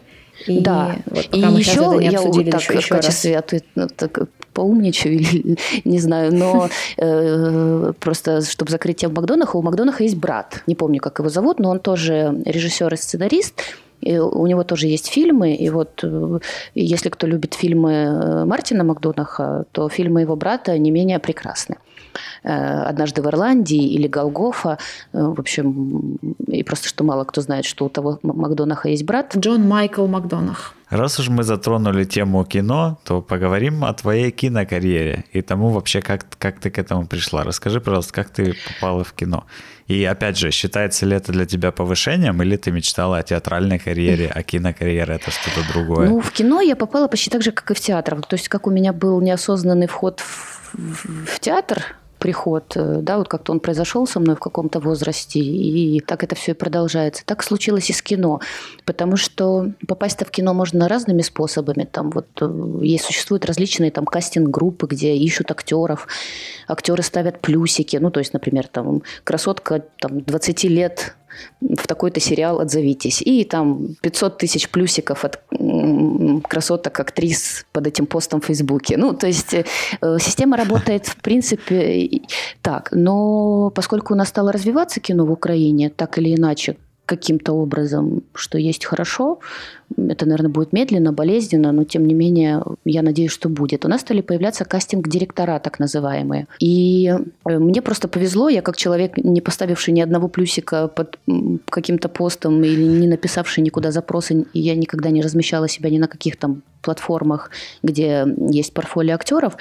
И 0.47 0.59
да, 0.59 0.97
вот 1.05 1.27
и 1.31 1.39
еще 1.39 1.97
я 2.01 2.21
вот 2.21 2.49
так 2.49 2.61
еще 2.61 2.79
в 2.81 2.89
качестве 2.89 3.35
раз. 3.35 3.61
ну, 3.75 3.87
так, 3.87 4.27
поумничаю 4.53 5.13
или 5.19 5.57
не 5.83 5.99
знаю, 5.99 6.33
но 6.33 6.69
э, 6.97 7.93
просто 7.99 8.41
чтобы 8.41 8.71
закрыть 8.71 8.97
тему 8.97 9.15
Макдонаха, 9.15 9.57
у 9.57 9.61
Макдонаха 9.61 10.03
есть 10.03 10.17
брат, 10.17 10.63
не 10.67 10.75
помню, 10.75 10.99
как 10.99 11.19
его 11.19 11.29
зовут, 11.29 11.59
но 11.59 11.69
он 11.69 11.79
тоже 11.79 12.41
режиссер 12.45 12.93
и 12.93 12.97
сценарист, 12.97 13.61
и 14.05 14.17
у 14.19 14.47
него 14.47 14.63
тоже 14.63 14.87
есть 14.87 15.07
фильмы, 15.07 15.55
и 15.55 15.69
вот 15.69 16.03
э, 16.03 16.39
если 16.75 17.09
кто 17.09 17.27
любит 17.27 17.55
фильмы 17.55 17.91
э, 17.91 18.45
Мартина 18.45 18.83
Макдонаха, 18.83 19.65
то 19.71 19.89
фильмы 19.89 20.21
его 20.21 20.35
брата 20.35 20.77
не 20.77 20.91
менее 20.91 21.19
прекрасны. 21.19 21.75
Э, 22.43 22.83
«Однажды 22.89 23.21
в 23.21 23.25
Ирландии» 23.25 23.93
или 23.93 24.07
«Голгофа». 24.07 24.77
В 25.11 25.39
общем, 25.39 26.17
и 26.47 26.63
просто 26.63 26.87
что 26.87 27.03
мало 27.03 27.23
кто 27.23 27.41
знает, 27.41 27.65
что 27.65 27.85
у 27.85 27.89
того 27.89 28.19
Макдонаха 28.21 28.89
есть 28.89 29.05
брат. 29.05 29.35
Джон 29.35 29.67
Майкл 29.67 30.05
Макдонах. 30.05 30.75
Раз 30.89 31.19
уж 31.19 31.29
мы 31.29 31.43
затронули 31.43 32.03
тему 32.03 32.45
кино, 32.45 32.99
то 33.03 33.21
поговорим 33.21 33.83
о 33.83 33.93
твоей 33.93 34.31
кинокарьере 34.31 35.25
и 35.31 35.41
тому 35.41 35.69
вообще, 35.69 36.01
как, 36.01 36.25
как 36.37 36.59
ты 36.59 36.69
к 36.69 36.77
этому 36.77 37.07
пришла. 37.07 37.43
Расскажи, 37.43 37.81
пожалуйста, 37.81 38.13
как 38.13 38.29
ты 38.29 38.55
попала 38.67 39.03
в 39.03 39.13
кино. 39.13 39.45
И 39.87 40.03
опять 40.03 40.37
же, 40.37 40.51
считается 40.51 41.05
ли 41.05 41.15
это 41.15 41.31
для 41.31 41.45
тебя 41.45 41.71
повышением, 41.71 42.41
или 42.41 42.55
ты 42.57 42.71
мечтала 42.71 43.17
о 43.17 43.23
театральной 43.23 43.79
карьере, 43.79 44.31
а 44.33 44.43
кинокарьера 44.43 45.13
это 45.13 45.31
что-то 45.31 45.67
другое? 45.73 46.09
Ну, 46.09 46.21
в 46.21 46.31
кино 46.31 46.61
я 46.61 46.75
попала 46.75 47.07
почти 47.07 47.29
так 47.29 47.41
же, 47.41 47.51
как 47.51 47.71
и 47.71 47.73
в 47.73 47.79
театр. 47.79 48.21
То 48.21 48.35
есть, 48.35 48.47
как 48.47 48.67
у 48.67 48.71
меня 48.71 48.93
был 48.93 49.21
неосознанный 49.21 49.87
вход 49.87 50.19
в, 50.19 50.73
в, 50.73 51.25
в 51.25 51.39
театр, 51.39 51.83
приход, 52.19 52.73
э, 52.75 52.99
да, 53.01 53.17
вот 53.17 53.27
как-то 53.27 53.51
он 53.51 53.59
произошел 53.59 54.07
со 54.07 54.19
мной 54.19 54.35
в 54.35 54.39
каком-то 54.39 54.79
возрасте, 54.79 55.39
и 55.39 55.99
так 55.99 56.23
это 56.23 56.35
все 56.35 56.51
и 56.51 56.55
продолжается. 56.55 57.23
Так 57.25 57.43
случилось 57.43 57.89
и 57.89 57.93
с 57.93 58.01
кино, 58.01 58.39
потому 58.85 59.17
что 59.17 59.71
попасть-то 59.87 60.25
в 60.25 60.31
кино 60.31 60.53
можно 60.53 60.87
разными 60.87 61.21
способами. 61.21 61.83
Там 61.83 62.09
вот 62.11 62.27
э, 62.41 62.79
есть, 62.81 63.05
существуют 63.05 63.45
различные 63.45 63.91
там 63.91 64.05
кастинг-группы, 64.05 64.87
где 64.87 65.15
ищут 65.15 65.51
актеров, 65.51 66.07
актеры 66.67 67.03
ставят 67.03 67.41
плюсики, 67.41 67.97
ну, 67.97 68.11
то 68.11 68.19
есть, 68.19 68.33
например, 68.33 68.67
там 68.67 69.03
красотка 69.23 69.83
там 69.99 70.21
20 70.21 70.63
лет 70.65 71.15
в 71.61 71.87
такой-то 71.87 72.19
сериал 72.19 72.59
отзовитесь. 72.59 73.21
И 73.21 73.43
там 73.43 73.95
500 74.01 74.37
тысяч 74.37 74.69
плюсиков 74.69 75.25
от 75.25 75.39
красоток 76.47 76.99
актрис 76.99 77.65
под 77.71 77.87
этим 77.87 78.05
постом 78.05 78.41
в 78.41 78.45
Фейсбуке. 78.45 78.97
Ну, 78.97 79.13
то 79.13 79.27
есть 79.27 79.53
э, 79.53 79.63
система 80.19 80.57
работает, 80.57 81.07
в 81.07 81.17
принципе, 81.17 82.21
так. 82.61 82.89
Но 82.91 83.71
поскольку 83.75 84.13
у 84.13 84.17
нас 84.17 84.29
стало 84.29 84.51
развиваться 84.51 84.99
кино 84.99 85.25
в 85.25 85.31
Украине, 85.31 85.89
так 85.89 86.17
или 86.17 86.35
иначе, 86.35 86.77
каким-то 87.05 87.53
образом, 87.53 88.23
что 88.33 88.57
есть 88.57 88.85
хорошо. 88.85 89.39
Это, 89.97 90.25
наверное, 90.25 90.49
будет 90.49 90.73
медленно, 90.73 91.13
болезненно, 91.13 91.71
но 91.71 91.83
тем 91.83 92.07
не 92.07 92.13
менее, 92.13 92.63
я 92.85 93.01
надеюсь, 93.01 93.31
что 93.31 93.49
будет. 93.49 93.85
У 93.85 93.87
нас 93.87 94.01
стали 94.01 94.21
появляться 94.21 94.65
кастинг-директора, 94.65 95.59
так 95.59 95.79
называемые. 95.79 96.47
И 96.59 97.13
э, 97.45 97.59
мне 97.59 97.81
просто 97.81 98.07
повезло, 98.07 98.49
я 98.49 98.61
как 98.61 98.77
человек, 98.77 99.17
не 99.17 99.41
поставивший 99.41 99.93
ни 99.93 100.01
одного 100.01 100.27
плюсика 100.27 100.87
под 100.87 101.19
каким-то 101.69 102.09
постом 102.09 102.63
или 102.63 102.83
не 102.83 103.07
написавший 103.07 103.63
никуда 103.63 103.91
запросы, 103.91 104.45
я 104.53 104.75
никогда 104.75 105.11
не 105.11 105.21
размещала 105.21 105.67
себя 105.67 105.89
ни 105.89 105.99
на 105.99 106.07
каких 106.07 106.37
там 106.37 106.63
платформах, 106.81 107.51
где 107.83 108.25
есть 108.49 108.73
портфолио 108.73 109.15
актеров, 109.15 109.57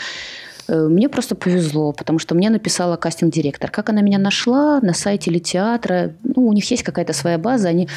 мне 0.69 1.09
просто 1.09 1.35
повезло, 1.35 1.93
потому 1.93 2.19
что 2.19 2.35
мне 2.35 2.51
написала 2.51 2.97
кастинг-директор. 2.97 3.71
Как 3.71 3.91
она 3.91 4.01
меня 4.01 4.19
нашла 4.19 4.81
на 4.81 4.95
сайте 4.95 5.31
или 5.31 5.39
театра? 5.39 6.15
Ну, 6.23 6.47
у 6.47 6.53
них 6.53 6.71
есть 6.71 6.83
какая-то 6.83 7.13
своя 7.13 7.39
база. 7.39 7.69
Они, 7.69 7.89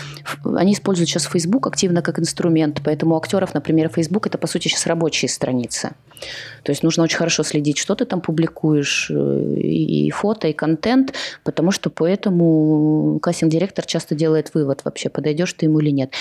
они 0.44 0.74
используют 0.74 1.10
сейчас 1.10 1.26
Facebook 1.26 1.68
активно 1.68 2.02
как 2.02 2.20
инструмент. 2.20 2.82
Поэтому 2.84 3.16
у 3.16 3.18
актеров, 3.18 3.54
например, 3.54 3.90
Facebook– 3.90 4.28
это, 4.28 4.38
по 4.38 4.48
сути, 4.48 4.68
сейчас 4.68 4.88
рабочие 4.88 5.30
страницы. 5.30 5.92
То 6.64 6.72
есть 6.72 6.84
нужно 6.84 7.04
очень 7.04 7.18
хорошо 7.18 7.44
следить, 7.44 7.78
что 7.78 7.96
ты 7.96 8.06
там 8.06 8.22
публикуешь, 8.22 9.10
э, 9.10 9.54
и 9.56 10.10
фото, 10.12 10.48
и 10.48 10.54
контент, 10.54 11.14
потому 11.44 11.72
что 11.72 11.90
поэтому 11.90 13.20
кастинг-директор 13.22 13.86
часто 13.86 14.16
делает 14.16 14.54
вывод 14.54 14.82
вообще, 14.84 15.10
подойдешь 15.10 15.54
ты 15.54 15.68
ему 15.68 15.80
или 15.80 15.92
нет. 15.92 16.12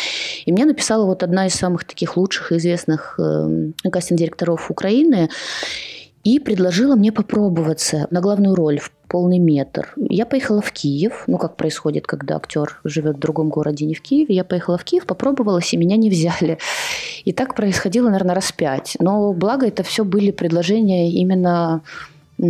И 0.44 0.52
мне 0.52 0.64
написала 0.64 1.04
вот 1.06 1.22
одна 1.22 1.46
из 1.46 1.54
самых 1.54 1.84
таких 1.84 2.16
лучших 2.16 2.52
и 2.52 2.56
известных 2.56 3.18
э, 3.18 3.72
кастинг-директоров 3.90 4.70
Украины, 4.70 5.30
и 6.26 6.40
предложила 6.40 6.96
мне 6.96 7.12
попробоваться 7.12 8.08
на 8.10 8.20
главную 8.20 8.56
роль 8.56 8.80
в 8.80 8.90
полный 9.06 9.38
метр. 9.38 9.94
Я 9.96 10.26
поехала 10.26 10.60
в 10.60 10.72
Киев, 10.72 11.22
ну 11.28 11.38
как 11.38 11.54
происходит, 11.56 12.08
когда 12.08 12.34
актер 12.34 12.80
живет 12.82 13.18
в 13.18 13.20
другом 13.20 13.48
городе, 13.48 13.84
не 13.84 13.94
в 13.94 14.02
Киеве. 14.02 14.34
Я 14.34 14.42
поехала 14.42 14.76
в 14.76 14.82
Киев, 14.82 15.06
попробовалась, 15.06 15.72
и 15.72 15.76
меня 15.76 15.96
не 15.96 16.10
взяли. 16.10 16.58
И 17.24 17.32
так 17.32 17.54
происходило, 17.54 18.06
наверное, 18.08 18.34
раз 18.34 18.50
пять. 18.50 18.96
Но 18.98 19.32
благо 19.34 19.68
это 19.68 19.84
все 19.84 20.04
были 20.04 20.32
предложения 20.32 21.12
именно 21.12 21.82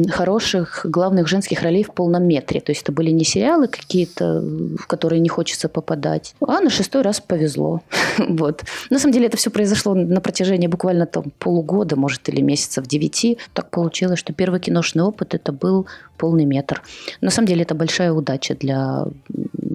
хороших 0.09 0.85
главных 0.85 1.29
женских 1.29 1.63
ролей 1.63 1.85
в 1.85 1.93
полном 1.93 2.25
метре. 2.25 2.61
То 2.61 2.73
есть 2.73 2.83
это 2.83 2.93
были 2.93 3.11
не 3.11 3.25
сериалы 3.25 3.69
какие-то, 3.69 4.41
в 4.79 4.87
которые 4.87 5.21
не 5.21 5.29
хочется 5.29 5.69
попадать, 5.69 6.35
а 6.41 6.61
на 6.61 6.71
шестой 6.71 7.03
раз 7.03 7.21
повезло. 7.21 7.83
вот. 8.19 8.65
На 8.91 8.99
самом 8.99 9.13
деле 9.13 9.27
это 9.27 9.37
все 9.37 9.51
произошло 9.51 9.95
на 9.95 10.21
протяжении 10.21 10.67
буквально 10.67 11.07
там 11.07 11.25
полугода, 11.39 11.97
может, 11.97 12.29
или 12.29 12.41
месяцев 12.41 12.87
девяти. 12.87 13.39
Так 13.53 13.71
получилось, 13.71 14.19
что 14.19 14.33
первый 14.33 14.61
киношный 14.61 15.05
опыт 15.05 15.35
это 15.35 15.53
был 15.53 15.87
полный 16.17 16.45
метр. 16.45 16.83
На 17.21 17.31
самом 17.31 17.49
деле 17.49 17.63
это 17.63 17.75
большая 17.75 18.13
удача 18.13 18.55
для 18.55 19.05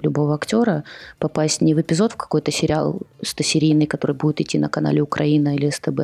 любого 0.02 0.34
актера 0.34 0.84
попасть 1.18 1.62
не 1.62 1.74
в 1.74 1.80
эпизод 1.80 2.12
в 2.12 2.16
какой-то 2.16 2.50
сериал 2.50 3.00
стосерийный, 3.22 3.86
который 3.86 4.16
будет 4.16 4.40
идти 4.40 4.58
на 4.58 4.68
канале 4.68 5.00
Украина 5.00 5.54
или 5.54 5.70
СТБ, 5.70 6.00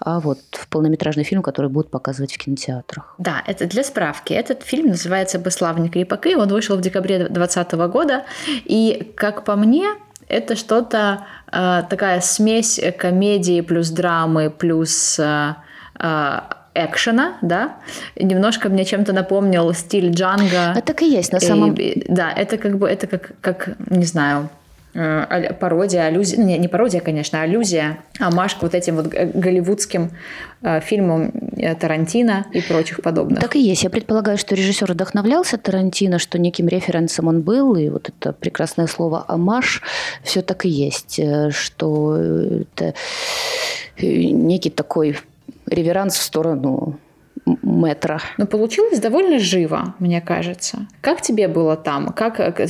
а 0.00 0.20
вот 0.20 0.38
в 0.50 0.68
полнометражный 0.68 1.24
фильм, 1.24 1.42
который 1.42 1.70
будут 1.70 1.90
показывать 1.90 2.32
в 2.32 2.38
кинотеатрах. 2.38 3.14
Да, 3.18 3.42
это 3.46 3.66
для 3.66 3.84
справки. 3.84 4.32
Этот 4.32 4.62
фильм 4.62 4.88
называется 4.88 5.38
«Беславник 5.38 5.96
Репаки». 5.96 6.34
Он 6.34 6.48
вышел 6.48 6.76
в 6.76 6.80
декабре 6.80 7.18
2020 7.18 7.72
года. 7.92 8.24
И, 8.64 9.12
как 9.16 9.44
по 9.44 9.56
мне, 9.56 9.86
это 10.28 10.56
что-то 10.56 11.26
э, 11.52 11.82
такая 11.88 12.20
смесь 12.20 12.80
комедии 12.98 13.60
плюс 13.60 13.90
драмы 13.90 14.50
плюс 14.50 15.18
э, 15.18 15.54
э, 15.98 16.40
экшена, 16.74 17.34
да, 17.42 17.76
немножко 18.16 18.68
мне 18.68 18.84
чем-то 18.84 19.12
напомнил 19.12 19.72
стиль 19.74 20.10
Джанга. 20.10 20.72
А 20.74 20.80
так 20.80 21.02
и 21.02 21.10
есть 21.10 21.32
на 21.32 21.40
самом... 21.40 21.74
И, 21.74 22.04
да, 22.08 22.32
это 22.32 22.56
как 22.56 22.78
бы, 22.78 22.88
это 22.88 23.06
как, 23.06 23.32
как 23.40 23.76
не 23.90 24.04
знаю, 24.04 24.48
э, 24.94 25.52
пародия, 25.54 26.06
аллюзия, 26.06 26.38
не, 26.42 26.56
не 26.56 26.68
пародия, 26.68 27.00
конечно, 27.00 27.40
а 27.40 27.42
аллюзия, 27.42 27.98
амаш 28.18 28.54
к 28.54 28.62
вот 28.62 28.74
этим 28.74 28.96
вот 28.96 29.08
голливудским 29.08 30.12
э, 30.62 30.80
фильмам 30.80 31.32
э, 31.56 31.74
Тарантино 31.74 32.46
и 32.52 32.62
прочих 32.62 33.02
подобных. 33.02 33.40
Так 33.40 33.56
и 33.56 33.60
есть. 33.60 33.82
Я 33.82 33.90
предполагаю, 33.90 34.38
что 34.38 34.54
режиссер 34.54 34.92
вдохновлялся 34.92 35.58
Тарантино, 35.58 36.18
что 36.18 36.38
неким 36.38 36.68
референсом 36.68 37.28
он 37.28 37.42
был, 37.42 37.74
и 37.76 37.90
вот 37.90 38.08
это 38.08 38.32
прекрасное 38.32 38.86
слово 38.86 39.24
амаш 39.28 39.82
все 40.22 40.40
так 40.40 40.64
и 40.64 40.70
есть, 40.70 41.20
что 41.50 42.16
это 42.16 42.94
некий 44.00 44.70
такой 44.70 45.18
реверанс 45.74 46.16
в 46.16 46.22
сторону 46.22 46.98
метра. 47.44 48.20
Но 48.38 48.46
получилось 48.46 49.00
довольно 49.00 49.38
живо, 49.38 49.94
мне 49.98 50.20
кажется. 50.20 50.86
Как 51.00 51.22
тебе 51.22 51.48
было 51.48 51.76
там? 51.76 52.08
Как, 52.08 52.38
это, 52.40 52.60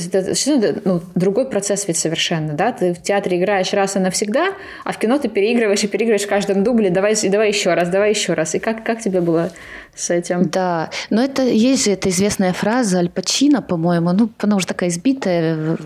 ну, 0.83 1.01
другой 1.15 1.45
процесс 1.49 1.87
ведь 1.87 1.97
совершенно, 1.97 2.53
да? 2.53 2.71
Ты 2.71 2.93
в 2.93 3.01
театре 3.01 3.37
играешь 3.37 3.73
раз 3.73 3.95
и 3.95 3.99
навсегда, 3.99 4.53
а 4.83 4.91
в 4.91 4.97
кино 4.97 5.19
ты 5.19 5.29
переигрываешь 5.29 5.83
и 5.83 5.87
переигрываешь 5.87 6.23
в 6.23 6.29
каждом 6.29 6.63
дубле. 6.63 6.89
Давай, 6.89 7.15
давай 7.29 7.49
еще 7.49 7.73
раз, 7.73 7.89
давай 7.89 8.09
еще 8.09 8.33
раз. 8.33 8.55
И 8.55 8.59
как, 8.59 8.83
как 8.83 9.01
тебе 9.01 9.21
было 9.21 9.51
с 9.95 10.09
этим. 10.09 10.49
Да, 10.49 10.89
но 11.09 11.23
это 11.23 11.43
есть 11.43 11.85
же 11.85 11.91
эта 11.91 12.09
известная 12.09 12.53
фраза 12.53 12.97
Аль 12.97 13.09
Пачино, 13.09 13.61
по-моему, 13.61 14.11
ну, 14.13 14.29
она 14.39 14.55
уже 14.55 14.65
такая 14.65 14.89
избитая, 14.89 15.77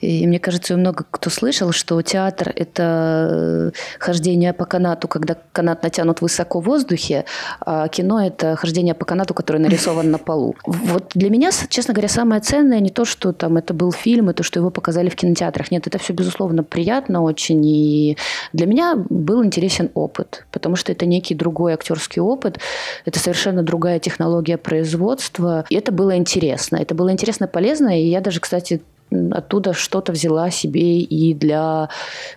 и 0.00 0.26
мне 0.26 0.38
кажется, 0.38 0.76
много 0.76 1.04
кто 1.10 1.30
слышал, 1.30 1.72
что 1.72 2.00
театр– 2.02 2.52
это 2.56 3.72
хождение 3.98 4.52
по 4.52 4.66
канату, 4.66 5.08
когда 5.08 5.36
канат 5.52 5.82
натянут 5.82 6.20
высоко 6.20 6.60
в 6.60 6.64
воздухе, 6.64 7.24
а 7.60 7.87
кино– 7.88 8.24
это 8.26 8.56
хождение 8.56 8.94
по 8.94 9.04
канату, 9.04 9.34
который 9.34 9.58
нарисован 9.58 10.10
на 10.10 10.18
полу. 10.18 10.54
Вот 10.66 11.12
для 11.14 11.30
меня, 11.30 11.50
честно 11.68 11.94
говоря, 11.94 12.08
самое 12.08 12.40
ценное 12.40 12.80
не 12.80 12.90
то, 12.90 13.04
что 13.04 13.32
там 13.32 13.56
это 13.56 13.74
был 13.74 13.92
фильм, 13.92 14.28
это 14.28 14.42
что 14.42 14.60
его 14.60 14.70
показали 14.70 15.08
в 15.08 15.16
кинотеатрах. 15.16 15.70
Нет, 15.70 15.86
это 15.86 15.98
все, 15.98 16.12
безусловно, 16.12 16.62
приятно 16.62 17.22
очень, 17.22 17.64
и 17.64 18.16
для 18.52 18.66
меня 18.66 18.96
был 18.96 19.44
интересен 19.44 19.90
опыт, 19.94 20.46
потому 20.52 20.76
что 20.76 20.92
это 20.92 21.06
некий 21.06 21.34
другой 21.34 21.72
актерский 21.72 22.20
опыт, 22.20 22.58
это 23.04 23.18
совершенно 23.18 23.62
другая 23.62 23.98
технология 23.98 24.56
производства. 24.56 25.64
И 25.68 25.74
это 25.74 25.92
было 25.92 26.16
интересно. 26.16 26.76
Это 26.76 26.94
было 26.94 27.12
интересно, 27.12 27.46
полезно. 27.46 28.00
И 28.00 28.06
я 28.06 28.20
даже, 28.20 28.40
кстати, 28.40 28.82
оттуда 29.10 29.72
что-то 29.72 30.12
взяла 30.12 30.50
себе 30.50 31.00
и 31.00 31.34
для 31.34 31.88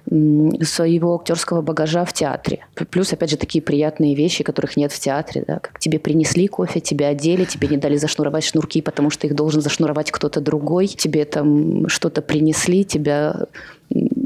своего 0.05 1.15
актерского 1.15 1.61
багажа 1.61 2.05
в 2.05 2.13
театре. 2.13 2.65
Плюс, 2.89 3.13
опять 3.13 3.31
же, 3.31 3.37
такие 3.37 3.61
приятные 3.61 4.15
вещи, 4.15 4.43
которых 4.43 4.77
нет 4.77 4.91
в 4.91 4.99
театре. 4.99 5.43
Да? 5.47 5.59
Как 5.59 5.79
тебе 5.79 5.99
принесли 5.99 6.47
кофе, 6.47 6.79
тебя 6.79 7.09
одели, 7.09 7.45
тебе 7.45 7.67
не 7.67 7.77
дали 7.77 7.97
зашнуровать 7.97 8.43
шнурки, 8.43 8.81
потому 8.81 9.09
что 9.09 9.27
их 9.27 9.35
должен 9.35 9.61
зашнуровать 9.61 10.11
кто-то 10.11 10.41
другой. 10.41 10.87
Тебе 10.87 11.25
там 11.25 11.87
что-то 11.87 12.21
принесли, 12.21 12.83
тебя 12.83 13.47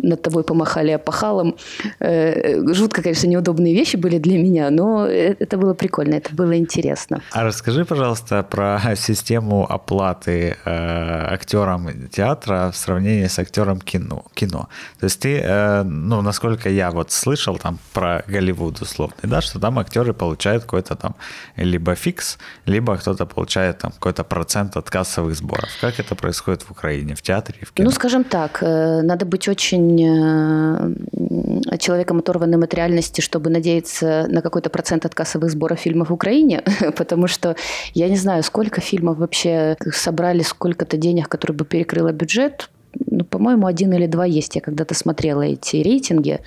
над 0.06 0.22
тобой 0.22 0.44
помахали 0.44 0.92
опахалом. 0.92 1.56
Э, 2.00 2.74
жутко, 2.74 3.02
конечно, 3.02 3.28
неудобные 3.28 3.74
вещи 3.74 3.98
были 3.98 4.20
для 4.20 4.38
меня, 4.38 4.70
но 4.70 5.06
это 5.06 5.58
было 5.58 5.74
прикольно, 5.74 6.16
это 6.16 6.34
было 6.36 6.58
интересно. 6.58 7.22
А 7.32 7.44
расскажи, 7.44 7.86
пожалуйста, 7.86 8.44
про 8.44 8.82
систему 8.96 9.66
оплаты 9.70 10.58
э, 10.66 11.34
актерам 11.34 12.08
театра 12.10 12.70
в 12.72 12.78
сравнении 12.78 13.28
с 13.28 13.40
актером 13.40 13.80
кино. 13.80 14.24
кино. 14.34 14.68
То 15.00 15.06
есть 15.06 15.20
ты, 15.20 15.40
э, 15.40 15.84
ну, 15.84 16.22
насколько 16.22 16.70
я 16.70 16.92
вот 16.92 17.12
слышал 17.12 17.58
там 17.58 17.80
про 17.94 18.24
Голливуд 18.28 18.82
условный, 18.82 19.30
да, 19.30 19.42
что 19.42 19.60
там 19.60 19.80
актеры 19.80 20.14
получают 20.14 20.64
какой-то 20.64 20.96
там 20.96 21.16
либо 21.58 21.96
фикс, 21.96 22.38
либо 22.66 22.98
кто-то 22.98 23.26
получает 23.26 23.80
там 23.80 23.92
какой-то 23.92 24.24
процент 24.24 24.78
от 24.78 24.90
кассовых 24.90 25.36
сборов. 25.36 25.70
Как 25.82 26.00
это 26.00 26.16
происходит 26.16 26.62
в 26.62 26.72
Украине, 26.72 27.16
в 27.16 27.22
театре 27.22 27.60
в 27.62 27.72
кино? 27.72 27.90
Ну, 27.90 27.96
скажем 27.96 28.24
так, 28.24 28.60
э, 28.62 29.02
надо 29.02 29.26
быть 29.26 29.48
очень 29.48 29.55
очень 29.56 30.02
э, 30.04 31.78
человеком, 31.78 32.20
оторванным 32.20 32.64
от 32.64 32.74
реальности, 32.74 33.22
чтобы 33.22 33.50
надеяться 33.50 34.28
на 34.30 34.42
какой-то 34.42 34.70
процент 34.70 35.06
от 35.06 35.16
кассовых 35.16 35.50
сборов 35.50 35.80
фильмов 35.80 36.10
в 36.10 36.14
Украине, 36.14 36.62
потому 36.98 37.28
что 37.28 37.56
я 37.94 38.10
не 38.10 38.18
знаю, 38.18 38.44
сколько 38.44 38.82
фильмов 38.82 39.18
вообще 39.18 39.78
собрали, 39.94 40.44
сколько-то 40.44 40.98
денег, 40.98 41.30
которые 41.30 41.56
бы 41.58 41.66
перекрыло 41.66 42.12
бюджет, 42.12 42.70
ну, 43.12 43.26
по-моему, 43.26 43.68
один 43.68 43.94
или 43.94 44.08
два 44.08 44.26
есть. 44.26 44.56
Я 44.56 44.62
когда-то 44.62 44.94
смотрела 44.94 45.42
эти 45.42 45.78
рейтинги. 45.78 46.40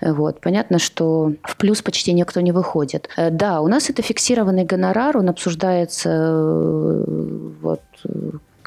Вот. 0.00 0.40
Понятно, 0.40 0.78
что 0.78 1.32
в 1.42 1.56
плюс 1.56 1.82
почти 1.82 2.12
никто 2.12 2.40
не 2.40 2.52
выходит. 2.52 3.08
Э, 3.16 3.30
да, 3.30 3.60
у 3.60 3.68
нас 3.68 3.90
это 3.90 4.02
фиксированный 4.02 4.64
гонорар, 4.64 5.16
он 5.16 5.28
обсуждается 5.28 6.10
э, 6.10 7.04
вот, 7.62 7.82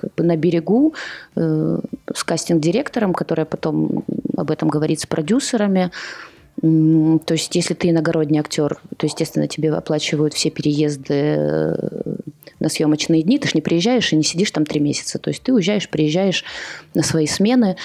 как 0.04 0.16
бы 0.16 0.24
на 0.24 0.36
берегу 0.36 0.94
э, 1.36 1.80
с 2.14 2.24
кастинг-директором, 2.24 3.14
которая 3.14 3.46
потом 3.46 4.04
об 4.36 4.52
этом 4.52 4.68
говорит 4.68 5.00
с 5.00 5.06
продюсерами. 5.06 5.92
То 6.62 7.34
есть, 7.34 7.56
если 7.56 7.74
ты 7.74 7.90
иногородний 7.90 8.40
актер, 8.40 8.80
то, 8.98 9.08
естественно, 9.08 9.48
тебе 9.48 9.72
оплачивают 9.72 10.34
все 10.34 10.52
переезды 10.52 11.14
э, 11.14 11.76
на 12.60 12.70
съемочные 12.70 13.24
дни, 13.24 13.40
ты 13.40 13.48
же 13.48 13.54
не 13.56 13.62
приезжаешь 13.62 14.14
и 14.14 14.16
не 14.16 14.24
сидишь 14.24 14.52
там 14.52 14.66
три 14.66 14.80
месяца. 14.80 15.20
То 15.20 15.30
есть 15.30 15.42
ты 15.44 15.52
уезжаешь, 15.52 15.90
приезжаешь 15.90 16.46
на 16.94 17.04
свои 17.04 17.26
смены, 17.26 17.76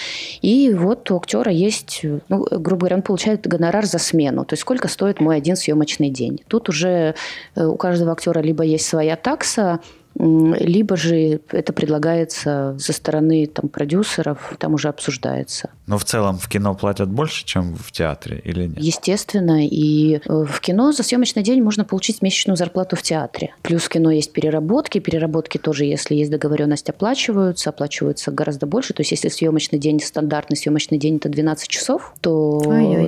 и 0.43 0.73
вот 0.73 1.11
у 1.11 1.17
актера 1.17 1.51
есть, 1.51 2.01
ну, 2.29 2.47
грубо 2.51 2.81
говоря, 2.81 2.97
он 2.97 3.03
получает 3.03 3.47
гонорар 3.47 3.87
за 3.87 3.99
смену. 3.99 4.45
То 4.45 4.53
есть 4.53 4.63
сколько 4.63 4.87
стоит 4.89 5.21
мой 5.21 5.37
один 5.37 5.57
съемочный 5.57 6.11
день. 6.11 6.43
Тут 6.47 6.69
уже 6.69 7.15
э, 7.55 7.65
у 7.65 7.77
каждого 7.77 8.13
актера 8.13 8.41
либо 8.41 8.63
есть 8.65 8.87
своя 8.87 9.17
такса, 9.17 9.81
либо 10.19 10.97
же 10.97 11.41
это 11.51 11.73
предлагается 11.73 12.77
со 12.79 12.93
стороны 12.93 13.47
там, 13.47 13.69
продюсеров, 13.69 14.55
там 14.59 14.75
уже 14.75 14.89
обсуждается. 14.89 15.71
Но 15.87 15.97
в 15.97 16.05
целом 16.05 16.39
в 16.39 16.49
кино 16.49 16.75
платят 16.75 17.09
больше, 17.09 17.45
чем 17.45 17.75
в 17.75 17.93
театре 17.93 18.43
или 18.45 18.67
нет? 18.67 18.79
Естественно. 18.79 19.67
И 19.67 20.17
э, 20.17 20.21
в 20.27 20.61
кино 20.61 20.93
за 20.93 21.03
съемочный 21.03 21.43
день 21.43 21.63
можно 21.63 21.85
получить 21.85 22.21
месячную 22.21 22.57
зарплату 22.57 22.97
в 22.97 23.03
театре. 23.03 23.55
Плюс 23.63 23.85
в 23.85 23.89
кино 23.89 24.11
есть 24.11 24.33
переработки. 24.33 24.99
Переработки 24.99 25.57
тоже, 25.57 25.85
если 25.85 26.15
есть 26.15 26.31
договоренность, 26.31 26.91
оплачиваются. 26.91 27.71
Оплачиваются 27.71 28.31
гораздо 28.31 28.67
больше. 28.67 28.93
То 28.93 29.01
есть 29.01 29.13
если 29.13 29.29
съемочный 29.29 29.79
день, 29.79 30.01
стандартный 30.01 30.57
съемочный 30.57 30.99
день 30.99 31.17
это 31.17 31.29
12 31.31 31.69
часов, 31.69 32.13
то, 32.21 32.61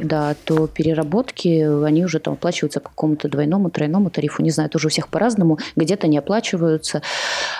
да, 0.02 0.34
то 0.44 0.66
переработки, 0.66 1.84
они 1.84 2.04
уже 2.04 2.18
там 2.18 2.34
оплачиваются 2.34 2.80
по 2.80 2.88
какому-то 2.88 3.28
двойному, 3.28 3.70
тройному 3.70 4.10
тарифу. 4.10 4.42
Не 4.42 4.50
знаю, 4.50 4.70
тоже 4.70 4.86
у 4.86 4.90
всех 4.90 5.08
по-разному. 5.08 5.58
Где-то 5.76 6.06
не 6.06 6.16
оплачиваются, 6.16 6.99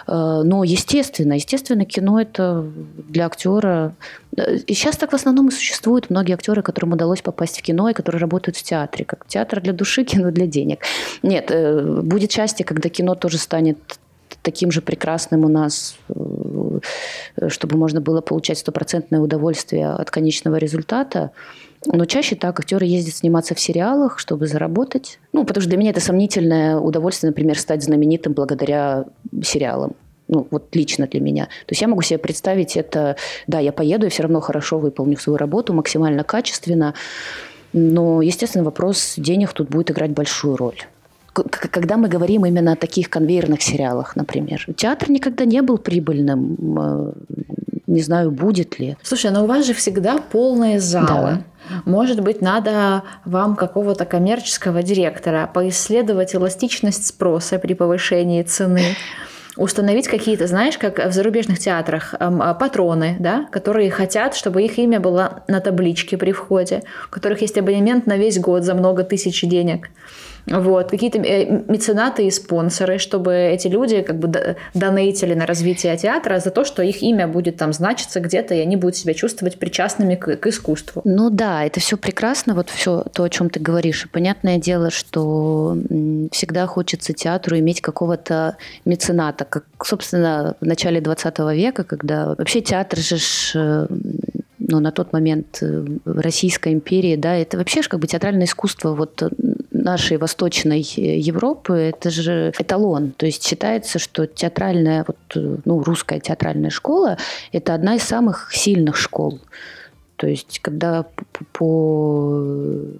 Э, 0.06 0.42
но, 0.44 0.64
естественно, 0.64 1.34
естественно, 1.34 1.84
кино 1.84 2.20
это 2.20 2.64
для 3.08 3.26
актера... 3.26 3.94
Э, 4.36 4.56
и 4.56 4.74
сейчас 4.74 4.96
так 4.96 5.12
в 5.12 5.14
основном 5.14 5.48
и 5.48 5.50
существуют 5.50 6.10
многие 6.10 6.34
актеры, 6.34 6.62
которым 6.62 6.92
удалось 6.92 7.22
попасть 7.22 7.58
в 7.58 7.62
кино 7.62 7.88
и 7.88 7.94
которые 7.94 8.20
работают 8.20 8.56
в 8.56 8.62
театре. 8.62 9.04
Как 9.04 9.26
театр 9.26 9.60
для 9.60 9.72
души, 9.72 10.04
кино 10.04 10.30
для 10.30 10.46
денег. 10.46 10.80
Нет, 11.22 11.50
э, 11.50 12.00
будет 12.02 12.32
счастье, 12.32 12.64
когда 12.64 12.88
кино 12.88 13.14
тоже 13.14 13.38
станет 13.38 13.78
таким 14.42 14.70
же 14.70 14.80
прекрасным 14.80 15.44
у 15.44 15.48
нас, 15.48 15.96
чтобы 17.48 17.76
можно 17.76 18.00
было 18.00 18.22
получать 18.22 18.56
стопроцентное 18.56 19.20
удовольствие 19.20 19.90
от 19.90 20.10
конечного 20.10 20.56
результата. 20.56 21.30
Но 21.86 22.04
чаще 22.04 22.36
так 22.36 22.60
актеры 22.60 22.84
ездят 22.84 23.14
сниматься 23.14 23.54
в 23.54 23.60
сериалах, 23.60 24.18
чтобы 24.18 24.46
заработать. 24.46 25.18
Ну, 25.32 25.44
потому 25.44 25.62
что 25.62 25.70
для 25.70 25.78
меня 25.78 25.90
это 25.90 26.00
сомнительное 26.00 26.76
удовольствие, 26.76 27.30
например, 27.30 27.58
стать 27.58 27.82
знаменитым 27.82 28.34
благодаря 28.34 29.06
сериалам. 29.42 29.94
Ну, 30.28 30.46
вот 30.50 30.74
лично 30.76 31.06
для 31.06 31.20
меня. 31.20 31.46
То 31.46 31.72
есть 31.72 31.82
я 31.82 31.88
могу 31.88 32.02
себе 32.02 32.18
представить 32.18 32.76
это, 32.76 33.16
да, 33.46 33.58
я 33.58 33.72
поеду, 33.72 34.04
я 34.04 34.10
все 34.10 34.22
равно 34.22 34.40
хорошо 34.40 34.78
выполню 34.78 35.16
свою 35.16 35.38
работу, 35.38 35.72
максимально 35.72 36.22
качественно. 36.22 36.94
Но, 37.72 38.20
естественно, 38.20 38.64
вопрос 38.64 39.14
денег 39.16 39.52
тут 39.52 39.68
будет 39.68 39.90
играть 39.90 40.10
большую 40.10 40.56
роль 40.56 40.86
когда 41.32 41.96
мы 41.96 42.08
говорим 42.08 42.44
именно 42.44 42.72
о 42.72 42.76
таких 42.76 43.08
конвейерных 43.08 43.62
сериалах, 43.62 44.16
например. 44.16 44.66
Театр 44.76 45.10
никогда 45.10 45.44
не 45.44 45.62
был 45.62 45.78
прибыльным. 45.78 47.14
Э, 47.90 47.92
не 47.92 48.02
знаю, 48.02 48.30
будет 48.30 48.78
ли. 48.78 48.96
Слушай, 49.02 49.30
но 49.30 49.44
у 49.44 49.46
вас 49.46 49.66
же 49.66 49.74
всегда 49.74 50.18
полные 50.18 50.80
залы. 50.80 51.06
Да. 51.08 51.44
Может 51.84 52.20
быть, 52.20 52.40
надо 52.40 53.02
вам 53.24 53.54
какого-то 53.54 54.04
коммерческого 54.04 54.82
директора 54.82 55.48
поисследовать 55.52 56.34
эластичность 56.34 57.06
спроса 57.06 57.58
при 57.58 57.74
повышении 57.74 58.42
цены 58.42 58.96
установить 59.56 60.08
какие-то, 60.08 60.46
знаешь, 60.46 60.78
как 60.78 61.04
в 61.04 61.12
зарубежных 61.12 61.58
театрах, 61.58 62.14
а, 62.18 62.54
патроны, 62.54 63.16
да, 63.18 63.46
которые 63.50 63.90
хотят, 63.90 64.34
чтобы 64.34 64.62
их 64.62 64.78
имя 64.78 65.00
было 65.00 65.42
на 65.48 65.60
табличке 65.60 66.16
при 66.16 66.32
входе, 66.32 66.82
у 67.08 67.12
которых 67.12 67.42
есть 67.42 67.58
абонемент 67.58 68.06
на 68.06 68.16
весь 68.16 68.38
год 68.38 68.64
за 68.64 68.74
много 68.74 69.02
тысяч 69.02 69.42
денег. 69.42 69.90
Вот, 70.46 70.90
какие-то 70.90 71.18
э, 71.18 71.62
меценаты 71.68 72.26
и 72.26 72.30
спонсоры, 72.30 72.98
чтобы 72.98 73.34
эти 73.34 73.68
люди 73.68 74.02
как 74.02 74.18
бы 74.18 74.56
донейтили 74.74 75.34
на 75.34 75.46
развитие 75.46 75.96
театра 75.96 76.38
за 76.40 76.50
то, 76.50 76.64
что 76.64 76.82
их 76.82 77.02
имя 77.02 77.28
будет 77.28 77.56
там 77.56 77.72
значиться 77.72 78.20
где-то, 78.20 78.54
и 78.54 78.60
они 78.60 78.76
будут 78.76 78.96
себя 78.96 79.14
чувствовать 79.14 79.58
причастными 79.58 80.14
к, 80.14 80.36
к 80.36 80.46
искусству. 80.46 81.02
Ну 81.04 81.30
да, 81.30 81.64
это 81.64 81.80
все 81.80 81.96
прекрасно, 81.96 82.54
вот 82.54 82.70
все 82.70 83.04
то, 83.12 83.24
о 83.24 83.28
чем 83.28 83.50
ты 83.50 83.60
говоришь. 83.60 84.04
И 84.04 84.08
понятное 84.08 84.58
дело, 84.58 84.90
что 84.90 85.76
всегда 86.32 86.66
хочется 86.66 87.12
театру 87.12 87.58
иметь 87.58 87.80
какого-то 87.80 88.56
мецената, 88.84 89.44
как, 89.44 89.64
собственно, 89.84 90.56
в 90.60 90.66
начале 90.66 91.00
20 91.00 91.38
века, 91.54 91.84
когда 91.84 92.34
вообще 92.36 92.60
театр 92.60 92.98
же 92.98 93.16
э, 93.54 93.86
ну, 94.58 94.80
на 94.80 94.92
тот 94.92 95.12
момент 95.12 95.58
э, 95.62 95.84
Российской 96.04 96.72
империи, 96.72 97.16
да, 97.16 97.34
это 97.34 97.56
вообще 97.56 97.82
же 97.82 97.88
как 97.88 98.00
бы 98.00 98.06
театральное 98.06 98.46
искусство 98.46 98.94
вот 98.94 99.22
нашей 99.82 100.16
Восточной 100.16 100.80
Европы, 100.80 101.74
это 101.74 102.10
же 102.10 102.52
эталон. 102.58 103.12
То 103.12 103.26
есть 103.26 103.46
считается, 103.46 103.98
что 103.98 104.26
театральная, 104.26 105.04
вот, 105.06 105.60
ну, 105.64 105.82
русская 105.82 106.20
театральная 106.20 106.70
школа– 106.70 107.18
это 107.52 107.74
одна 107.74 107.96
из 107.96 108.02
самых 108.02 108.50
сильных 108.52 108.96
школ. 108.96 109.40
То 110.20 110.26
есть, 110.26 110.58
когда 110.60 111.06
по, 111.54 112.44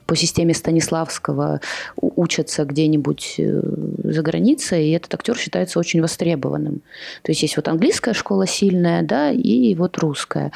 по 0.07 0.17
системе 0.17 0.55
Станиславского 0.55 1.61
учатся 2.01 2.65
где-нибудь 2.65 3.35
э, 3.37 3.61
за 4.05 4.23
границей, 4.23 4.87
и 4.87 4.93
этот 4.93 5.13
актер 5.13 5.37
считается 5.37 5.79
очень 5.79 6.01
востребованным. 6.01 6.81
То 7.23 7.33
есть, 7.33 7.43
есть 7.43 7.57
вот 7.57 7.69
английская 7.69 8.15
школа 8.15 8.47
сильная, 8.47 9.03
да, 9.03 9.31
и 9.31 9.75
вот 9.75 9.99
русская. 9.99 10.51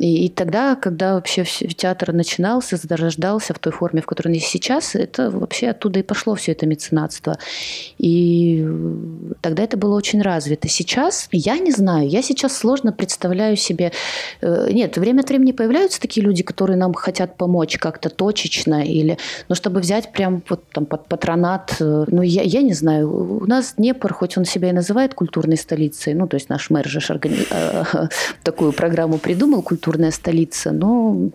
И, 0.00 0.24
и 0.24 0.28
тогда, 0.30 0.76
когда 0.76 1.14
вообще 1.14 1.44
театр 1.44 2.14
начинался, 2.14 2.78
зарождался 2.78 3.52
в 3.52 3.58
той 3.58 3.70
форме, 3.70 4.00
в 4.00 4.06
которой 4.06 4.28
он 4.28 4.34
есть 4.34 4.46
сейчас, 4.46 4.94
это 4.94 5.30
вообще 5.30 5.68
оттуда 5.68 6.00
и 6.00 6.02
пошло 6.02 6.34
все 6.34 6.52
это 6.52 6.64
меценатство. 6.64 7.36
И 7.98 8.66
тогда 9.42 9.62
это 9.62 9.76
было 9.76 9.94
очень 9.94 10.22
развито. 10.22 10.68
Сейчас, 10.68 11.28
я 11.32 11.58
не 11.58 11.70
знаю, 11.70 12.08
я 12.08 12.22
сейчас 12.22 12.56
сложно 12.56 12.92
представляю 12.92 13.56
себе... 13.56 13.92
Э, 14.40 14.68
нет, 14.72 14.96
время 14.96 15.20
от 15.20 15.28
времени 15.28 15.52
появляются 15.52 16.00
такие 16.00 16.24
люди, 16.24 16.42
которые 16.42 16.78
нам 16.78 16.94
хотят 16.94 17.36
помочь 17.36 17.76
как-то 17.76 18.08
точечно, 18.08 18.82
или, 18.82 19.18
но 19.50 19.54
чтобы 19.54 19.80
взять 19.80 20.12
прям 20.12 20.42
вот 20.48 20.64
там 20.72 20.86
под 20.86 21.08
патронат, 21.08 21.76
э, 21.78 22.04
ну, 22.08 22.22
я, 22.22 22.40
я 22.40 22.62
не 22.62 22.72
знаю, 22.72 23.42
у 23.42 23.46
нас 23.46 23.74
Днепр, 23.76 24.14
хоть 24.14 24.38
он 24.38 24.46
себя 24.46 24.70
и 24.70 24.72
называет 24.72 25.12
культурной 25.12 25.58
столицей, 25.58 26.14
ну, 26.14 26.26
то 26.26 26.36
есть 26.36 26.48
наш 26.48 26.70
мэр 26.70 26.88
же. 26.88 27.00
Э, 27.50 27.84
такую 28.42 28.72
программу 28.72 29.18
придумал, 29.18 29.60
культурную 29.60 29.89
культурная 29.90 30.12
столица, 30.12 30.70
но 30.70 31.30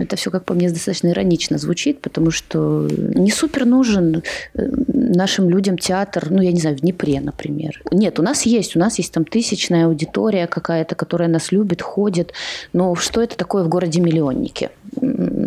это 0.00 0.16
все, 0.16 0.30
как 0.30 0.44
по 0.44 0.54
мне, 0.54 0.68
достаточно 0.68 1.08
иронично 1.08 1.58
звучит, 1.58 2.00
потому 2.00 2.32
что 2.32 2.88
не 2.90 3.30
супер 3.30 3.66
нужен 3.66 4.22
э, 4.54 4.68
нашим 5.14 5.48
людям 5.48 5.78
театр, 5.78 6.26
ну, 6.30 6.42
я 6.42 6.52
не 6.52 6.60
знаю, 6.60 6.76
в 6.76 6.80
Днепре, 6.80 7.20
например. 7.20 7.82
Нет, 7.92 8.18
у 8.18 8.22
нас 8.22 8.46
есть, 8.46 8.76
у 8.76 8.78
нас 8.80 8.98
есть 8.98 9.12
там 9.12 9.24
тысячная 9.24 9.86
аудитория 9.86 10.46
какая-то, 10.46 10.94
которая 10.94 11.28
нас 11.28 11.52
любит, 11.52 11.82
ходит, 11.82 12.32
но 12.72 12.94
что 12.96 13.22
это 13.22 13.36
такое 13.36 13.62
в 13.62 13.68
городе-миллионнике? 13.68 14.70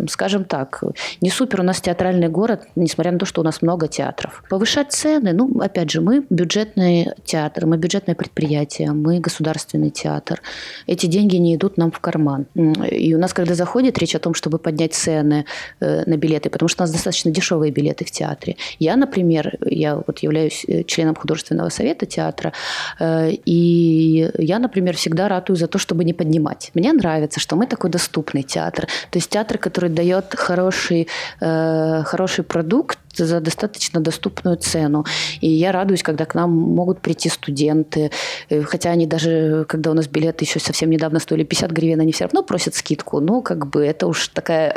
Скажем 0.08 0.44
так, 0.44 0.82
не 1.20 1.30
супер 1.30 1.60
у 1.60 1.62
нас 1.62 1.80
театральный 1.80 2.28
город, 2.28 2.62
несмотря 2.76 3.12
на 3.12 3.18
то, 3.18 3.26
что 3.26 3.40
у 3.40 3.44
нас 3.44 3.62
много 3.62 3.88
театров. 3.88 4.42
Повышать 4.48 4.92
цены, 4.92 5.32
ну, 5.32 5.60
опять 5.60 5.90
же, 5.90 6.00
мы 6.00 6.24
бюджетный 6.30 7.08
театр, 7.24 7.66
мы 7.66 7.76
бюджетное 7.76 8.14
предприятие, 8.14 8.92
мы 8.92 9.20
государственный 9.20 9.90
театр. 9.90 10.40
Эти 10.86 11.06
деньги 11.06 11.36
не 11.36 11.54
идут 11.54 11.76
нам 11.76 11.90
в 11.90 12.00
карман. 12.00 12.43
И 12.54 13.14
у 13.14 13.18
нас, 13.18 13.32
когда 13.32 13.54
заходит 13.54 13.98
речь 13.98 14.14
о 14.14 14.18
том, 14.18 14.34
чтобы 14.34 14.58
поднять 14.58 14.94
цены 14.94 15.44
э, 15.80 16.04
на 16.06 16.16
билеты, 16.16 16.50
потому 16.50 16.68
что 16.68 16.82
у 16.82 16.84
нас 16.84 16.92
достаточно 16.92 17.30
дешевые 17.30 17.72
билеты 17.72 18.04
в 18.04 18.10
театре. 18.10 18.56
Я, 18.78 18.96
например, 18.96 19.56
я 19.64 19.96
вот 19.96 20.18
являюсь 20.20 20.64
э, 20.68 20.84
членом 20.84 21.14
художественного 21.14 21.70
совета 21.70 22.06
театра, 22.06 22.52
э, 23.00 23.30
и 23.32 24.30
я, 24.38 24.58
например, 24.58 24.96
всегда 24.96 25.28
ратую 25.28 25.56
за 25.56 25.66
то, 25.66 25.78
чтобы 25.78 26.04
не 26.04 26.12
поднимать. 26.12 26.70
Мне 26.74 26.92
нравится, 26.92 27.40
что 27.40 27.56
мы 27.56 27.66
такой 27.66 27.90
доступный 27.90 28.42
театр. 28.42 28.86
То 29.10 29.18
есть 29.18 29.30
театр, 29.30 29.58
который 29.58 29.90
дает 29.90 30.34
хороший, 30.34 31.08
хороший 31.40 32.44
продукт, 32.44 32.98
за 33.16 33.40
достаточно 33.40 34.00
доступную 34.00 34.56
цену. 34.56 35.04
И 35.40 35.48
я 35.48 35.72
радуюсь, 35.72 36.02
когда 36.02 36.24
к 36.24 36.34
нам 36.34 36.50
могут 36.50 37.00
прийти 37.00 37.28
студенты, 37.28 38.10
э, 38.50 38.62
хотя 38.62 38.90
они 38.90 39.06
даже, 39.06 39.64
когда 39.68 39.90
у 39.90 39.94
нас 39.94 40.08
билеты 40.08 40.44
еще 40.44 40.60
совсем 40.60 40.90
недавно 40.90 41.20
стоили 41.20 41.44
50 41.44 41.70
гривен, 41.70 42.00
они 42.00 42.12
все 42.12 42.24
равно 42.24 42.42
просят 42.42 42.74
скидку. 42.74 43.20
Ну, 43.20 43.42
как 43.42 43.66
бы 43.66 43.84
это 43.84 44.06
уж 44.06 44.28
такая, 44.28 44.74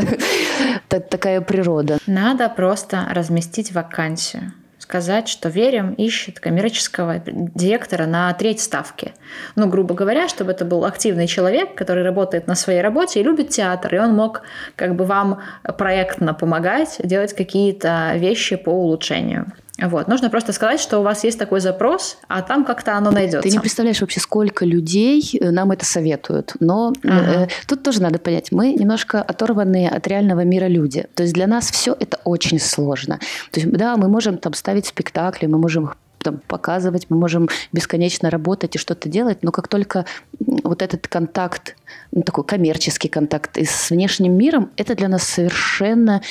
такая 0.88 1.42
природа. 1.42 1.98
Надо 2.06 2.50
просто 2.50 3.08
разместить 3.12 3.72
вакансию 3.72 4.54
сказать, 4.88 5.28
что 5.28 5.50
Верим 5.50 5.92
ищет 5.96 6.40
коммерческого 6.40 7.22
директора 7.26 8.06
на 8.06 8.34
треть 8.34 8.62
ставки. 8.62 9.14
Ну, 9.58 9.68
грубо 9.68 9.94
говоря, 9.94 10.30
чтобы 10.30 10.52
это 10.52 10.64
был 10.64 10.86
активный 10.86 11.28
человек, 11.28 11.76
который 11.76 12.06
работает 12.06 12.48
на 12.48 12.56
своей 12.56 12.82
работе 12.82 13.20
и 13.20 13.24
любит 13.24 13.50
театр, 13.50 13.96
и 13.96 13.98
он 13.98 14.16
мог 14.16 14.44
как 14.78 14.96
бы 14.96 15.04
вам 15.04 15.42
проектно 15.78 16.34
помогать 16.34 17.02
делать 17.04 17.34
какие-то 17.34 18.14
вещи 18.16 18.56
по 18.56 18.70
улучшению. 18.70 19.52
Вот. 19.80 20.08
Нужно 20.08 20.30
просто 20.30 20.54
сказать, 20.54 20.80
что 20.80 21.00
у 21.00 21.04
вас 21.04 21.24
есть 21.24 21.38
такой 21.38 21.60
запрос, 21.60 22.18
а 22.28 22.42
там 22.42 22.66
как-то 22.66 22.98
оно 22.98 23.12
найдется. 23.12 23.48
Ты 23.48 23.50
не 23.50 23.60
представляешь 23.60 24.02
вообще, 24.02 24.20
сколько 24.20 24.66
людей 24.66 25.38
э, 25.40 25.52
нам 25.52 25.72
это 25.72 25.86
советуют. 25.86 26.54
Но 26.60 26.94
ага. 27.04 27.44
э, 27.44 27.48
тут 27.68 27.84
тоже 27.84 28.02
надо 28.02 28.18
понять, 28.18 28.52
мы 28.52 28.74
немножко 28.74 29.22
оторванные 29.22 29.90
от 29.90 30.08
реального 30.08 30.44
мира 30.44 30.66
люди. 30.66 31.06
То 31.14 31.24
есть 31.24 31.36
для 31.36 31.46
нас 31.46 31.70
все 31.70 31.96
это 32.00 32.20
очень 32.24 32.60
сложно. 32.60 33.20
То 33.52 33.60
есть, 33.60 33.72
да, 33.72 33.98
мы 33.98 34.08
можем 34.08 34.38
там 34.40 34.54
ставить 34.54 34.88
спектакли, 34.88 35.46
мы 35.46 35.60
можем 35.60 35.86
их 35.86 35.98
там, 36.20 36.42
показывать, 36.48 37.06
мы 37.10 37.18
можем 37.18 37.48
бесконечно 37.72 38.32
работать 38.32 38.76
и 38.76 38.80
что-то 38.80 39.08
делать, 39.08 39.44
но 39.44 39.52
как 39.52 39.68
только 39.68 40.06
вот 40.40 40.82
этот 40.82 41.08
контакт, 41.08 41.76
ну, 42.12 42.24
такой 42.24 42.44
коммерческий 42.44 43.10
контакт 43.10 43.56
с 43.58 43.92
внешним 43.92 44.36
миром, 44.36 44.72
это 44.76 44.96
для 44.96 45.08
нас 45.08 45.24
совершенно 45.24 46.22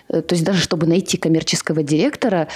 то 0.11 0.35
есть 0.35 0.43
даже 0.43 0.61
чтобы 0.61 0.87
найти 0.87 1.17
коммерческого 1.17 1.83
директора, 1.83 2.47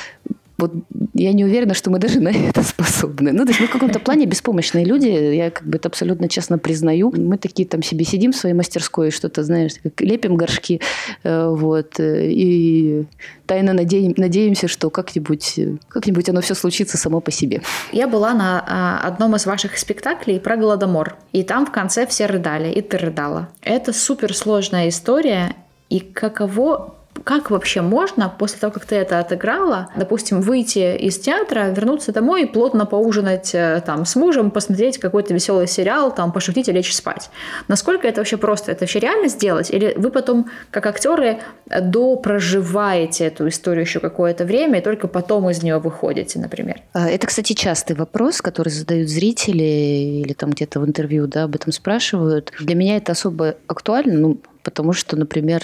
вот 0.58 0.72
я 1.14 1.34
не 1.34 1.44
уверена, 1.44 1.74
что 1.74 1.90
мы 1.90 2.00
даже 2.00 2.20
на 2.22 2.30
это 2.30 2.64
способны. 2.64 3.32
Ну, 3.32 3.44
то 3.44 3.50
есть 3.50 3.60
мы 3.60 3.68
в 3.68 3.72
каком-то 3.72 4.00
плане 4.00 4.26
беспомощные 4.26 4.86
люди, 4.86 5.08
я 5.08 5.52
как 5.52 5.68
бы 5.68 5.78
это 5.78 5.90
абсолютно 5.90 6.30
честно 6.30 6.58
признаю. 6.58 7.14
Мы 7.16 7.38
такие 7.38 7.68
там 7.68 7.84
себе 7.84 8.06
сидим 8.06 8.32
в 8.32 8.36
своей 8.36 8.56
мастерской, 8.56 9.12
что-то, 9.12 9.44
знаешь, 9.44 9.74
как 9.84 10.00
лепим 10.02 10.36
горшки, 10.36 10.82
э, 11.24 11.48
вот, 11.50 12.00
э, 12.00 12.28
и 12.32 13.06
тайно 13.46 13.74
надеем, 13.74 14.14
надеемся, 14.18 14.68
что 14.68 14.90
как-нибудь, 14.90 15.60
как-нибудь 15.90 16.30
оно 16.30 16.42
все 16.42 16.56
случится 16.56 16.98
само 16.98 17.20
по 17.20 17.32
себе. 17.32 17.62
Я 17.92 18.08
была 18.08 18.34
на 18.34 18.64
а, 18.68 19.08
одном 19.08 19.36
из 19.36 19.46
ваших 19.46 19.78
спектаклей 19.78 20.40
про 20.40 20.56
Голодомор, 20.56 21.18
и 21.32 21.44
там 21.44 21.66
в 21.66 21.72
конце 21.72 22.08
все 22.08 22.26
рыдали, 22.26 22.72
и 22.72 22.82
ты 22.82 22.98
рыдала. 22.98 23.50
Это 23.62 23.94
суперсложная 23.94 24.90
история, 24.90 25.56
и 25.90 26.00
каково 26.00 26.96
как 27.24 27.50
вообще 27.50 27.82
можно 27.82 28.30
после 28.30 28.60
того, 28.60 28.72
как 28.72 28.86
ты 28.86 28.96
это 28.96 29.20
отыграла, 29.20 29.90
допустим, 29.96 30.42
выйти 30.42 30.96
из 30.98 31.18
театра, 31.20 31.70
вернуться 31.70 32.12
домой 32.12 32.44
и 32.44 32.46
плотно 32.46 32.86
поужинать 32.86 33.52
э, 33.54 33.82
там 33.86 34.06
с 34.06 34.16
мужем, 34.16 34.52
посмотреть 34.52 34.98
какой-то 34.98 35.34
веселый 35.34 35.68
сериал, 35.68 36.14
там 36.14 36.32
пошутить 36.32 36.68
и 36.68 36.72
лечь 36.72 36.94
спать? 36.94 37.30
Насколько 37.68 38.08
это 38.08 38.22
вообще 38.22 38.38
просто? 38.38 38.72
Это 38.72 38.82
вообще 38.82 39.00
реально 39.00 39.28
сделать? 39.30 39.72
Или 39.72 39.94
вы 39.98 40.12
потом, 40.12 40.50
как 40.72 40.86
актеры, 40.86 41.40
допроживаете 41.66 43.26
эту 43.26 43.48
историю 43.48 43.82
еще 43.82 44.00
какое-то 44.00 44.46
время 44.46 44.80
и 44.80 44.82
только 44.82 45.08
потом 45.08 45.50
из 45.50 45.64
нее 45.64 45.80
выходите, 45.80 46.40
например? 46.40 46.82
А, 46.94 47.10
это, 47.10 47.28
кстати, 47.28 47.54
частый 47.54 47.96
вопрос, 47.96 48.42
который 48.42 48.70
задают 48.70 49.10
зрители 49.10 49.64
или 49.64 50.34
там 50.34 50.52
где-то 50.52 50.80
в 50.80 50.86
интервью 50.86 51.28
да, 51.28 51.44
об 51.44 51.56
этом 51.56 51.72
спрашивают. 51.72 52.52
Для 52.60 52.76
меня 52.76 52.98
это 52.98 53.14
особо 53.14 53.56
актуально, 53.68 54.14
ну, 54.14 54.38
потому 54.66 54.94
что, 54.94 55.16
например, 55.16 55.64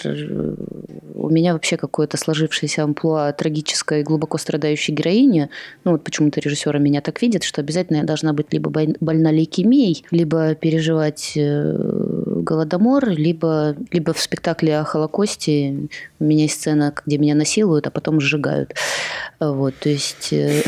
у 1.15 1.29
меня 1.29 1.53
вообще 1.53 1.75
какое-то 1.75 2.17
сложившееся 2.17 2.83
амплуа 2.83 3.33
трагической 3.33 4.03
глубоко 4.03 4.37
страдающей 4.37 4.93
героини. 4.93 5.49
Ну 5.83 5.93
вот 5.93 6.03
почему-то 6.03 6.39
режиссеры 6.39 6.79
меня 6.79 7.01
так 7.01 7.21
видят, 7.21 7.43
что 7.43 7.61
обязательно 7.61 7.97
я 7.97 8.03
должна 8.03 8.31
быть 8.31 8.53
либо 8.53 8.69
больна 8.69 9.31
лейкемией, 9.31 10.05
либо 10.11 10.53
переживать 10.53 11.33
э, 11.35 11.75
голодомор, 11.77 13.09
либо, 13.09 13.75
либо 13.91 14.13
в 14.13 14.21
спектакле 14.21 14.77
о 14.77 14.83
Холокосте 14.83 15.87
у 16.19 16.23
меня 16.23 16.43
есть 16.43 16.61
сцена, 16.61 16.93
где 17.05 17.17
меня 17.17 17.33
насилуют, 17.33 17.87
а 17.87 17.91
потом 17.91 18.21
сжигают. 18.21 18.75
Вот, 19.39 19.73
то 19.79 19.89
есть... 19.89 20.31
Э, 20.31 20.61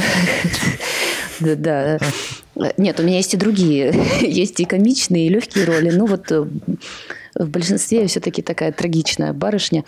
да, 1.39 1.99
Нет, 2.77 2.99
у 2.99 3.03
меня 3.03 3.17
есть 3.17 3.35
и 3.35 3.37
другие. 3.37 3.93
Есть 4.21 4.59
и 4.59 4.65
комичные, 4.65 5.27
и 5.27 5.29
легкие 5.29 5.65
роли. 5.65 5.91
Ну 5.91 6.05
вот 6.05 6.31
э, 6.31 6.45
в 7.35 7.49
большинстве 7.49 8.01
я 8.01 8.07
все-таки 8.07 8.41
такая 8.41 8.71
трагичная 8.71 9.33
барышня 9.33 9.83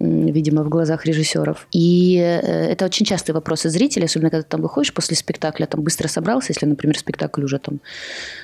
видимо, 0.00 0.62
в 0.62 0.68
глазах 0.68 1.06
режиссеров. 1.06 1.66
И 1.72 2.18
э, 2.18 2.72
это 2.72 2.84
очень 2.84 3.06
частые 3.06 3.34
вопросы 3.34 3.68
зрителей, 3.68 4.04
особенно 4.04 4.30
когда 4.30 4.42
ты 4.42 4.48
там 4.48 4.60
выходишь 4.60 4.92
после 4.94 5.16
спектакля, 5.16 5.66
там 5.66 5.82
быстро 5.82 6.08
собрался, 6.08 6.52
если, 6.52 6.66
например, 6.66 6.96
спектакль 6.98 7.44
уже 7.44 7.58
там 7.58 7.80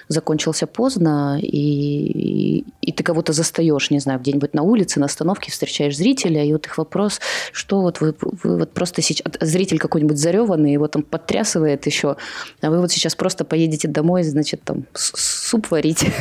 закончился 0.09 0.67
поздно, 0.67 1.39
и, 1.41 2.65
и 2.81 2.93
ты 2.93 3.03
кого-то 3.03 3.33
застаешь, 3.33 3.91
не 3.91 4.01
знаю, 4.01 4.21
где-нибудь 4.21 4.55
на 4.55 4.63
улице, 4.63 5.01
на 5.01 5.07
остановке, 5.07 5.51
встречаешь 5.51 5.97
зрителя, 5.97 6.45
и 6.45 6.53
вот 6.53 6.67
их 6.67 6.79
вопрос, 6.79 7.21
что 7.53 7.81
вот 7.81 8.01
вы, 8.01 8.15
вы 8.21 8.59
вот 8.59 8.73
просто 8.73 9.03
сейчас, 9.03 9.27
зритель 9.41 9.79
какой-нибудь 9.79 10.19
зареванный, 10.19 10.73
его 10.73 10.89
там 10.89 11.03
подтрясывает 11.03 11.87
еще, 11.87 12.17
а 12.61 12.71
вы 12.71 12.81
вот 12.81 12.91
сейчас 12.91 13.15
просто 13.15 13.45
поедете 13.45 13.89
домой, 13.89 14.23
значит, 14.23 14.63
там 14.65 14.85
суп 14.95 15.71
варить. 15.71 16.05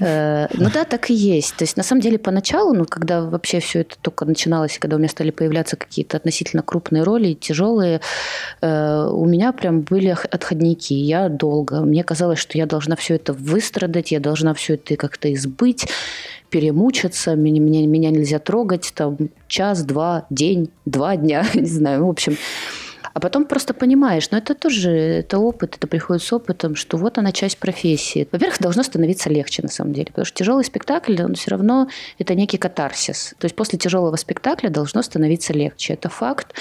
Э, 0.00 0.48
ну 0.54 0.68
да, 0.72 0.84
так 0.84 1.10
и 1.10 1.14
есть. 1.14 1.54
То 1.56 1.64
есть 1.64 1.76
на 1.76 1.82
самом 1.82 2.00
деле 2.00 2.18
поначалу, 2.18 2.72
ну 2.72 2.86
когда 2.86 3.20
вообще 3.20 3.60
все 3.60 3.80
это 3.80 3.94
только 4.00 4.24
начиналось, 4.24 4.78
когда 4.78 4.96
у 4.96 4.98
меня 4.98 5.08
стали 5.08 5.30
появляться 5.30 5.76
какие-то 5.76 6.16
относительно 6.16 6.62
крупные 6.62 7.04
роли, 7.04 7.34
тяжелые, 7.34 8.00
э, 8.62 9.08
у 9.12 9.24
меня 9.26 9.52
прям 9.52 9.82
были 9.82 10.08
отходники. 10.08 10.94
Я 10.94 11.28
долго. 11.28 11.82
Мне 11.82 12.02
казалось, 12.02 12.38
что 12.38 12.58
я 12.58 12.66
должна 12.66 12.81
все 12.96 13.14
это 13.16 13.32
выстрадать, 13.32 14.12
я 14.12 14.20
должна 14.20 14.54
все 14.54 14.74
это 14.74 14.96
как-то 14.96 15.32
избыть 15.32 15.86
перемучиться, 16.52 17.34
меня, 17.34 17.60
меня, 17.60 17.86
меня 17.86 18.10
нельзя 18.10 18.38
трогать, 18.38 18.92
там, 18.94 19.16
час, 19.48 19.84
два, 19.84 20.26
день, 20.28 20.68
два 20.84 21.16
дня, 21.16 21.46
не 21.54 21.64
знаю, 21.64 22.06
в 22.06 22.10
общем, 22.10 22.36
а 23.14 23.20
потом 23.20 23.44
просто 23.44 23.74
понимаешь, 23.74 24.30
но 24.30 24.38
это 24.38 24.54
тоже 24.54 24.90
это 24.90 25.38
опыт, 25.38 25.76
это 25.76 25.86
приходит 25.86 26.22
с 26.22 26.32
опытом, 26.32 26.74
что 26.74 26.96
вот 26.96 27.18
она 27.18 27.32
часть 27.32 27.58
профессии. 27.58 28.28
Во-первых, 28.32 28.58
должно 28.60 28.82
становиться 28.82 29.28
легче 29.30 29.62
на 29.62 29.68
самом 29.68 29.92
деле, 29.92 30.06
потому 30.06 30.24
что 30.24 30.36
тяжелый 30.36 30.64
спектакль, 30.64 31.22
он 31.22 31.34
все 31.34 31.50
равно 31.50 31.88
это 32.18 32.34
некий 32.34 32.58
катарсис. 32.58 33.34
То 33.38 33.44
есть 33.44 33.54
после 33.56 33.78
тяжелого 33.78 34.16
спектакля 34.16 34.70
должно 34.70 35.02
становиться 35.02 35.52
легче. 35.52 35.94
Это 35.94 36.08
факт, 36.08 36.54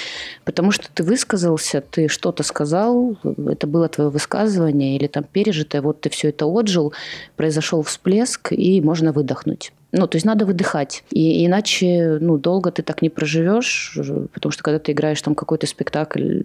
потому 0.43 0.71
что 0.71 0.89
ты 0.93 1.03
высказался, 1.03 1.81
ты 1.81 2.07
что-то 2.07 2.43
сказал, 2.43 3.17
это 3.23 3.67
было 3.67 3.87
твое 3.87 4.09
высказывание 4.09 4.95
или 4.95 5.07
там 5.07 5.23
пережитое, 5.23 5.81
вот 5.81 6.01
ты 6.01 6.09
все 6.09 6.29
это 6.29 6.45
отжил, 6.45 6.93
произошел 7.35 7.81
всплеск, 7.83 8.51
и 8.51 8.81
можно 8.81 9.11
выдохнуть. 9.11 9.71
Ну, 9.91 10.07
то 10.07 10.15
есть 10.15 10.25
надо 10.25 10.45
выдыхать. 10.45 11.03
И 11.11 11.45
иначе, 11.45 12.17
ну, 12.21 12.37
долго 12.37 12.71
ты 12.71 12.81
так 12.81 13.01
не 13.01 13.09
проживешь, 13.09 13.97
потому 14.33 14.51
что 14.51 14.63
когда 14.63 14.79
ты 14.79 14.93
играешь 14.93 15.21
там 15.21 15.35
какой-то 15.35 15.67
спектакль 15.67 16.41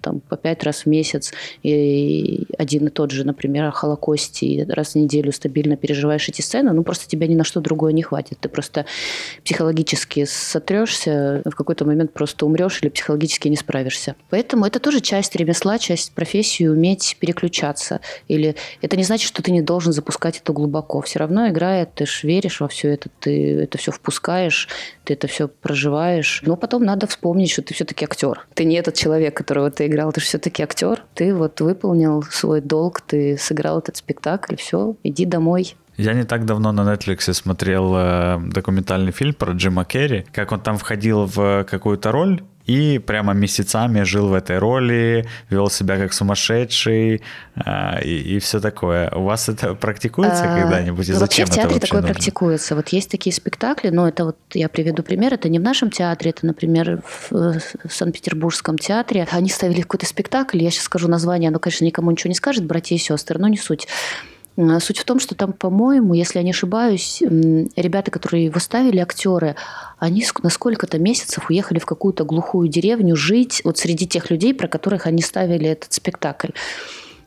там 0.00 0.20
по 0.20 0.36
пять 0.36 0.62
раз 0.62 0.82
в 0.82 0.86
месяц, 0.86 1.32
и 1.62 2.46
один 2.56 2.86
и 2.86 2.90
тот 2.90 3.10
же, 3.10 3.24
например, 3.24 3.64
о 3.64 3.72
Холокосте, 3.72 4.46
и 4.46 4.64
раз 4.64 4.92
в 4.92 4.94
неделю 4.96 5.32
стабильно 5.32 5.76
переживаешь 5.76 6.28
эти 6.28 6.40
сцены, 6.40 6.72
ну, 6.72 6.84
просто 6.84 7.08
тебя 7.08 7.26
ни 7.26 7.34
на 7.34 7.44
что 7.44 7.60
другое 7.60 7.92
не 7.92 8.02
хватит. 8.02 8.38
Ты 8.40 8.48
просто 8.48 8.86
психологически 9.44 10.24
сотрешься, 10.24 11.42
в 11.44 11.54
какой-то 11.56 11.84
момент 11.84 12.12
просто 12.12 12.46
умрешь 12.46 12.80
или 12.82 12.90
психологически 12.90 13.48
не 13.48 13.56
справишься. 13.56 14.14
Поэтому 14.30 14.66
это 14.66 14.78
тоже 14.78 15.00
часть 15.00 15.34
ремесла, 15.36 15.78
часть 15.78 16.12
профессии, 16.12 16.66
уметь 16.66 17.16
переключаться. 17.18 18.00
Или 18.28 18.54
это 18.82 18.96
не 18.96 19.04
значит, 19.04 19.26
что 19.26 19.42
ты 19.42 19.50
не 19.50 19.62
должен 19.62 19.92
запускать 19.92 20.38
это 20.38 20.52
глубоко. 20.52 21.00
Все 21.00 21.18
равно 21.18 21.48
играя, 21.48 21.86
ты 21.86 22.06
ж 22.06 22.22
веришь 22.22 22.60
во 22.60 22.68
все 22.68 22.83
все 22.84 22.92
это, 22.92 23.08
ты 23.20 23.62
это 23.62 23.78
все 23.78 23.92
впускаешь, 23.92 24.68
ты 25.04 25.14
это 25.14 25.26
все 25.26 25.48
проживаешь. 25.48 26.42
Но 26.44 26.56
потом 26.56 26.84
надо 26.84 27.06
вспомнить, 27.06 27.50
что 27.50 27.62
ты 27.62 27.72
все-таки 27.72 28.04
актер. 28.04 28.46
Ты 28.52 28.64
не 28.64 28.76
этот 28.76 28.94
человек, 28.94 29.34
которого 29.34 29.70
ты 29.70 29.86
играл, 29.86 30.12
ты 30.12 30.20
все-таки 30.20 30.62
актер. 30.62 31.02
Ты 31.14 31.34
вот 31.34 31.60
выполнил 31.62 32.22
свой 32.24 32.60
долг, 32.60 33.00
ты 33.00 33.38
сыграл 33.38 33.78
этот 33.78 33.96
спектакль, 33.96 34.56
все, 34.56 34.96
иди 35.02 35.24
домой. 35.24 35.76
Я 35.96 36.12
не 36.12 36.24
так 36.24 36.44
давно 36.44 36.72
на 36.72 36.92
Netflix 36.92 37.32
смотрел 37.32 37.94
э, 37.96 38.40
документальный 38.52 39.12
фильм 39.12 39.32
про 39.32 39.52
Джима 39.52 39.84
Керри, 39.84 40.26
как 40.32 40.52
он 40.52 40.60
там 40.60 40.76
входил 40.76 41.24
в 41.24 41.64
какую-то 41.64 42.12
роль, 42.12 42.42
и 42.66 42.98
прямо 42.98 43.34
месяцами 43.34 44.02
жил 44.02 44.28
в 44.28 44.34
этой 44.34 44.58
роли, 44.58 45.26
вел 45.50 45.68
себя 45.68 45.98
как 45.98 46.12
сумасшедший 46.12 47.22
э, 47.56 48.04
и, 48.04 48.36
и 48.36 48.38
все 48.38 48.60
такое. 48.60 49.10
У 49.10 49.24
вас 49.24 49.48
это 49.48 49.74
практикуется 49.74 50.44
а, 50.44 50.60
когда-нибудь? 50.60 51.08
И 51.08 51.12
ну, 51.12 51.18
вообще 51.18 51.44
в 51.44 51.50
театре 51.50 51.76
это 51.76 51.86
такое 51.86 52.00
нужно? 52.00 52.14
практикуется. 52.14 52.74
Вот 52.74 52.88
есть 52.88 53.10
такие 53.10 53.34
спектакли, 53.34 53.90
но 53.90 54.08
это 54.08 54.24
вот 54.24 54.38
я 54.54 54.68
приведу 54.68 55.02
пример. 55.02 55.34
Это 55.34 55.48
не 55.48 55.58
в 55.58 55.62
нашем 55.62 55.90
театре, 55.90 56.30
это, 56.30 56.46
например, 56.46 57.02
в 57.30 57.60
Санкт-Петербургском 57.88 58.78
театре. 58.78 59.26
Они 59.30 59.50
ставили 59.50 59.82
какой-то 59.82 60.06
спектакль, 60.06 60.62
я 60.62 60.70
сейчас 60.70 60.84
скажу 60.84 61.08
название, 61.08 61.48
оно, 61.48 61.58
конечно, 61.58 61.84
никому 61.84 62.10
ничего 62.10 62.28
не 62.28 62.34
скажет, 62.34 62.64
братья 62.64 62.94
и 62.94 62.98
сестры, 62.98 63.38
но 63.38 63.48
не 63.48 63.58
суть. 63.58 63.88
А 64.56 64.78
суть 64.78 64.98
в 64.98 65.04
том, 65.04 65.18
что 65.18 65.34
там, 65.34 65.52
по-моему, 65.52 66.14
если 66.14 66.38
я 66.38 66.44
не 66.44 66.50
ошибаюсь, 66.50 67.20
ребята, 67.22 68.10
которые 68.10 68.44
его 68.44 68.60
ставили, 68.60 68.98
актеры, 68.98 69.56
они 69.98 70.24
на 70.42 70.50
сколько-то 70.50 70.98
месяцев 70.98 71.50
уехали 71.50 71.78
в 71.78 71.86
какую-то 71.86 72.24
глухую 72.24 72.68
деревню 72.68 73.16
жить 73.16 73.62
вот 73.64 73.78
среди 73.78 74.06
тех 74.06 74.30
людей, 74.30 74.54
про 74.54 74.68
которых 74.68 75.06
они 75.06 75.22
ставили 75.22 75.68
этот 75.68 75.92
спектакль. 75.92 76.50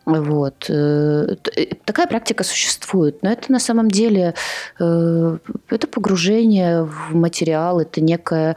Вот. 0.07 0.69
Э, 0.69 1.35
э, 1.57 1.65
такая 1.83 2.07
практика 2.07 2.45
существует, 2.45 3.21
но 3.23 3.29
это 3.29 3.51
на 3.51 3.59
самом 3.59 3.91
деле 3.91 4.35
э, 4.79 5.37
это 5.69 5.87
погружение 5.87 6.83
в 6.83 7.13
материал, 7.13 7.81
это 7.81 7.99
некое... 7.99 8.55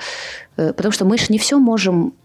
Потому 0.55 0.93
что 0.93 1.05
мы 1.07 1.19
же 1.19 1.25
не 1.31 1.39
все 1.39 1.59
можем 1.59 2.09
э, 2.09 2.20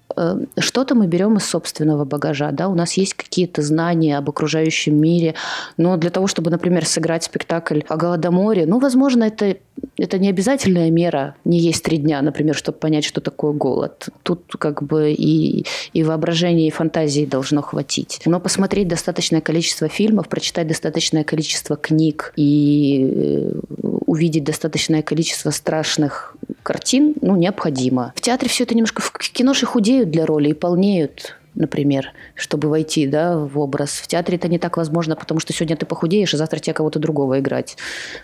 что-то 0.58 0.96
мы 0.96 1.08
берем 1.08 1.38
из 1.38 1.46
собственного 1.46 2.06
багажа, 2.06 2.52
да, 2.52 2.68
у 2.68 2.76
нас 2.76 2.94
есть 2.94 3.14
какие-то 3.14 3.62
знания 3.62 4.18
об 4.18 4.30
окружающем 4.30 4.96
мире, 4.96 5.36
но 5.78 5.98
для 5.98 6.10
того, 6.10 6.28
чтобы, 6.28 6.52
например, 6.52 6.86
сыграть 6.86 7.24
спектакль 7.24 7.82
о 7.88 7.98
Голодоморе, 7.98 8.66
ну, 8.66 8.80
возможно, 8.80 9.24
это, 9.24 9.58
это 9.98 10.20
не 10.20 10.30
обязательная 10.30 10.90
мера, 10.92 11.36
не 11.44 11.60
есть 11.60 11.84
три 11.84 11.98
дня, 11.98 12.22
например, 12.22 12.56
чтобы 12.56 12.78
понять, 12.78 13.06
что 13.06 13.22
такое 13.22 13.54
голод. 13.54 14.10
Тут 14.24 14.44
как 14.58 14.84
бы 14.84 15.12
и, 15.12 15.66
и 15.94 16.04
воображение, 16.04 16.68
и 16.68 16.72
фантазии 16.72 17.26
должно 17.26 17.62
хватить. 17.62 18.22
Но 18.26 18.40
посмотреть 18.40 18.88
достаточное 18.88 19.42
количество 19.42 19.88
фильмов, 19.88 20.30
прочитать 20.30 20.68
достаточное 20.68 21.24
количество 21.24 21.76
книг 21.76 22.34
и 22.36 23.12
э, 23.14 23.60
увидеть 24.06 24.44
достаточное 24.44 25.02
количество 25.02 25.52
страшных 25.52 26.36
картин, 26.66 27.14
ну, 27.22 27.36
необходимо. 27.36 28.12
В 28.16 28.22
театре 28.22 28.50
все 28.50 28.64
это 28.64 28.76
немножко... 28.76 29.02
В 29.02 29.12
киноши 29.20 29.66
худеют 29.66 30.10
для 30.10 30.26
роли 30.26 30.50
и 30.50 30.54
полнеют 30.54 31.38
например, 31.56 32.12
чтобы 32.36 32.70
войти 32.70 33.08
да, 33.08 33.38
в 33.38 33.58
образ. 33.60 33.92
В 33.92 34.08
театре 34.08 34.38
это 34.38 34.48
не 34.48 34.60
так 34.60 34.78
возможно, 34.78 35.16
потому 35.16 35.40
что 35.40 35.54
сегодня 35.54 35.76
ты 35.76 35.86
похудеешь, 35.86 36.34
а 36.34 36.38
завтра 36.38 36.60
тебе 36.60 36.74
кого-то 36.74 37.00
другого 37.00 37.40
играть 37.40 37.78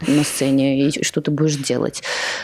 на 0.08 0.24
сцене, 0.24 0.88
и 0.88 1.04
что 1.04 1.22
ты 1.22 1.32
будешь 1.32 1.56
делать. 1.56 2.04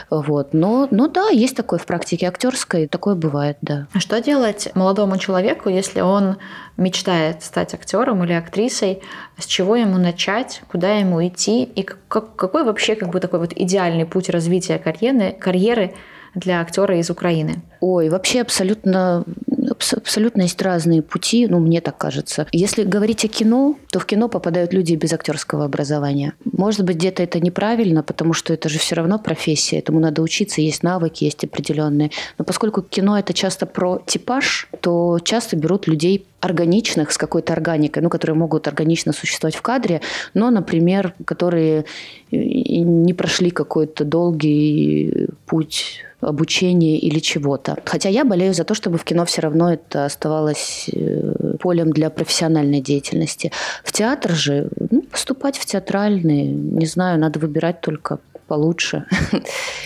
Вот. 0.10 0.54
Но, 0.54 0.88
но 0.92 1.08
да, 1.08 1.30
есть 1.30 1.56
такое 1.56 1.80
в 1.80 1.86
практике 1.86 2.28
актерской, 2.28 2.88
такое 2.88 3.16
бывает, 3.16 3.58
да. 3.62 3.88
А 3.94 4.00
что 4.00 4.22
делать 4.22 4.70
молодому 4.76 5.18
человеку, 5.18 5.70
если 5.70 6.02
он 6.02 6.38
мечтает 6.78 7.44
стать 7.44 7.74
актером 7.74 8.24
или 8.24 8.34
актрисой, 8.34 9.02
с 9.38 9.46
чего 9.46 9.76
ему 9.76 9.98
начать, 9.98 10.62
куда 10.68 10.96
ему 10.96 11.26
идти, 11.28 11.64
и 11.64 11.84
как, 11.84 12.36
какой 12.36 12.64
вообще 12.64 12.96
как 12.96 13.10
бы 13.10 13.20
такой 13.20 13.40
вот 13.40 13.54
идеальный 13.56 14.06
путь 14.06 14.30
развития 14.30 14.78
карьеры, 14.78 15.36
карьеры 15.40 15.94
для 16.38 16.62
актера 16.62 16.98
из 17.00 17.10
Украины? 17.10 17.62
Ой, 17.80 18.10
вообще 18.10 18.42
абсолютно 18.42 19.26
абсолютно 19.70 20.44
есть 20.44 20.62
разные 20.62 21.02
пути, 21.02 21.48
ну, 21.48 21.60
мне 21.60 21.82
так 21.82 21.98
кажется. 21.98 22.48
Если 22.52 22.84
говорить 22.84 23.26
о 23.26 23.28
кино, 23.28 23.76
то 23.92 24.00
в 24.00 24.06
кино 24.06 24.30
попадают 24.30 24.74
люди 24.74 24.96
без 24.96 25.14
актерского 25.14 25.66
образования. 25.66 26.34
Может 26.46 26.84
быть, 26.84 26.98
где-то 26.98 27.24
это 27.24 27.40
неправильно, 27.40 28.04
потому 28.04 28.34
что 28.34 28.54
это 28.54 28.70
же 28.70 28.80
все 28.80 28.96
равно 28.96 29.20
профессия, 29.20 29.80
этому 29.80 30.00
надо 30.00 30.22
учиться, 30.22 30.62
есть 30.62 30.84
навыки, 30.84 31.26
есть 31.26 31.44
определенные. 31.44 32.12
Но 32.38 32.46
поскольку 32.46 32.82
кино 32.82 33.18
это 33.20 33.34
часто 33.34 33.66
про 33.66 34.02
типаж, 34.06 34.70
то 34.82 35.20
часто 35.24 35.56
берут 35.56 35.88
людей 35.88 36.26
органичных, 36.40 37.12
с 37.12 37.18
какой-то 37.18 37.54
органикой, 37.54 38.04
ну, 38.04 38.10
которые 38.10 38.36
могут 38.36 38.68
органично 38.68 39.12
существовать 39.12 39.56
в 39.56 39.62
кадре, 39.62 40.02
но, 40.34 40.52
например, 40.52 41.14
которые 41.26 41.86
не 42.32 43.14
прошли 43.14 43.50
какой-то 43.50 44.06
долгий 44.06 45.30
путь 45.46 46.04
обучения 46.22 46.98
или 46.98 47.20
чего-то. 47.20 47.78
Хотя 47.86 48.10
я 48.10 48.26
болею 48.26 48.54
за 48.54 48.64
то, 48.64 48.74
чтобы 48.74 48.98
в 48.98 49.04
кино 49.04 49.26
все 49.26 49.42
равно 49.42 49.74
это 49.74 50.06
оставалось 50.06 50.90
э, 50.92 51.56
полем 51.60 51.92
для 51.92 52.10
профессиональной 52.10 52.82
деятельности. 52.82 53.52
В 53.84 53.92
театр 53.92 54.32
же 54.32 54.70
ну, 54.90 55.04
поступать 55.04 55.58
в 55.58 55.66
театральный, 55.66 56.46
не 56.46 56.86
знаю, 56.86 57.20
надо 57.20 57.40
выбирать 57.40 57.82
только 57.82 58.20
получше. 58.48 59.06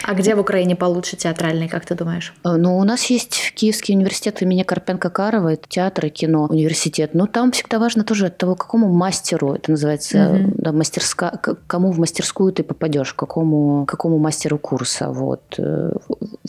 А 0.04 0.14
где 0.14 0.36
в 0.36 0.40
Украине 0.40 0.76
получше 0.76 1.16
театральный, 1.16 1.68
как 1.68 1.86
ты 1.86 1.96
думаешь? 1.96 2.34
Э, 2.44 2.56
ну, 2.56 2.78
у 2.78 2.84
нас 2.84 3.06
есть 3.06 3.54
Киевский 3.56 3.96
университет 3.96 4.42
имени 4.42 4.64
Карпенко-Карова, 4.64 5.50
это 5.50 5.68
театр 5.68 6.08
и 6.08 6.10
кино 6.10 6.48
университет. 6.50 7.14
Но 7.14 7.28
там 7.28 7.52
всегда 7.52 7.80
важно 7.80 8.04
тоже 8.04 8.28
от 8.28 8.38
того, 8.38 8.56
какому 8.56 8.88
мастеру, 8.92 9.54
это 9.54 9.72
называется, 9.72 10.30
угу. 10.30 10.54
да, 10.58 10.72
мастерская, 10.72 11.40
кому 11.68 11.92
в 11.92 12.00
мастерскую 12.00 12.52
ты 12.52 12.64
попадешь, 12.64 13.14
какому, 13.14 13.86
какому 13.86 14.18
мастеру 14.18 14.58
курса. 14.58 15.10
Вот. 15.10 15.42
Э, 15.58 15.92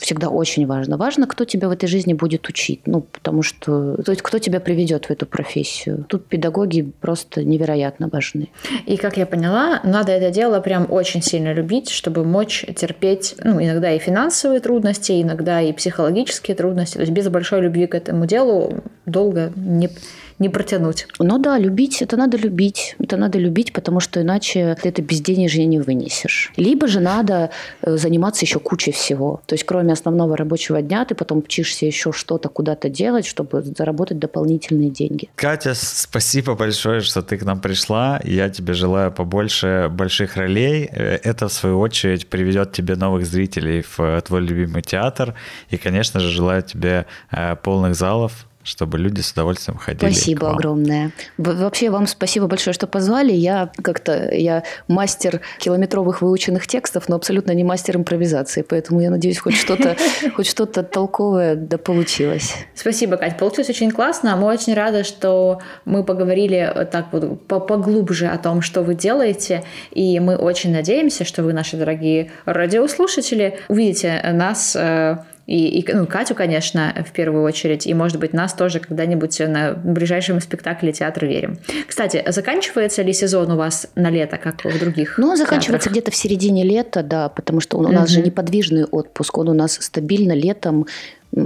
всегда 0.00 0.28
очень 0.28 0.66
важно. 0.66 0.96
Важно, 0.96 1.26
кто 1.26 1.44
тебя 1.44 1.68
в 1.68 1.72
этой 1.72 1.86
жизни 1.86 2.14
будет 2.14 2.48
учить. 2.48 2.80
Ну, 2.86 3.00
потому 3.00 3.42
что 3.42 3.96
то 4.02 4.12
есть, 4.12 4.22
кто 4.22 4.38
тебя 4.38 4.60
приведет 4.60 5.06
в 5.06 5.10
эту 5.10 5.26
профессию. 5.26 6.04
Тут 6.08 6.26
педагоги 6.26 6.90
просто 7.00 7.44
невероятно 7.44 8.08
важны. 8.08 8.48
И, 8.86 8.96
как 8.96 9.16
я 9.16 9.26
поняла, 9.26 9.80
надо 9.84 10.12
это 10.12 10.30
дело 10.30 10.60
прям 10.60 10.86
очень 10.90 11.22
сильно 11.22 11.52
любить, 11.52 11.90
чтобы 12.03 12.24
мочь 12.24 12.64
терпеть, 12.74 13.36
ну, 13.44 13.62
иногда 13.62 13.92
и 13.92 14.00
финансовые 14.00 14.59
трудности, 14.59 15.22
иногда 15.22 15.61
и 15.61 15.72
психологические 15.72 16.57
трудности. 16.57 16.94
То 16.94 17.03
есть 17.03 17.12
без 17.12 17.28
большой 17.28 17.61
любви 17.61 17.86
к 17.86 17.94
этому 17.94 18.26
делу 18.26 18.82
долго 19.07 19.53
не, 19.55 19.88
не 20.43 20.49
протянуть. 20.51 21.07
Ну 21.18 21.38
да, 21.38 21.59
любить, 21.59 22.03
это 22.03 22.16
надо 22.16 22.36
любить. 22.36 22.97
Это 22.99 23.16
надо 23.16 23.38
любить, 23.38 23.72
потому 23.72 24.01
что 24.01 24.20
иначе 24.20 24.76
ты 24.82 24.88
это 24.88 25.01
безденежье 25.01 25.64
не 25.64 25.80
вынесешь. 25.80 26.53
Либо 26.57 26.86
же 26.88 27.01
надо 27.01 27.51
э, 27.82 27.97
заниматься 27.97 28.45
еще 28.45 28.59
кучей 28.59 28.93
всего. 28.93 29.40
То 29.47 29.55
есть 29.55 29.64
кроме 29.64 29.93
основного 29.93 30.36
рабочего 30.36 30.82
дня 30.82 31.05
ты 31.05 31.14
потом 31.14 31.38
учишься 31.38 31.86
еще 31.86 32.12
что-то 32.12 32.49
куда-то 32.49 32.88
делать, 32.88 33.26
чтобы 33.26 33.62
заработать 33.62 34.18
дополнительные 34.18 34.90
деньги. 34.90 35.28
Катя, 35.36 35.74
спасибо 35.74 36.55
большое, 36.55 37.01
что 37.01 37.22
ты 37.22 37.38
к 37.38 37.45
нам 37.45 37.61
пришла. 37.61 38.20
Я 38.24 38.51
тебе 38.51 38.74
желаю 38.74 39.12
побольше 39.12 39.88
больших 39.90 40.36
ролей. 40.36 40.88
Э, 40.93 41.18
это, 41.22 41.49
в 41.49 41.53
свою 41.53 41.80
очередь, 41.80 42.26
приведет 42.26 42.72
тебе 42.72 42.97
новых 42.97 43.24
зрителей 43.26 43.82
в 43.82 44.01
э, 44.01 44.20
твой 44.20 44.40
любимый 44.40 44.82
театр. 44.82 45.34
И, 45.70 45.76
конечно 45.76 46.20
же, 46.20 46.28
желаю 46.28 46.62
тебе 46.62 47.07
полных 47.62 47.95
залов, 47.95 48.47
чтобы 48.64 48.98
люди 48.98 49.20
с 49.20 49.32
удовольствием 49.32 49.78
ходили. 49.78 50.10
Спасибо 50.10 50.50
огромное. 50.50 51.12
Вообще 51.38 51.90
вам 51.90 52.06
спасибо 52.06 52.46
большое, 52.46 52.74
что 52.74 52.86
позвали. 52.86 53.32
Я 53.32 53.70
как-то 53.82 54.32
я 54.32 54.64
мастер 54.88 55.40
километровых 55.58 56.22
выученных 56.22 56.66
текстов, 56.66 57.08
но 57.08 57.16
абсолютно 57.16 57.52
не 57.52 57.64
мастер 57.64 57.96
импровизации, 57.96 58.62
поэтому 58.62 59.00
я 59.00 59.10
надеюсь, 59.10 59.38
хоть 59.38 59.56
что-то 59.56 59.96
хоть 60.36 60.46
что-то 60.46 60.82
толковое 60.82 61.56
да 61.56 61.78
получилось. 61.78 62.54
Спасибо, 62.74 63.16
Кать. 63.16 63.38
Получилось 63.38 63.70
очень 63.70 63.90
классно. 63.90 64.36
Мы 64.36 64.46
очень 64.46 64.74
рады, 64.74 65.04
что 65.04 65.60
мы 65.84 66.04
поговорили 66.04 66.88
так 66.90 67.06
вот 67.12 67.46
поглубже 67.46 68.26
о 68.26 68.38
том, 68.38 68.62
что 68.62 68.82
вы 68.82 68.94
делаете, 68.94 69.64
и 69.90 70.20
мы 70.20 70.36
очень 70.36 70.72
надеемся, 70.72 71.24
что 71.24 71.42
вы, 71.42 71.52
наши 71.52 71.76
дорогие 71.76 72.30
радиослушатели, 72.44 73.58
увидите 73.68 74.20
нас 74.32 74.76
э, 74.76 75.18
и, 75.53 75.80
и 75.80 75.92
ну, 75.92 76.07
Катю, 76.07 76.34
конечно, 76.34 76.94
в 77.07 77.12
первую 77.12 77.44
очередь, 77.44 77.86
и, 77.86 77.92
может 77.92 78.18
быть, 78.18 78.32
нас 78.32 78.55
тоже 78.55 78.80
когда-нибудь 78.80 79.38
на 79.40 79.74
ближайшем 79.74 80.40
спектакле 80.40 80.92
театра 80.92 81.26
верим. 81.26 81.59
Кстати, 81.86 82.24
заканчивается 82.26 83.03
ли 83.03 83.12
сезон 83.12 83.50
у 83.53 83.57
вас 83.59 83.86
на 83.94 84.09
лето, 84.09 84.38
как 84.38 84.64
в 84.64 84.80
других? 84.80 85.18
Ну, 85.18 85.36
заканчивается 85.36 85.90
где-то 85.90 86.11
в 86.11 86.16
середине 86.16 86.64
лета, 86.64 87.03
да, 87.03 87.28
потому 87.28 87.61
что 87.61 87.76
у 87.76 87.82
нас 87.82 88.05
угу. 88.05 88.14
же 88.14 88.22
неподвижный 88.22 88.84
отпуск, 88.84 89.36
он 89.36 89.50
у 89.50 89.53
нас 89.53 89.74
стабильно 89.74 90.32
летом 90.32 90.86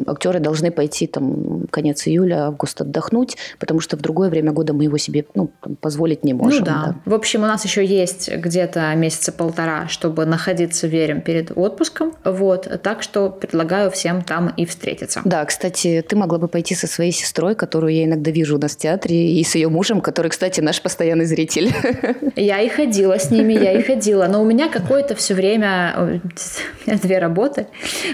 актеры 0.07 0.41
должны 0.41 0.70
пойти 0.70 1.07
там 1.07 1.66
конец 1.70 2.07
июля, 2.07 2.47
август 2.47 2.80
отдохнуть, 2.80 3.37
потому 3.59 3.80
что 3.80 3.97
в 3.97 4.01
другое 4.01 4.28
время 4.28 4.53
года 4.53 4.72
мы 4.72 4.84
его 4.84 4.99
себе 4.99 5.24
ну, 5.34 5.51
позволить 5.80 6.24
не 6.24 6.34
можем. 6.34 6.61
Ну 6.61 6.64
да. 6.64 6.72
да. 6.87 7.11
В 7.11 7.14
общем, 7.14 7.45
у 7.45 7.47
нас 7.47 7.64
еще 7.64 7.84
есть 7.84 8.30
где-то 8.30 8.95
месяца 8.95 9.32
полтора, 9.32 9.89
чтобы 9.89 10.26
находиться 10.26 10.87
верим 10.87 11.20
перед 11.20 11.53
отпуском. 11.57 12.12
Вот. 12.24 12.80
Так 12.82 13.03
что 13.03 13.30
предлагаю 13.30 13.91
всем 13.91 14.22
там 14.22 14.53
и 14.57 14.66
встретиться. 14.66 15.20
Да, 15.24 15.45
кстати, 15.45 16.05
ты 16.07 16.16
могла 16.16 16.39
бы 16.39 16.49
пойти 16.49 16.74
со 16.74 16.87
своей 16.87 17.12
сестрой, 17.12 17.55
которую 17.55 17.95
я 17.95 18.05
иногда 18.05 18.30
вижу 18.30 18.57
у 18.57 18.61
нас 18.61 18.72
в 18.72 18.78
театре, 18.78 19.32
и 19.32 19.45
с 19.45 19.55
ее 19.55 19.68
мужем, 19.68 20.01
который, 20.01 20.28
кстати, 20.28 20.61
наш 20.61 20.82
постоянный 20.82 21.26
зритель. 21.26 21.72
Я 22.37 22.61
и 22.61 22.68
ходила 22.68 23.18
с 23.18 23.30
ними, 23.30 23.55
я 23.55 23.72
и 23.72 23.82
ходила. 23.82 24.26
Но 24.26 24.43
у 24.43 24.45
меня 24.45 24.68
какое-то 24.68 25.14
все 25.14 25.34
время 25.34 26.20
две 26.87 27.18
работы. 27.18 27.66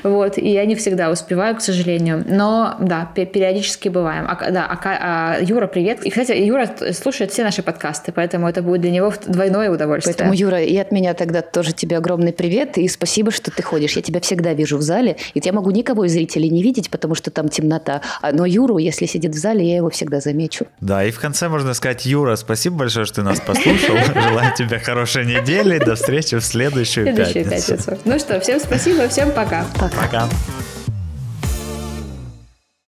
Вот, 0.03 0.39
и 0.39 0.49
я 0.49 0.65
не 0.65 0.75
всегда 0.75 1.11
успеваю, 1.11 1.57
к 1.57 1.62
сожалению. 1.63 2.25
Но 2.27 2.77
да, 2.81 3.11
периодически 3.15 3.89
бываем. 3.89 4.27
А, 4.29 4.51
да, 4.51 4.67
а, 4.67 4.79
а, 4.85 5.41
Юра, 5.41 5.67
привет. 5.67 6.05
И, 6.05 6.11
кстати, 6.11 6.33
Юра 6.33 6.69
слушает 6.93 7.33
все 7.33 7.45
наши 7.45 7.63
подкасты, 7.63 8.13
поэтому 8.13 8.49
это 8.49 8.63
будет 8.63 8.81
для 8.81 8.91
него 8.91 9.13
двойное 9.27 9.71
удовольствие. 9.71 10.15
Поэтому, 10.15 10.35
Юра, 10.35 10.63
и 10.63 10.77
от 10.77 10.93
меня 10.93 11.15
тогда 11.15 11.43
тоже 11.43 11.73
тебе 11.73 11.97
огромный 11.97 12.33
привет 12.33 12.79
и 12.79 12.89
спасибо, 12.89 13.31
что 13.31 13.51
ты 13.51 13.63
ходишь. 13.63 13.97
Я 13.97 14.03
тебя 14.03 14.21
всегда 14.21 14.55
вижу 14.55 14.77
в 14.77 14.83
зале, 14.83 15.17
и 15.35 15.41
я 15.43 15.53
могу 15.53 15.71
никого 15.71 16.05
из 16.05 16.13
зрителей 16.13 16.51
не 16.51 16.63
видеть, 16.63 16.91
потому 16.91 17.15
что 17.15 17.31
там 17.31 17.49
темнота. 17.49 18.03
А, 18.21 18.33
но 18.33 18.47
Юру, 18.47 18.79
если 18.79 19.07
сидит 19.07 19.33
в 19.33 19.39
зале, 19.39 19.69
я 19.69 19.77
его 19.77 19.91
всегда 19.91 20.21
замечу. 20.21 20.67
Да, 20.81 21.05
и 21.05 21.11
в 21.11 21.21
конце 21.21 21.49
можно 21.49 21.75
сказать, 21.75 22.07
Юра, 22.07 22.37
спасибо 22.37 22.77
большое, 22.77 23.07
что 23.07 23.17
ты 23.17 23.23
нас 23.23 23.41
послушал. 23.41 23.97
Желаю 24.15 24.55
тебе 24.57 24.79
хорошей 24.79 25.25
недели. 25.27 25.79
До 25.79 25.95
встречи 25.95 26.37
в 26.37 26.45
следующую, 26.45 27.07
пятницу. 27.07 27.51
пятницу. 27.51 27.99
Ну 28.05 28.19
что, 28.19 28.41
всем 28.41 28.61
спасибо, 28.61 29.09
всем 29.09 29.31
пока. 29.33 29.65
Пока. 29.79 30.03
Пока. 30.03 30.29